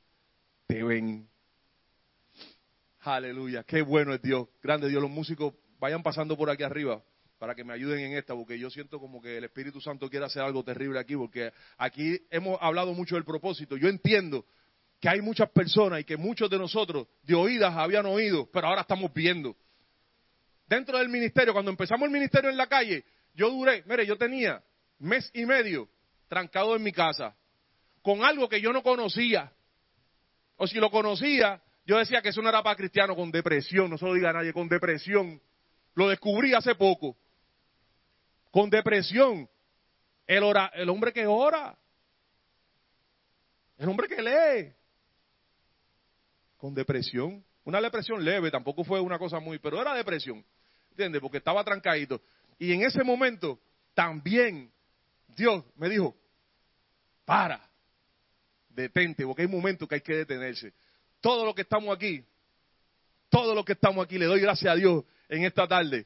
te 0.67 0.81
ven. 0.81 1.27
Aleluya, 3.01 3.63
qué 3.63 3.81
bueno 3.81 4.13
es 4.13 4.21
Dios, 4.21 4.47
grande 4.63 4.89
Dios. 4.89 5.01
Los 5.01 5.11
músicos 5.11 5.53
vayan 5.79 6.01
pasando 6.01 6.37
por 6.37 6.49
aquí 6.49 6.63
arriba 6.63 7.03
para 7.37 7.53
que 7.53 7.63
me 7.63 7.73
ayuden 7.73 7.99
en 7.99 8.17
esta, 8.17 8.33
porque 8.33 8.57
yo 8.57 8.69
siento 8.69 8.99
como 8.99 9.21
que 9.21 9.37
el 9.37 9.43
Espíritu 9.43 9.81
Santo 9.81 10.09
quiere 10.09 10.25
hacer 10.25 10.41
algo 10.41 10.63
terrible 10.63 10.99
aquí, 10.99 11.15
porque 11.15 11.51
aquí 11.77 12.19
hemos 12.31 12.57
hablado 12.61 12.93
mucho 12.93 13.15
del 13.15 13.25
propósito. 13.25 13.75
Yo 13.77 13.89
entiendo 13.89 14.45
que 14.99 15.09
hay 15.09 15.21
muchas 15.21 15.49
personas 15.49 15.99
y 15.99 16.03
que 16.05 16.17
muchos 16.17 16.49
de 16.49 16.57
nosotros 16.57 17.07
de 17.23 17.35
oídas 17.35 17.75
habían 17.75 18.05
oído, 18.05 18.49
pero 18.51 18.67
ahora 18.67 18.81
estamos 18.81 19.13
viendo. 19.13 19.55
Dentro 20.67 20.97
del 20.97 21.09
ministerio, 21.09 21.53
cuando 21.53 21.71
empezamos 21.71 22.05
el 22.05 22.11
ministerio 22.11 22.49
en 22.49 22.57
la 22.57 22.67
calle, 22.67 23.03
yo 23.33 23.49
duré, 23.49 23.83
mire, 23.85 24.05
yo 24.05 24.17
tenía 24.17 24.63
mes 24.99 25.29
y 25.33 25.45
medio 25.45 25.89
trancado 26.27 26.75
en 26.75 26.83
mi 26.83 26.91
casa, 26.91 27.35
con 28.01 28.23
algo 28.23 28.49
que 28.49 28.61
yo 28.61 28.73
no 28.73 28.81
conocía. 28.81 29.51
O 30.57 30.67
si 30.67 30.79
lo 30.79 30.89
conocía, 30.89 31.61
yo 31.85 31.97
decía 31.97 32.21
que 32.21 32.29
eso 32.29 32.41
no 32.41 32.49
era 32.49 32.63
para 32.63 32.75
cristianos 32.75 33.15
con 33.15 33.31
depresión, 33.31 33.89
no 33.89 33.97
se 33.97 34.05
lo 34.05 34.13
diga 34.13 34.33
nadie, 34.33 34.53
con 34.53 34.67
depresión. 34.67 35.41
Lo 35.93 36.09
descubrí 36.09 36.53
hace 36.53 36.75
poco 36.75 37.15
con 38.55 38.69
depresión. 38.69 39.49
El 40.25 40.89
hombre 40.89 41.11
que 41.11 41.27
ora. 41.27 41.77
El 43.77 43.89
hombre 43.89 44.07
que 44.07 44.21
lee. 44.21 44.73
Con 46.55 46.73
depresión. 46.73 47.43
Una 47.65 47.81
depresión 47.81 48.23
leve, 48.23 48.51
tampoco 48.51 48.83
fue 48.83 48.99
una 49.01 49.19
cosa 49.19 49.39
muy, 49.39 49.59
pero 49.59 49.81
era 49.81 49.93
depresión. 49.93 50.45
¿Entiendes? 50.91 51.21
Porque 51.21 51.37
estaba 51.37 51.63
trancadito. 51.63 52.21
Y 52.57 52.71
en 52.71 52.83
ese 52.83 53.03
momento 53.03 53.59
también 53.93 54.71
Dios 55.35 55.63
me 55.75 55.89
dijo, 55.89 56.15
para, 57.25 57.67
detente, 58.69 59.25
porque 59.25 59.41
hay 59.41 59.47
momentos 59.47 59.89
que 59.89 59.95
hay 59.95 60.01
que 60.01 60.15
detenerse. 60.15 60.73
Todo 61.19 61.43
lo 61.43 61.55
que 61.55 61.63
estamos 61.63 61.93
aquí, 61.95 62.23
todo 63.29 63.55
lo 63.55 63.65
que 63.65 63.73
estamos 63.73 64.05
aquí, 64.05 64.17
le 64.17 64.25
doy 64.25 64.39
gracias 64.39 64.71
a 64.71 64.75
Dios 64.75 65.03
en 65.27 65.43
esta 65.43 65.67
tarde, 65.67 66.05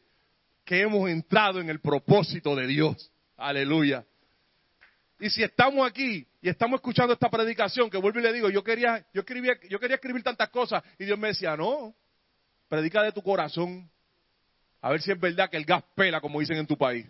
que 0.63 0.82
hemos 0.82 1.10
entrado 1.10 1.60
en 1.60 1.69
el 1.69 1.80
propósito 1.82 2.56
de 2.56 2.67
Dios. 2.67 3.12
Aleluya. 3.36 4.06
Y 5.19 5.29
si 5.29 5.43
estamos 5.43 5.88
aquí 5.88 6.25
y 6.41 6.49
estamos 6.49 6.77
escuchando 6.77 7.13
esta 7.13 7.29
predicación, 7.29 7.89
que 7.89 7.97
vuelvo 7.97 8.19
y 8.19 8.23
le 8.23 8.34
digo, 8.34 8.49
yo 8.49 8.63
quería, 8.63 9.05
yo 9.13 9.21
escribía, 9.21 9.60
yo 9.69 9.79
quería 9.79 9.95
escribir 9.95 10.23
tantas 10.23 10.49
cosas 10.49 10.84
y 10.97 11.05
Dios 11.05 11.19
me 11.19 11.29
decía, 11.29 11.58
no, 11.58 11.93
predica 12.67 13.03
de 13.03 13.12
tu 13.12 13.21
corazón. 13.21 13.89
A 14.82 14.89
ver 14.91 15.01
si 15.01 15.12
es 15.12 15.19
verdad 15.19 15.49
que 15.49 15.58
el 15.58 15.65
gas 15.65 15.84
pela, 15.93 16.21
como 16.21 16.39
dicen 16.39 16.58
en 16.58 16.67
tu 16.67 16.77
país. 16.77 17.05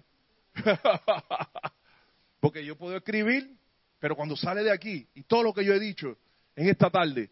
Porque 2.40 2.66
yo 2.66 2.76
puedo 2.76 2.98
escribir, 2.98 3.56
pero 4.00 4.16
cuando 4.16 4.36
sale 4.36 4.64
de 4.64 4.72
aquí, 4.72 5.08
y 5.14 5.24
todo 5.24 5.44
lo 5.44 5.54
que 5.54 5.64
yo 5.64 5.74
he 5.74 5.80
dicho 5.80 6.18
en 6.56 6.68
esta 6.70 6.90
tarde, 6.90 7.30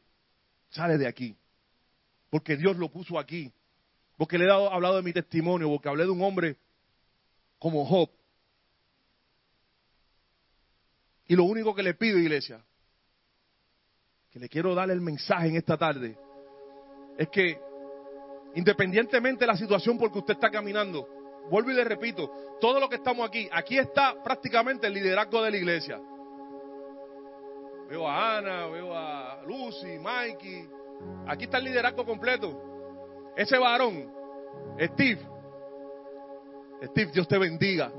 sale 0.70 0.98
de 0.98 1.08
aquí. 1.08 1.36
Porque 2.30 2.56
Dios 2.56 2.78
lo 2.78 2.90
puso 2.90 3.18
aquí 3.18 3.52
porque 4.18 4.38
le 4.38 4.46
he 4.46 4.48
dado, 4.48 4.74
hablado 4.74 4.98
de 4.98 5.04
mi 5.04 5.13
testimonio, 5.13 5.70
porque 5.70 5.88
hablé 5.88 6.04
de 6.04 6.10
un 6.10 6.22
hombre 6.22 6.58
como 7.60 7.86
Job. 7.86 8.10
Y 11.28 11.36
lo 11.36 11.44
único 11.44 11.76
que 11.76 11.84
le 11.84 11.94
pido, 11.94 12.18
iglesia, 12.18 12.63
que 14.32 14.40
le 14.40 14.50
quiero 14.50 14.74
dar 14.74 14.90
el 14.90 15.02
mensaje 15.02 15.50
en 15.50 15.58
esta 15.58 15.78
tarde, 15.78 16.18
es 17.18 17.28
que 17.30 17.60
independientemente 18.56 19.42
de 19.42 19.48
la 19.48 19.58
situación 19.58 19.98
por 19.98 20.12
que 20.12 20.19
usted 20.19 20.34
está 20.34 20.50
caminando, 20.50 21.08
vuelvo 21.50 21.71
y 21.71 21.73
le 21.73 21.84
repito, 21.84 22.32
todo 22.60 22.80
lo 22.80 22.90
que 22.90 22.96
estamos 22.96 23.28
aquí, 23.28 23.48
aquí 23.52 23.78
está 23.78 24.21
prácticamente 24.23 24.88
el 24.88 24.94
liderazgo 24.94 25.44
de 25.44 25.52
la 25.52 25.58
iglesia. 25.58 26.00
Veo 27.90 28.08
a 28.08 28.38
Ana, 28.38 28.67
veo 28.67 28.96
a 28.96 29.42
Lucy, 29.46 30.00
Mikey, 30.00 30.67
aquí 31.28 31.46
está 31.46 31.58
el 31.58 31.65
liderazgo 31.65 32.06
completo. 32.06 33.34
Ese 33.36 33.58
varón, 33.58 34.12
Steve, 34.80 35.21
Steve, 36.84 37.12
Dios 37.12 37.28
te 37.28 37.38
bendiga. 37.38 37.92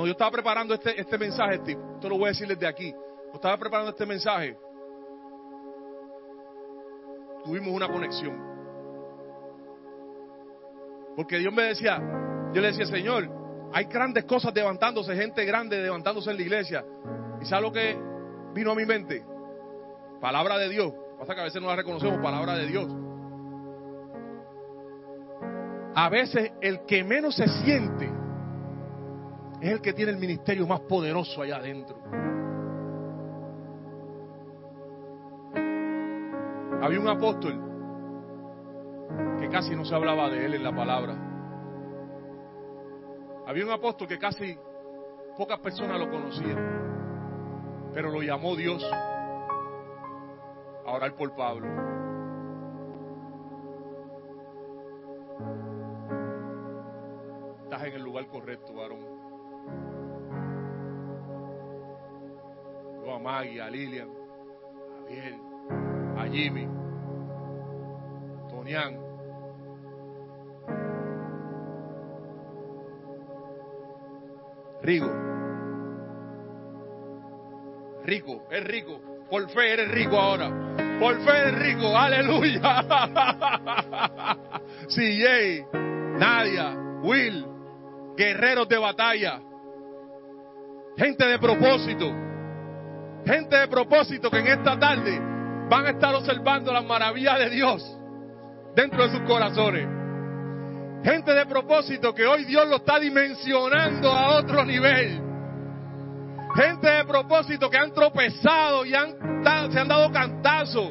Cuando 0.00 0.06
yo 0.06 0.12
estaba 0.12 0.30
preparando 0.30 0.72
este, 0.72 0.98
este 0.98 1.18
mensaje, 1.18 1.56
esto 1.56 2.08
lo 2.08 2.16
voy 2.16 2.24
a 2.24 2.28
decir 2.28 2.48
desde 2.48 2.66
aquí. 2.66 2.90
Cuando 2.90 3.34
estaba 3.34 3.58
preparando 3.58 3.90
este 3.90 4.06
mensaje, 4.06 4.56
tuvimos 7.44 7.68
una 7.68 7.86
conexión. 7.86 8.34
Porque 11.14 11.36
Dios 11.36 11.52
me 11.52 11.64
decía, 11.64 11.98
yo 12.50 12.62
le 12.62 12.68
decía, 12.68 12.86
Señor, 12.86 13.28
hay 13.74 13.84
grandes 13.84 14.24
cosas 14.24 14.54
levantándose, 14.54 15.14
gente 15.14 15.44
grande 15.44 15.82
levantándose 15.82 16.30
en 16.30 16.36
la 16.36 16.42
iglesia. 16.44 16.82
¿Y 17.42 17.44
sabe 17.44 17.60
lo 17.60 17.70
que 17.70 17.98
vino 18.54 18.72
a 18.72 18.74
mi 18.74 18.86
mente? 18.86 19.22
Palabra 20.18 20.56
de 20.56 20.70
Dios. 20.70 20.94
Pasa 21.18 21.34
que 21.34 21.42
a 21.42 21.44
veces 21.44 21.60
no 21.60 21.68
la 21.68 21.76
reconocemos, 21.76 22.22
palabra 22.22 22.54
de 22.54 22.66
Dios. 22.66 22.88
a 25.94 26.08
veces 26.08 26.52
el 26.62 26.86
que 26.86 27.04
menos 27.04 27.36
se 27.36 27.46
siente 27.46 28.19
es 29.60 29.70
el 29.70 29.80
que 29.80 29.92
tiene 29.92 30.12
el 30.12 30.18
ministerio 30.18 30.66
más 30.66 30.80
poderoso 30.80 31.42
allá 31.42 31.56
adentro. 31.56 31.96
Había 36.82 36.98
un 36.98 37.08
apóstol 37.08 37.60
que 39.38 39.48
casi 39.48 39.76
no 39.76 39.84
se 39.84 39.94
hablaba 39.94 40.30
de 40.30 40.46
él 40.46 40.54
en 40.54 40.64
la 40.64 40.74
palabra. 40.74 41.14
Había 43.46 43.66
un 43.66 43.72
apóstol 43.72 44.08
que 44.08 44.18
casi 44.18 44.56
pocas 45.36 45.58
personas 45.60 45.98
lo 45.98 46.10
conocían, 46.10 47.90
pero 47.92 48.10
lo 48.10 48.22
llamó 48.22 48.56
Dios 48.56 48.82
a 50.86 50.90
orar 50.90 51.14
por 51.16 51.34
Pablo. 51.34 51.68
Estás 57.64 57.84
en 57.84 57.92
el 57.94 58.02
lugar 58.02 58.26
correcto, 58.28 58.72
varón. 58.72 59.19
Yo 63.04 63.14
a 63.14 63.18
Maggie, 63.18 63.60
a 63.60 63.70
Lilian, 63.70 64.08
a 64.08 65.08
Biel, 65.08 65.40
a 66.16 66.28
Jimmy, 66.28 66.68
Tonian. 68.48 69.10
Rigo. 74.82 75.30
Rico, 78.04 78.44
es 78.50 78.64
rico. 78.64 79.00
Por 79.30 79.48
fe 79.50 79.72
eres 79.72 79.90
rico 79.90 80.18
ahora. 80.18 80.50
Por 80.98 81.20
fe 81.22 81.30
eres 81.30 81.58
rico. 81.58 81.96
Aleluya. 81.96 82.60
CJ, 84.88 85.66
Nadia, 86.18 86.76
Will, 87.02 87.46
guerreros 88.16 88.68
de 88.68 88.78
batalla. 88.78 89.40
Gente 91.00 91.26
de 91.26 91.38
propósito. 91.38 92.12
Gente 93.24 93.56
de 93.56 93.68
propósito 93.68 94.30
que 94.30 94.40
en 94.40 94.48
esta 94.48 94.78
tarde 94.78 95.18
van 95.70 95.86
a 95.86 95.90
estar 95.92 96.14
observando 96.14 96.70
las 96.74 96.84
maravillas 96.84 97.38
de 97.38 97.48
Dios 97.48 97.98
dentro 98.76 99.04
de 99.04 99.16
sus 99.16 99.20
corazones. 99.26 99.88
Gente 101.02 101.32
de 101.32 101.46
propósito 101.46 102.14
que 102.14 102.26
hoy 102.26 102.44
Dios 102.44 102.68
lo 102.68 102.76
está 102.76 102.98
dimensionando 102.98 104.12
a 104.12 104.36
otro 104.40 104.62
nivel. 104.62 105.22
Gente 106.54 106.90
de 106.90 107.04
propósito 107.06 107.70
que 107.70 107.78
han 107.78 107.94
tropezado 107.94 108.84
y 108.84 108.94
han, 108.94 109.14
se 109.72 109.80
han 109.80 109.88
dado 109.88 110.12
cantazos. 110.12 110.90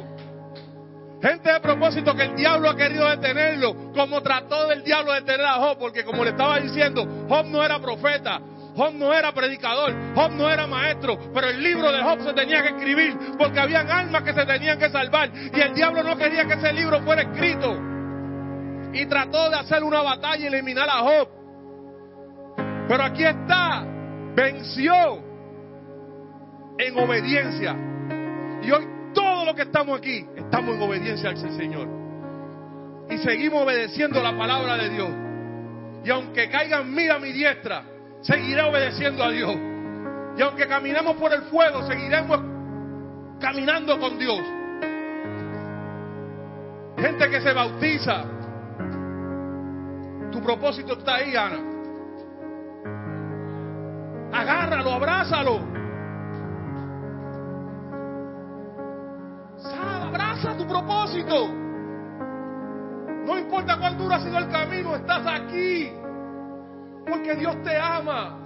Gente 1.21 1.53
de 1.53 1.59
propósito 1.59 2.15
que 2.15 2.23
el 2.23 2.35
diablo 2.35 2.71
ha 2.71 2.75
querido 2.75 3.07
detenerlo, 3.07 3.91
como 3.93 4.23
trató 4.23 4.69
del 4.69 4.83
diablo 4.83 5.13
de 5.13 5.19
detener 5.19 5.45
a 5.45 5.53
Job, 5.57 5.77
porque 5.77 6.03
como 6.03 6.23
le 6.23 6.31
estaba 6.31 6.59
diciendo, 6.59 7.05
Job 7.29 7.45
no 7.45 7.63
era 7.63 7.77
profeta, 7.79 8.41
Job 8.79 8.93
no 8.93 9.13
era 9.13 9.33
predicador, 9.33 9.93
Job 10.15 10.31
no 10.31 10.49
era 10.49 10.65
maestro, 10.65 11.19
pero 11.33 11.49
el 11.49 11.61
libro 11.61 11.91
de 11.91 12.01
Job 12.01 12.21
se 12.21 12.31
tenía 12.31 12.61
que 12.61 12.69
escribir 12.69 13.13
porque 13.37 13.59
habían 13.59 13.91
almas 13.91 14.23
que 14.23 14.33
se 14.33 14.45
tenían 14.45 14.79
que 14.79 14.89
salvar 14.89 15.29
y 15.35 15.59
el 15.59 15.73
diablo 15.73 16.01
no 16.01 16.15
quería 16.15 16.45
que 16.45 16.53
ese 16.53 16.71
libro 16.71 17.01
fuera 17.01 17.23
escrito. 17.23 17.77
Y 18.93 19.05
trató 19.07 19.49
de 19.49 19.57
hacer 19.57 19.83
una 19.83 20.01
batalla 20.01 20.43
y 20.43 20.45
eliminar 20.45 20.87
a 20.87 20.99
Job. 20.99 21.27
Pero 22.87 23.03
aquí 23.03 23.25
está, 23.25 23.83
venció 24.33 24.93
en 26.77 26.97
obediencia. 26.97 27.75
Y 28.63 28.71
hoy 28.71 28.87
todo 29.13 29.43
lo 29.43 29.55
que 29.55 29.63
estamos 29.63 29.99
aquí, 29.99 30.25
estamos 30.37 30.77
en 30.77 30.81
obediencia 30.81 31.31
al 31.31 31.37
Señor. 31.37 31.89
Y 33.09 33.17
seguimos 33.17 33.61
obedeciendo 33.63 34.23
la 34.23 34.37
palabra 34.37 34.77
de 34.77 34.89
Dios. 34.89 35.09
Y 36.05 36.09
aunque 36.11 36.49
caigan 36.49 36.95
mil 36.95 37.11
a 37.11 37.19
mi 37.19 37.33
diestra, 37.33 37.83
seguiré 38.21 38.61
obedeciendo 38.61 39.23
a 39.23 39.29
Dios. 39.29 39.55
Y 40.37 40.41
aunque 40.41 40.67
caminemos 40.67 41.15
por 41.17 41.33
el 41.33 41.41
fuego, 41.43 41.85
seguiremos 41.87 42.39
caminando 43.39 43.99
con 43.99 44.17
Dios. 44.17 44.39
Gente 46.97 47.29
que 47.29 47.41
se 47.41 47.53
bautiza. 47.53 48.23
Tu 50.31 50.41
propósito 50.41 50.93
está 50.93 51.15
ahí, 51.15 51.35
Ana. 51.35 51.59
Agárralo, 54.31 54.91
abrázalo. 54.91 55.59
Sal, 59.57 60.03
abraza 60.07 60.55
tu 60.57 60.67
propósito. 60.67 61.49
No 63.25 63.37
importa 63.37 63.77
cuán 63.77 63.97
duro 63.97 64.15
ha 64.15 64.19
sido 64.19 64.37
el 64.37 64.49
camino, 64.49 64.95
estás 64.95 65.25
aquí. 65.25 65.91
Porque 67.09 67.35
Dios 67.35 67.55
te 67.63 67.75
ama. 67.75 68.37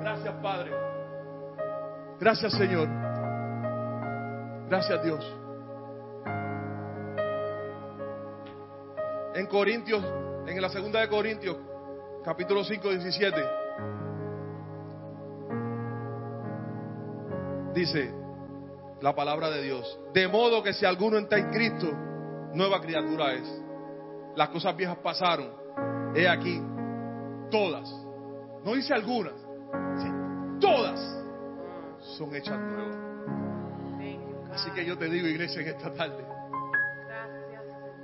Gracias, 0.00 0.34
Padre. 0.42 0.70
Gracias, 2.18 2.52
Señor. 2.54 2.88
Gracias, 4.68 5.02
Dios. 5.04 5.36
En 9.34 9.46
Corintios, 9.46 10.02
en 10.46 10.60
la 10.60 10.70
segunda 10.70 11.00
de 11.00 11.08
Corintios, 11.08 11.56
capítulo 12.24 12.64
5, 12.64 12.88
17, 12.88 13.44
dice 17.74 18.19
la 19.00 19.14
palabra 19.14 19.50
de 19.50 19.62
Dios, 19.62 19.98
de 20.12 20.28
modo 20.28 20.62
que 20.62 20.72
si 20.72 20.84
alguno 20.84 21.18
está 21.18 21.38
en 21.38 21.50
Cristo, 21.50 21.90
nueva 22.54 22.80
criatura 22.80 23.34
es. 23.34 23.62
Las 24.36 24.50
cosas 24.50 24.76
viejas 24.76 24.98
pasaron, 24.98 25.50
he 26.14 26.28
aquí, 26.28 26.60
todas, 27.50 27.88
no 28.64 28.74
dice 28.74 28.94
algunas, 28.94 29.34
todas 30.60 31.00
son 32.18 32.34
hechas 32.34 32.58
nuevas. 32.58 32.96
Así 34.52 34.70
que 34.72 34.84
yo 34.84 34.98
te 34.98 35.08
digo, 35.08 35.26
iglesia, 35.26 35.62
en 35.62 35.68
esta 35.68 35.92
tarde, 35.92 36.24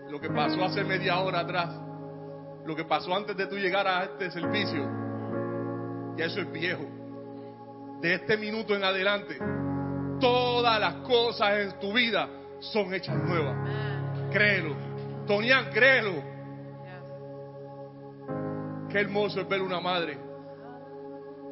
lo 0.08 0.20
que 0.20 0.30
pasó 0.30 0.64
hace 0.64 0.84
media 0.84 1.18
hora 1.20 1.40
atrás, 1.40 1.76
lo 2.64 2.74
que 2.74 2.84
pasó 2.84 3.14
antes 3.14 3.36
de 3.36 3.46
tú 3.46 3.56
llegar 3.56 3.86
a 3.86 4.04
este 4.04 4.30
servicio, 4.30 4.88
ya 6.16 6.24
eso 6.24 6.40
es 6.40 6.50
viejo. 6.52 6.84
De 8.00 8.14
este 8.14 8.36
minuto 8.36 8.74
en 8.74 8.84
adelante, 8.84 9.38
todas 10.20 10.80
las 10.80 10.94
cosas 10.96 11.50
en 11.58 11.80
tu 11.80 11.92
vida 11.92 12.28
son 12.60 12.92
hechas 12.94 13.16
nuevas. 13.16 13.56
Créelo. 14.30 14.74
Tonian, 15.26 15.70
créelo. 15.70 16.22
Qué 18.90 19.00
hermoso 19.00 19.40
es 19.40 19.48
ver 19.48 19.62
una 19.62 19.80
madre 19.80 20.18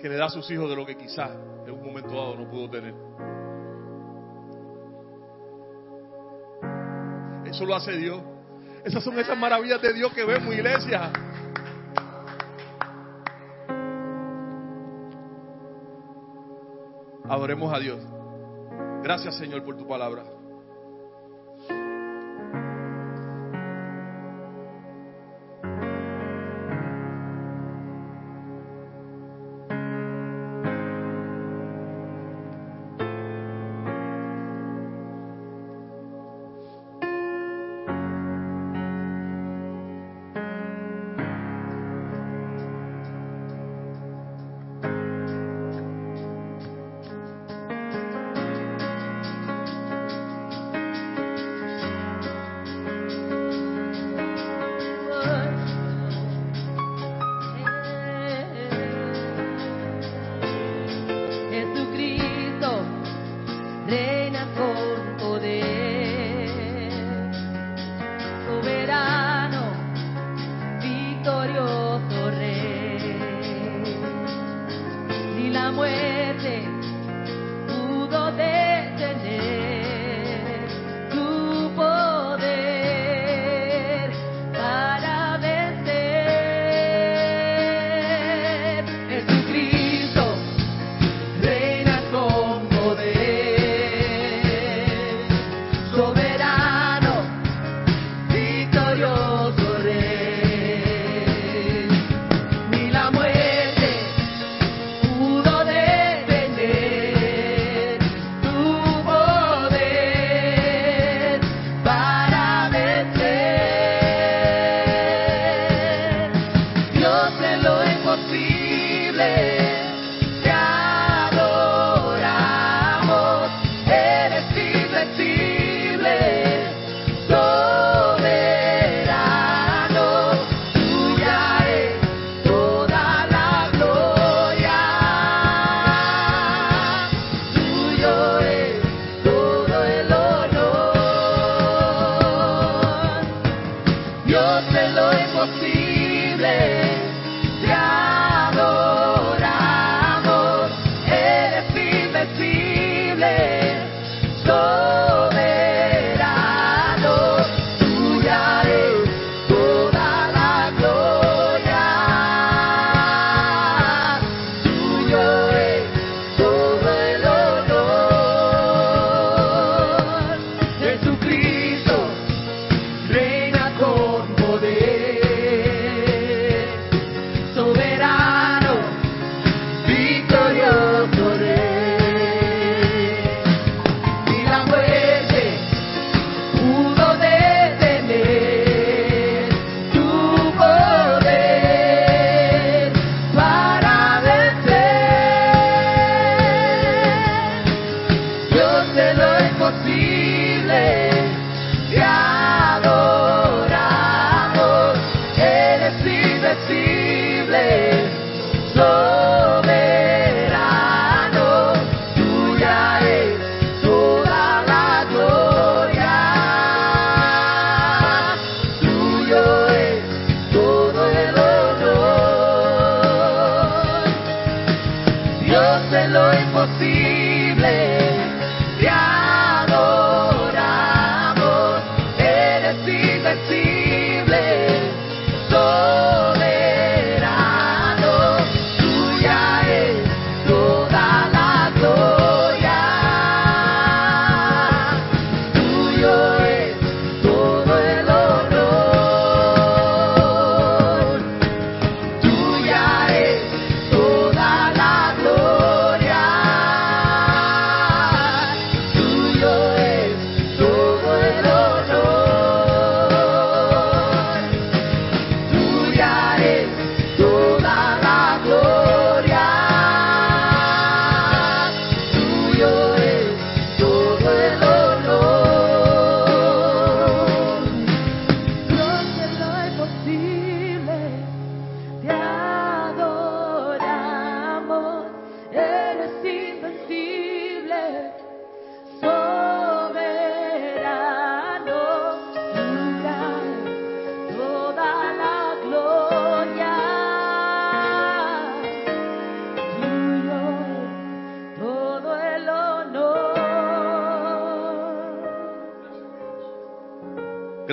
que 0.01 0.09
le 0.09 0.17
da 0.17 0.27
a 0.27 0.31
sus 0.31 0.51
hijos 0.51 0.69
de 0.69 0.77
lo 0.77 0.87
que 0.87 0.97
quizás 0.97 1.31
en 1.67 1.73
un 1.73 1.85
momento 1.85 2.15
dado 2.15 2.37
no 2.37 2.51
pudo 2.51 2.71
tener. 2.71 2.95
Eso 7.47 7.65
lo 7.65 7.75
hace 7.75 7.93
Dios. 7.93 8.21
Esas 8.85 9.03
son 9.03 9.19
esas 9.19 9.39
maravillas 9.39 9.81
de 9.81 9.93
Dios 9.93 10.13
que 10.13 10.25
vemos, 10.25 10.55
iglesia. 10.55 11.11
Adoremos 17.29 17.73
a 17.73 17.79
Dios. 17.79 18.14
Gracias, 19.05 19.37
Señor, 19.37 19.63
por 19.63 19.77
tu 19.77 19.87
palabra. 19.87 20.25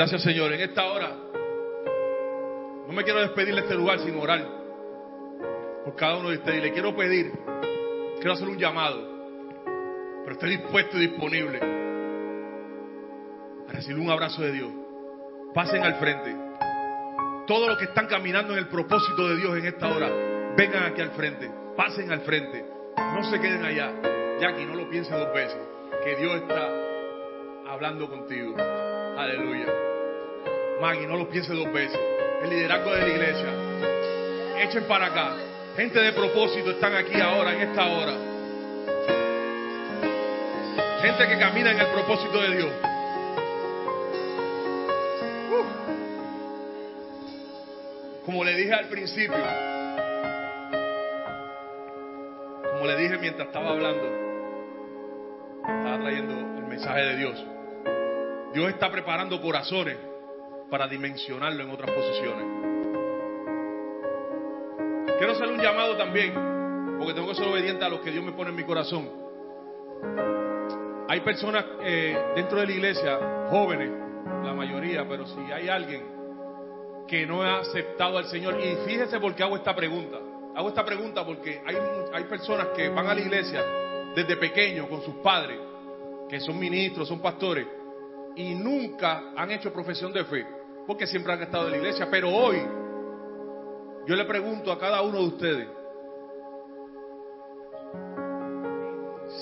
Gracias, 0.02 0.24
Señor. 0.24 0.52
En 0.52 0.62
esta 0.62 0.84
hora, 0.92 1.16
no 2.88 2.92
me 2.92 3.04
quiero 3.04 3.20
despedir 3.20 3.54
de 3.54 3.62
este 3.62 3.76
lugar 3.76 4.00
sin 4.00 4.18
orar 4.18 4.44
por 5.86 5.96
cada 5.96 6.18
uno 6.18 6.30
de 6.30 6.38
ustedes. 6.38 6.58
Y 6.58 6.62
le 6.62 6.74
quiero 6.74 6.96
pedir, 6.96 7.32
quiero 8.16 8.34
hacer 8.34 8.48
un 8.48 8.58
llamado, 8.58 9.00
pero 10.24 10.32
estoy 10.32 10.58
dispuesto 10.58 10.98
y 10.98 11.02
disponible 11.02 11.60
a 13.70 13.72
recibir 13.74 14.02
un 14.02 14.10
abrazo 14.10 14.42
de 14.42 14.52
Dios. 14.54 14.72
Pasen 15.54 15.84
al 15.84 15.94
frente. 16.00 16.36
Todos 17.46 17.68
los 17.68 17.78
que 17.78 17.86
están 17.86 18.08
caminando 18.08 18.54
en 18.54 18.58
el 18.58 18.70
propósito 18.70 19.30
de 19.30 19.36
Dios 19.36 19.56
en 19.56 19.68
esta 19.68 19.88
hora, 19.88 20.10
vengan 20.58 20.86
aquí 20.86 21.02
al 21.02 21.12
frente. 21.12 21.48
Pasen 21.78 22.12
al 22.12 22.22
frente. 22.22 22.66
No 22.98 23.24
se 23.26 23.40
queden 23.40 23.64
allá. 23.64 23.94
Jackie, 24.40 24.66
no 24.66 24.74
lo 24.74 24.90
pienses 24.90 25.16
dos 25.16 25.32
veces. 25.32 25.60
Que 26.04 26.16
Dios 26.16 26.38
está 26.38 26.72
hablando 27.68 28.10
contigo. 28.10 28.56
Aleluya. 28.58 29.91
Maggie, 30.80 31.08
no 31.08 31.18
lo 31.18 31.28
pienses 31.30 31.56
dos 31.56 31.72
veces. 31.74 32.00
El 32.44 32.50
liderazgo 32.50 32.92
de 32.92 33.02
la 33.02 33.08
iglesia. 33.08 33.48
Echen 34.64 34.84
para 34.86 35.08
acá. 35.08 35.36
Gente 35.76 36.00
de 36.00 36.12
propósito 36.14 36.72
están 36.72 36.96
aquí 36.96 37.20
ahora, 37.20 37.54
en 37.54 37.62
esta 37.70 37.88
hora. 37.88 38.14
Gente 41.02 41.28
que 41.28 41.40
camina 41.40 41.72
en 41.72 41.80
el 41.80 41.88
propósito 41.88 42.42
de 42.42 42.58
Dios. 42.58 42.72
Como 48.26 48.44
le 48.44 48.56
dije 48.56 48.74
al 48.74 48.88
principio, 48.88 49.36
como 52.72 52.86
le 52.86 52.96
dije 52.98 53.18
mientras 53.18 53.48
estaba 53.48 53.72
hablando, 53.72 54.04
estaba 55.62 56.00
trayendo 56.00 56.34
el 56.60 56.68
mensaje 56.68 57.02
de 57.02 57.18
Dios. 57.18 57.46
Dios 58.54 58.70
está 58.70 58.92
preparando 58.92 59.42
corazones 59.42 60.11
para 60.72 60.88
dimensionarlo 60.88 61.64
en 61.64 61.70
otras 61.70 61.92
posiciones. 61.92 62.46
Quiero 65.18 65.34
hacer 65.34 65.50
un 65.50 65.62
llamado 65.62 65.98
también, 65.98 66.34
porque 66.98 67.14
tengo 67.14 67.28
que 67.28 67.36
ser 67.36 67.48
obediente 67.50 67.84
a 67.84 67.90
lo 67.90 68.02
que 68.02 68.10
Dios 68.10 68.24
me 68.24 68.32
pone 68.32 68.52
en 68.52 68.56
mi 68.56 68.64
corazón. 68.64 69.10
Hay 71.10 71.20
personas 71.20 71.66
eh, 71.84 72.18
dentro 72.36 72.62
de 72.62 72.68
la 72.68 72.72
iglesia, 72.72 73.20
jóvenes, 73.50 73.92
la 74.46 74.54
mayoría, 74.54 75.06
pero 75.08 75.28
si 75.28 75.40
hay 75.52 75.68
alguien 75.68 76.04
que 77.06 77.26
no 77.28 77.44
ha 77.44 77.60
aceptado 77.60 78.18
al 78.18 78.26
Señor, 78.28 78.58
y 78.62 78.78
fíjese 78.88 79.20
por 79.20 79.36
qué 79.36 79.44
hago 79.44 79.58
esta 79.58 79.76
pregunta. 79.76 80.20
Hago 80.56 80.70
esta 80.70 80.86
pregunta 80.86 81.26
porque 81.26 81.62
hay, 81.66 81.76
hay 82.14 82.24
personas 82.24 82.68
que 82.68 82.88
van 82.88 83.08
a 83.08 83.14
la 83.14 83.20
iglesia 83.20 83.62
desde 84.16 84.38
pequeños 84.38 84.88
con 84.88 85.02
sus 85.02 85.16
padres, 85.16 85.60
que 86.30 86.40
son 86.40 86.58
ministros, 86.58 87.10
son 87.10 87.20
pastores, 87.20 87.68
y 88.38 88.56
nunca 88.56 89.34
han 89.36 89.52
hecho 89.52 89.74
profesión 89.74 90.14
de 90.14 90.24
fe, 90.24 90.61
porque 90.88 91.08
siempre 91.08 91.34
han 91.34 91.42
estado 91.42 91.66
en 91.66 91.72
la 91.72 91.78
iglesia. 91.78 92.08
Pero 92.10 92.30
hoy, 92.30 92.62
yo 94.06 94.16
le 94.16 94.26
pregunto 94.26 94.72
a 94.72 94.80
cada 94.80 95.02
uno 95.02 95.20
de 95.20 95.26
ustedes, 95.26 95.68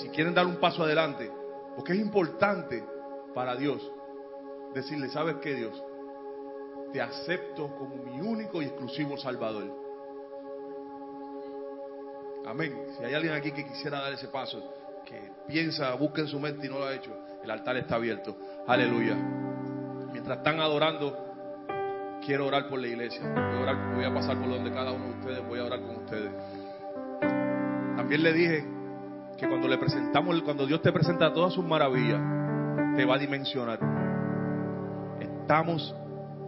si 0.00 0.08
quieren 0.10 0.34
dar 0.34 0.46
un 0.46 0.56
paso 0.56 0.84
adelante, 0.84 1.30
porque 1.76 1.92
es 1.92 1.98
importante 1.98 2.84
para 3.34 3.56
Dios 3.56 3.90
decirle, 4.74 5.08
¿sabes 5.08 5.36
qué 5.42 5.54
Dios? 5.54 5.82
Te 6.92 7.00
acepto 7.00 7.74
como 7.76 7.96
mi 7.96 8.20
único 8.20 8.60
y 8.62 8.66
exclusivo 8.66 9.16
Salvador. 9.16 9.80
Amén. 12.46 12.86
Si 12.96 13.04
hay 13.04 13.14
alguien 13.14 13.34
aquí 13.34 13.52
que 13.52 13.64
quisiera 13.64 14.00
dar 14.00 14.12
ese 14.12 14.28
paso, 14.28 14.62
que 15.04 15.32
piensa, 15.46 15.94
busca 15.94 16.20
en 16.20 16.28
su 16.28 16.40
mente 16.40 16.66
y 16.66 16.70
no 16.70 16.78
lo 16.78 16.86
ha 16.86 16.94
hecho, 16.94 17.16
el 17.42 17.50
altar 17.50 17.76
está 17.76 17.96
abierto. 17.96 18.36
Aleluya. 18.66 19.14
Mientras 20.12 20.38
están 20.38 20.60
adorando, 20.60 21.29
quiero 22.24 22.46
orar 22.46 22.68
por 22.68 22.78
la 22.80 22.86
iglesia. 22.86 23.22
Voy 23.94 24.04
a, 24.04 24.14
pasar 24.14 24.38
por 24.38 24.48
donde 24.48 24.70
cada 24.70 24.92
uno 24.92 25.06
de 25.06 25.10
ustedes, 25.12 25.48
voy 25.48 25.58
a 25.58 25.64
orar 25.64 25.80
con 25.80 25.96
ustedes. 25.96 26.30
También 27.96 28.22
le 28.22 28.32
dije 28.32 28.64
que 29.36 29.48
cuando 29.48 29.68
le 29.68 29.78
presentamos, 29.78 30.40
cuando 30.42 30.66
Dios 30.66 30.82
te 30.82 30.92
presenta 30.92 31.32
todas 31.32 31.52
sus 31.52 31.64
maravillas, 31.64 32.20
te 32.96 33.04
va 33.04 33.14
a 33.14 33.18
dimensionar. 33.18 33.78
Estamos 35.20 35.94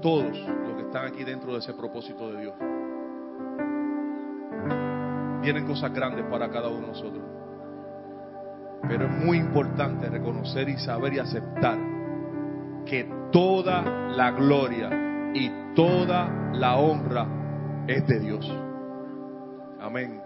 todos 0.00 0.36
los 0.38 0.76
que 0.76 0.82
están 0.82 1.06
aquí 1.06 1.24
dentro 1.24 1.52
de 1.52 1.58
ese 1.58 1.74
propósito 1.74 2.32
de 2.32 2.40
Dios. 2.40 2.54
Vienen 5.42 5.66
cosas 5.66 5.92
grandes 5.92 6.24
para 6.26 6.48
cada 6.50 6.68
uno 6.68 6.82
de 6.82 6.86
nosotros. 6.88 7.24
Pero 8.88 9.06
es 9.06 9.24
muy 9.24 9.38
importante 9.38 10.08
reconocer 10.08 10.68
y 10.68 10.76
saber 10.78 11.14
y 11.14 11.18
aceptar 11.18 11.78
que 12.84 13.08
toda 13.30 13.82
la 14.10 14.32
gloria 14.32 15.11
y 15.34 15.50
toda 15.74 16.28
la 16.52 16.76
honra 16.76 17.26
es 17.86 18.06
de 18.06 18.20
Dios. 18.20 18.52
Amén. 19.80 20.22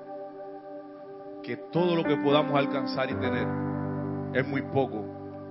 Que 1.43 1.57
todo 1.57 1.97
lo 1.97 2.05
que 2.05 2.17
podamos 2.17 2.55
alcanzar 2.55 3.11
y 3.11 3.15
tener 3.15 3.47
es 4.35 4.47
muy 4.47 4.63
poco 4.63 5.05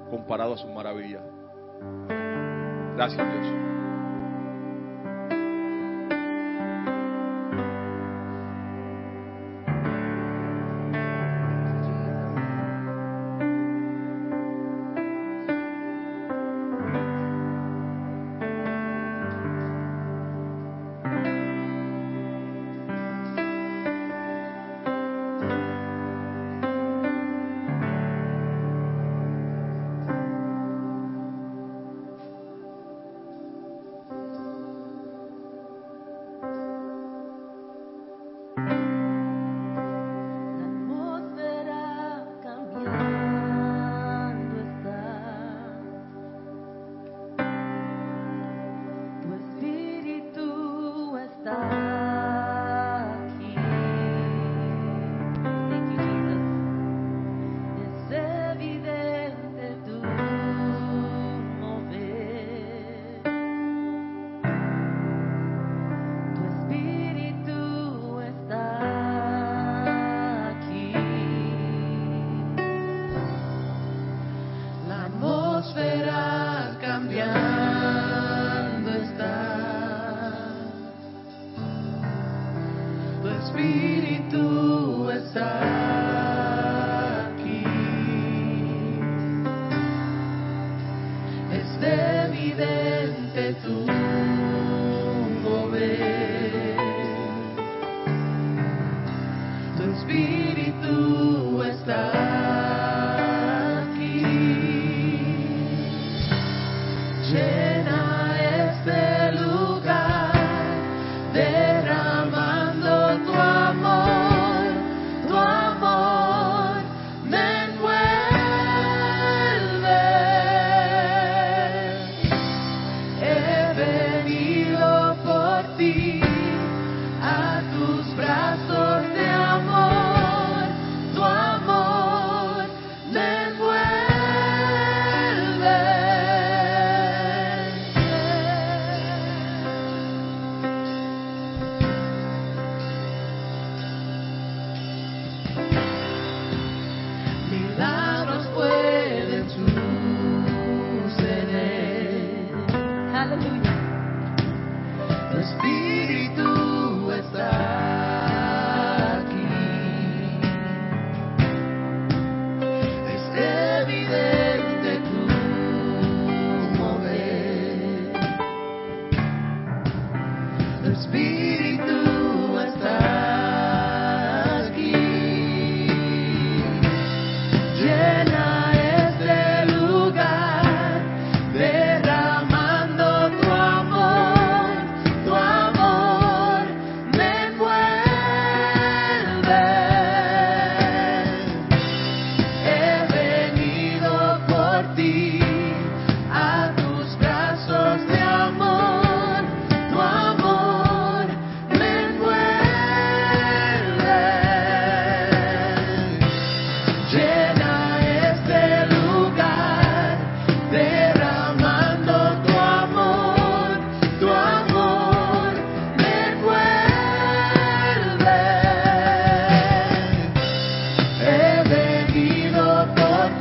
comparado 0.09 0.53
a 0.53 0.57
su 0.57 0.67
maravilla. 0.67 1.21
Gracias 2.95 3.33
Dios. 3.33 3.64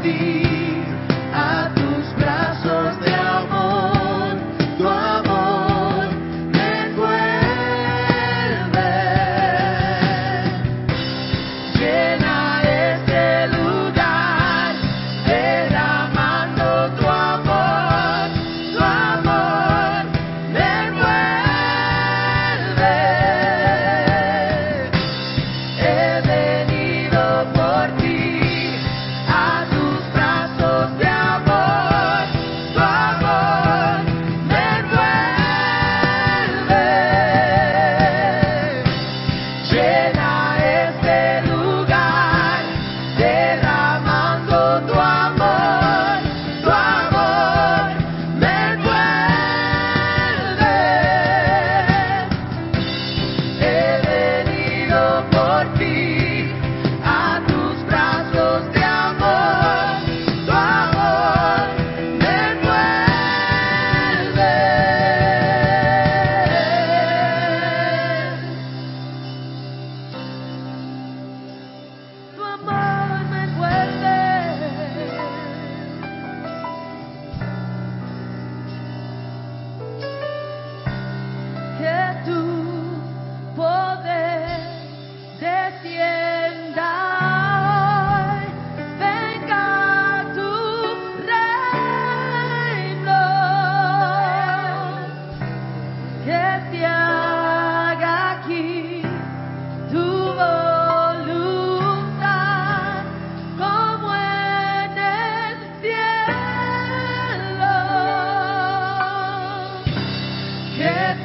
See. 0.05 0.44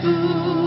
tu. 0.01 0.58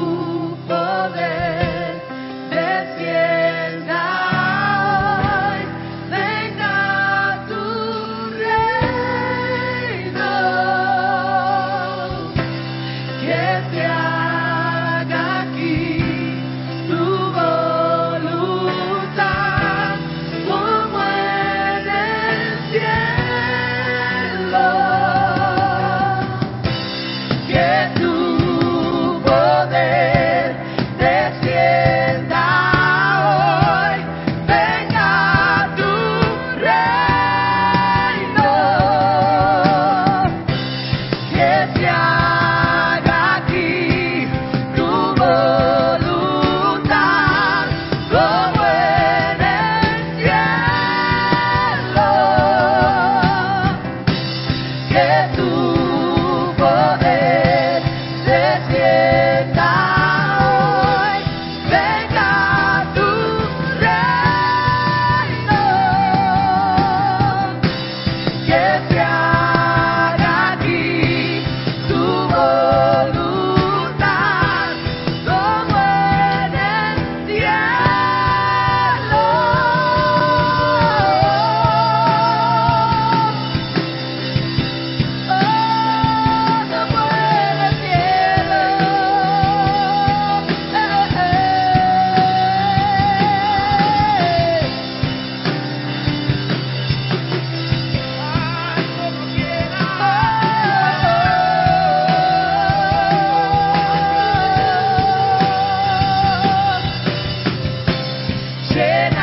llena. 108.83 109.22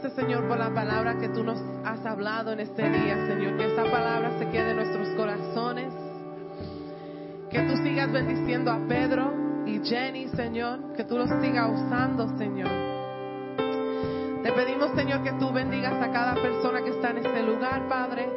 Gracias, 0.00 0.24
Señor, 0.24 0.46
por 0.46 0.56
la 0.56 0.72
palabra 0.72 1.18
que 1.18 1.28
tú 1.30 1.42
nos 1.42 1.60
has 1.84 2.06
hablado 2.06 2.52
en 2.52 2.60
este 2.60 2.88
día, 2.88 3.26
Señor. 3.26 3.56
Que 3.56 3.66
esta 3.66 3.82
palabra 3.82 4.30
se 4.38 4.48
quede 4.48 4.70
en 4.70 4.76
nuestros 4.76 5.08
corazones. 5.16 5.92
Que 7.50 7.62
tú 7.62 7.76
sigas 7.78 8.12
bendiciendo 8.12 8.70
a 8.70 8.78
Pedro 8.86 9.32
y 9.66 9.80
Jenny, 9.84 10.28
Señor. 10.28 10.92
Que 10.94 11.02
tú 11.02 11.18
los 11.18 11.28
sigas 11.42 11.68
usando, 11.74 12.28
Señor. 12.38 12.70
Te 14.44 14.52
pedimos, 14.52 14.92
Señor, 14.94 15.24
que 15.24 15.32
tú 15.32 15.50
bendigas 15.50 16.00
a 16.00 16.12
cada 16.12 16.34
persona 16.34 16.80
que 16.80 16.90
está 16.90 17.10
en 17.10 17.18
este 17.18 17.42
lugar, 17.42 17.88
Padre. 17.88 18.28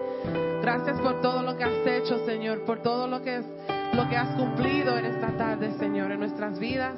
Gracias 0.64 1.00
por 1.00 1.22
todo 1.22 1.44
lo 1.44 1.56
que 1.58 1.64
has 1.64 1.86
hecho, 1.86 2.26
Señor, 2.26 2.66
por 2.66 2.82
todo 2.82 3.06
lo 3.08 3.22
que 3.22 3.36
es 3.36 3.46
lo 3.94 4.10
que 4.10 4.18
has 4.18 4.36
cumplido 4.36 4.98
en 4.98 5.06
esta 5.06 5.28
tarde, 5.38 5.74
Señor, 5.78 6.12
en 6.12 6.22
nuestras 6.22 6.58
vidas 6.58 6.96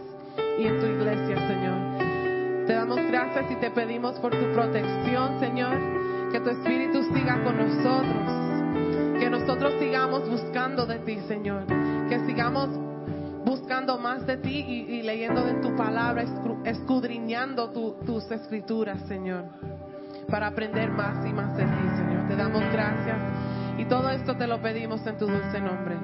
y 0.58 0.68
en 0.68 0.80
tu 0.80 0.86
iglesia, 0.86 1.36
Señor. 1.50 1.93
Te 2.68 2.74
damos 2.74 2.98
gracias 3.12 3.52
y 3.52 3.56
te 3.56 3.72
pedimos 3.72 4.18
por 4.20 4.32
tu 4.32 4.52
protección, 4.54 5.40
Señor, 5.40 5.78
que 6.32 6.40
tu 6.40 6.50
espíritu 6.50 7.04
siga 7.14 7.44
con 7.44 7.58
nosotros, 7.58 9.20
que 9.20 9.30
nosotros 9.30 9.74
sigamos 9.80 10.30
buscando 10.30 10.86
de 10.86 11.00
ti, 11.00 11.18
Señor, 11.28 11.66
que 12.08 12.20
sigamos 12.26 12.70
buscando 13.46 13.98
más 13.98 14.26
de 14.26 14.38
ti 14.38 14.60
y, 14.60 15.02
leyendo 15.02 15.44
de 15.44 15.56
tu 15.56 15.76
palabra, 15.76 16.24
escudriñando 16.64 17.70
tu- 17.72 17.96
tus 18.06 18.30
escrituras, 18.32 19.02
Señor, 19.08 19.44
para 20.30 20.48
aprender 20.48 20.90
más 20.90 21.26
y 21.26 21.34
más 21.34 21.56
de 21.58 21.64
ti, 21.66 21.90
Señor. 21.98 22.28
Te 22.30 22.36
damos 22.38 22.64
gracias 22.72 23.18
y 23.78 23.86
todo 23.86 24.10
esto 24.10 24.36
te 24.38 24.48
lo 24.48 24.62
pedimos 24.62 25.06
en 25.06 25.18
tu 25.18 25.28
dulce 25.28 25.60
nombre. 25.60 25.96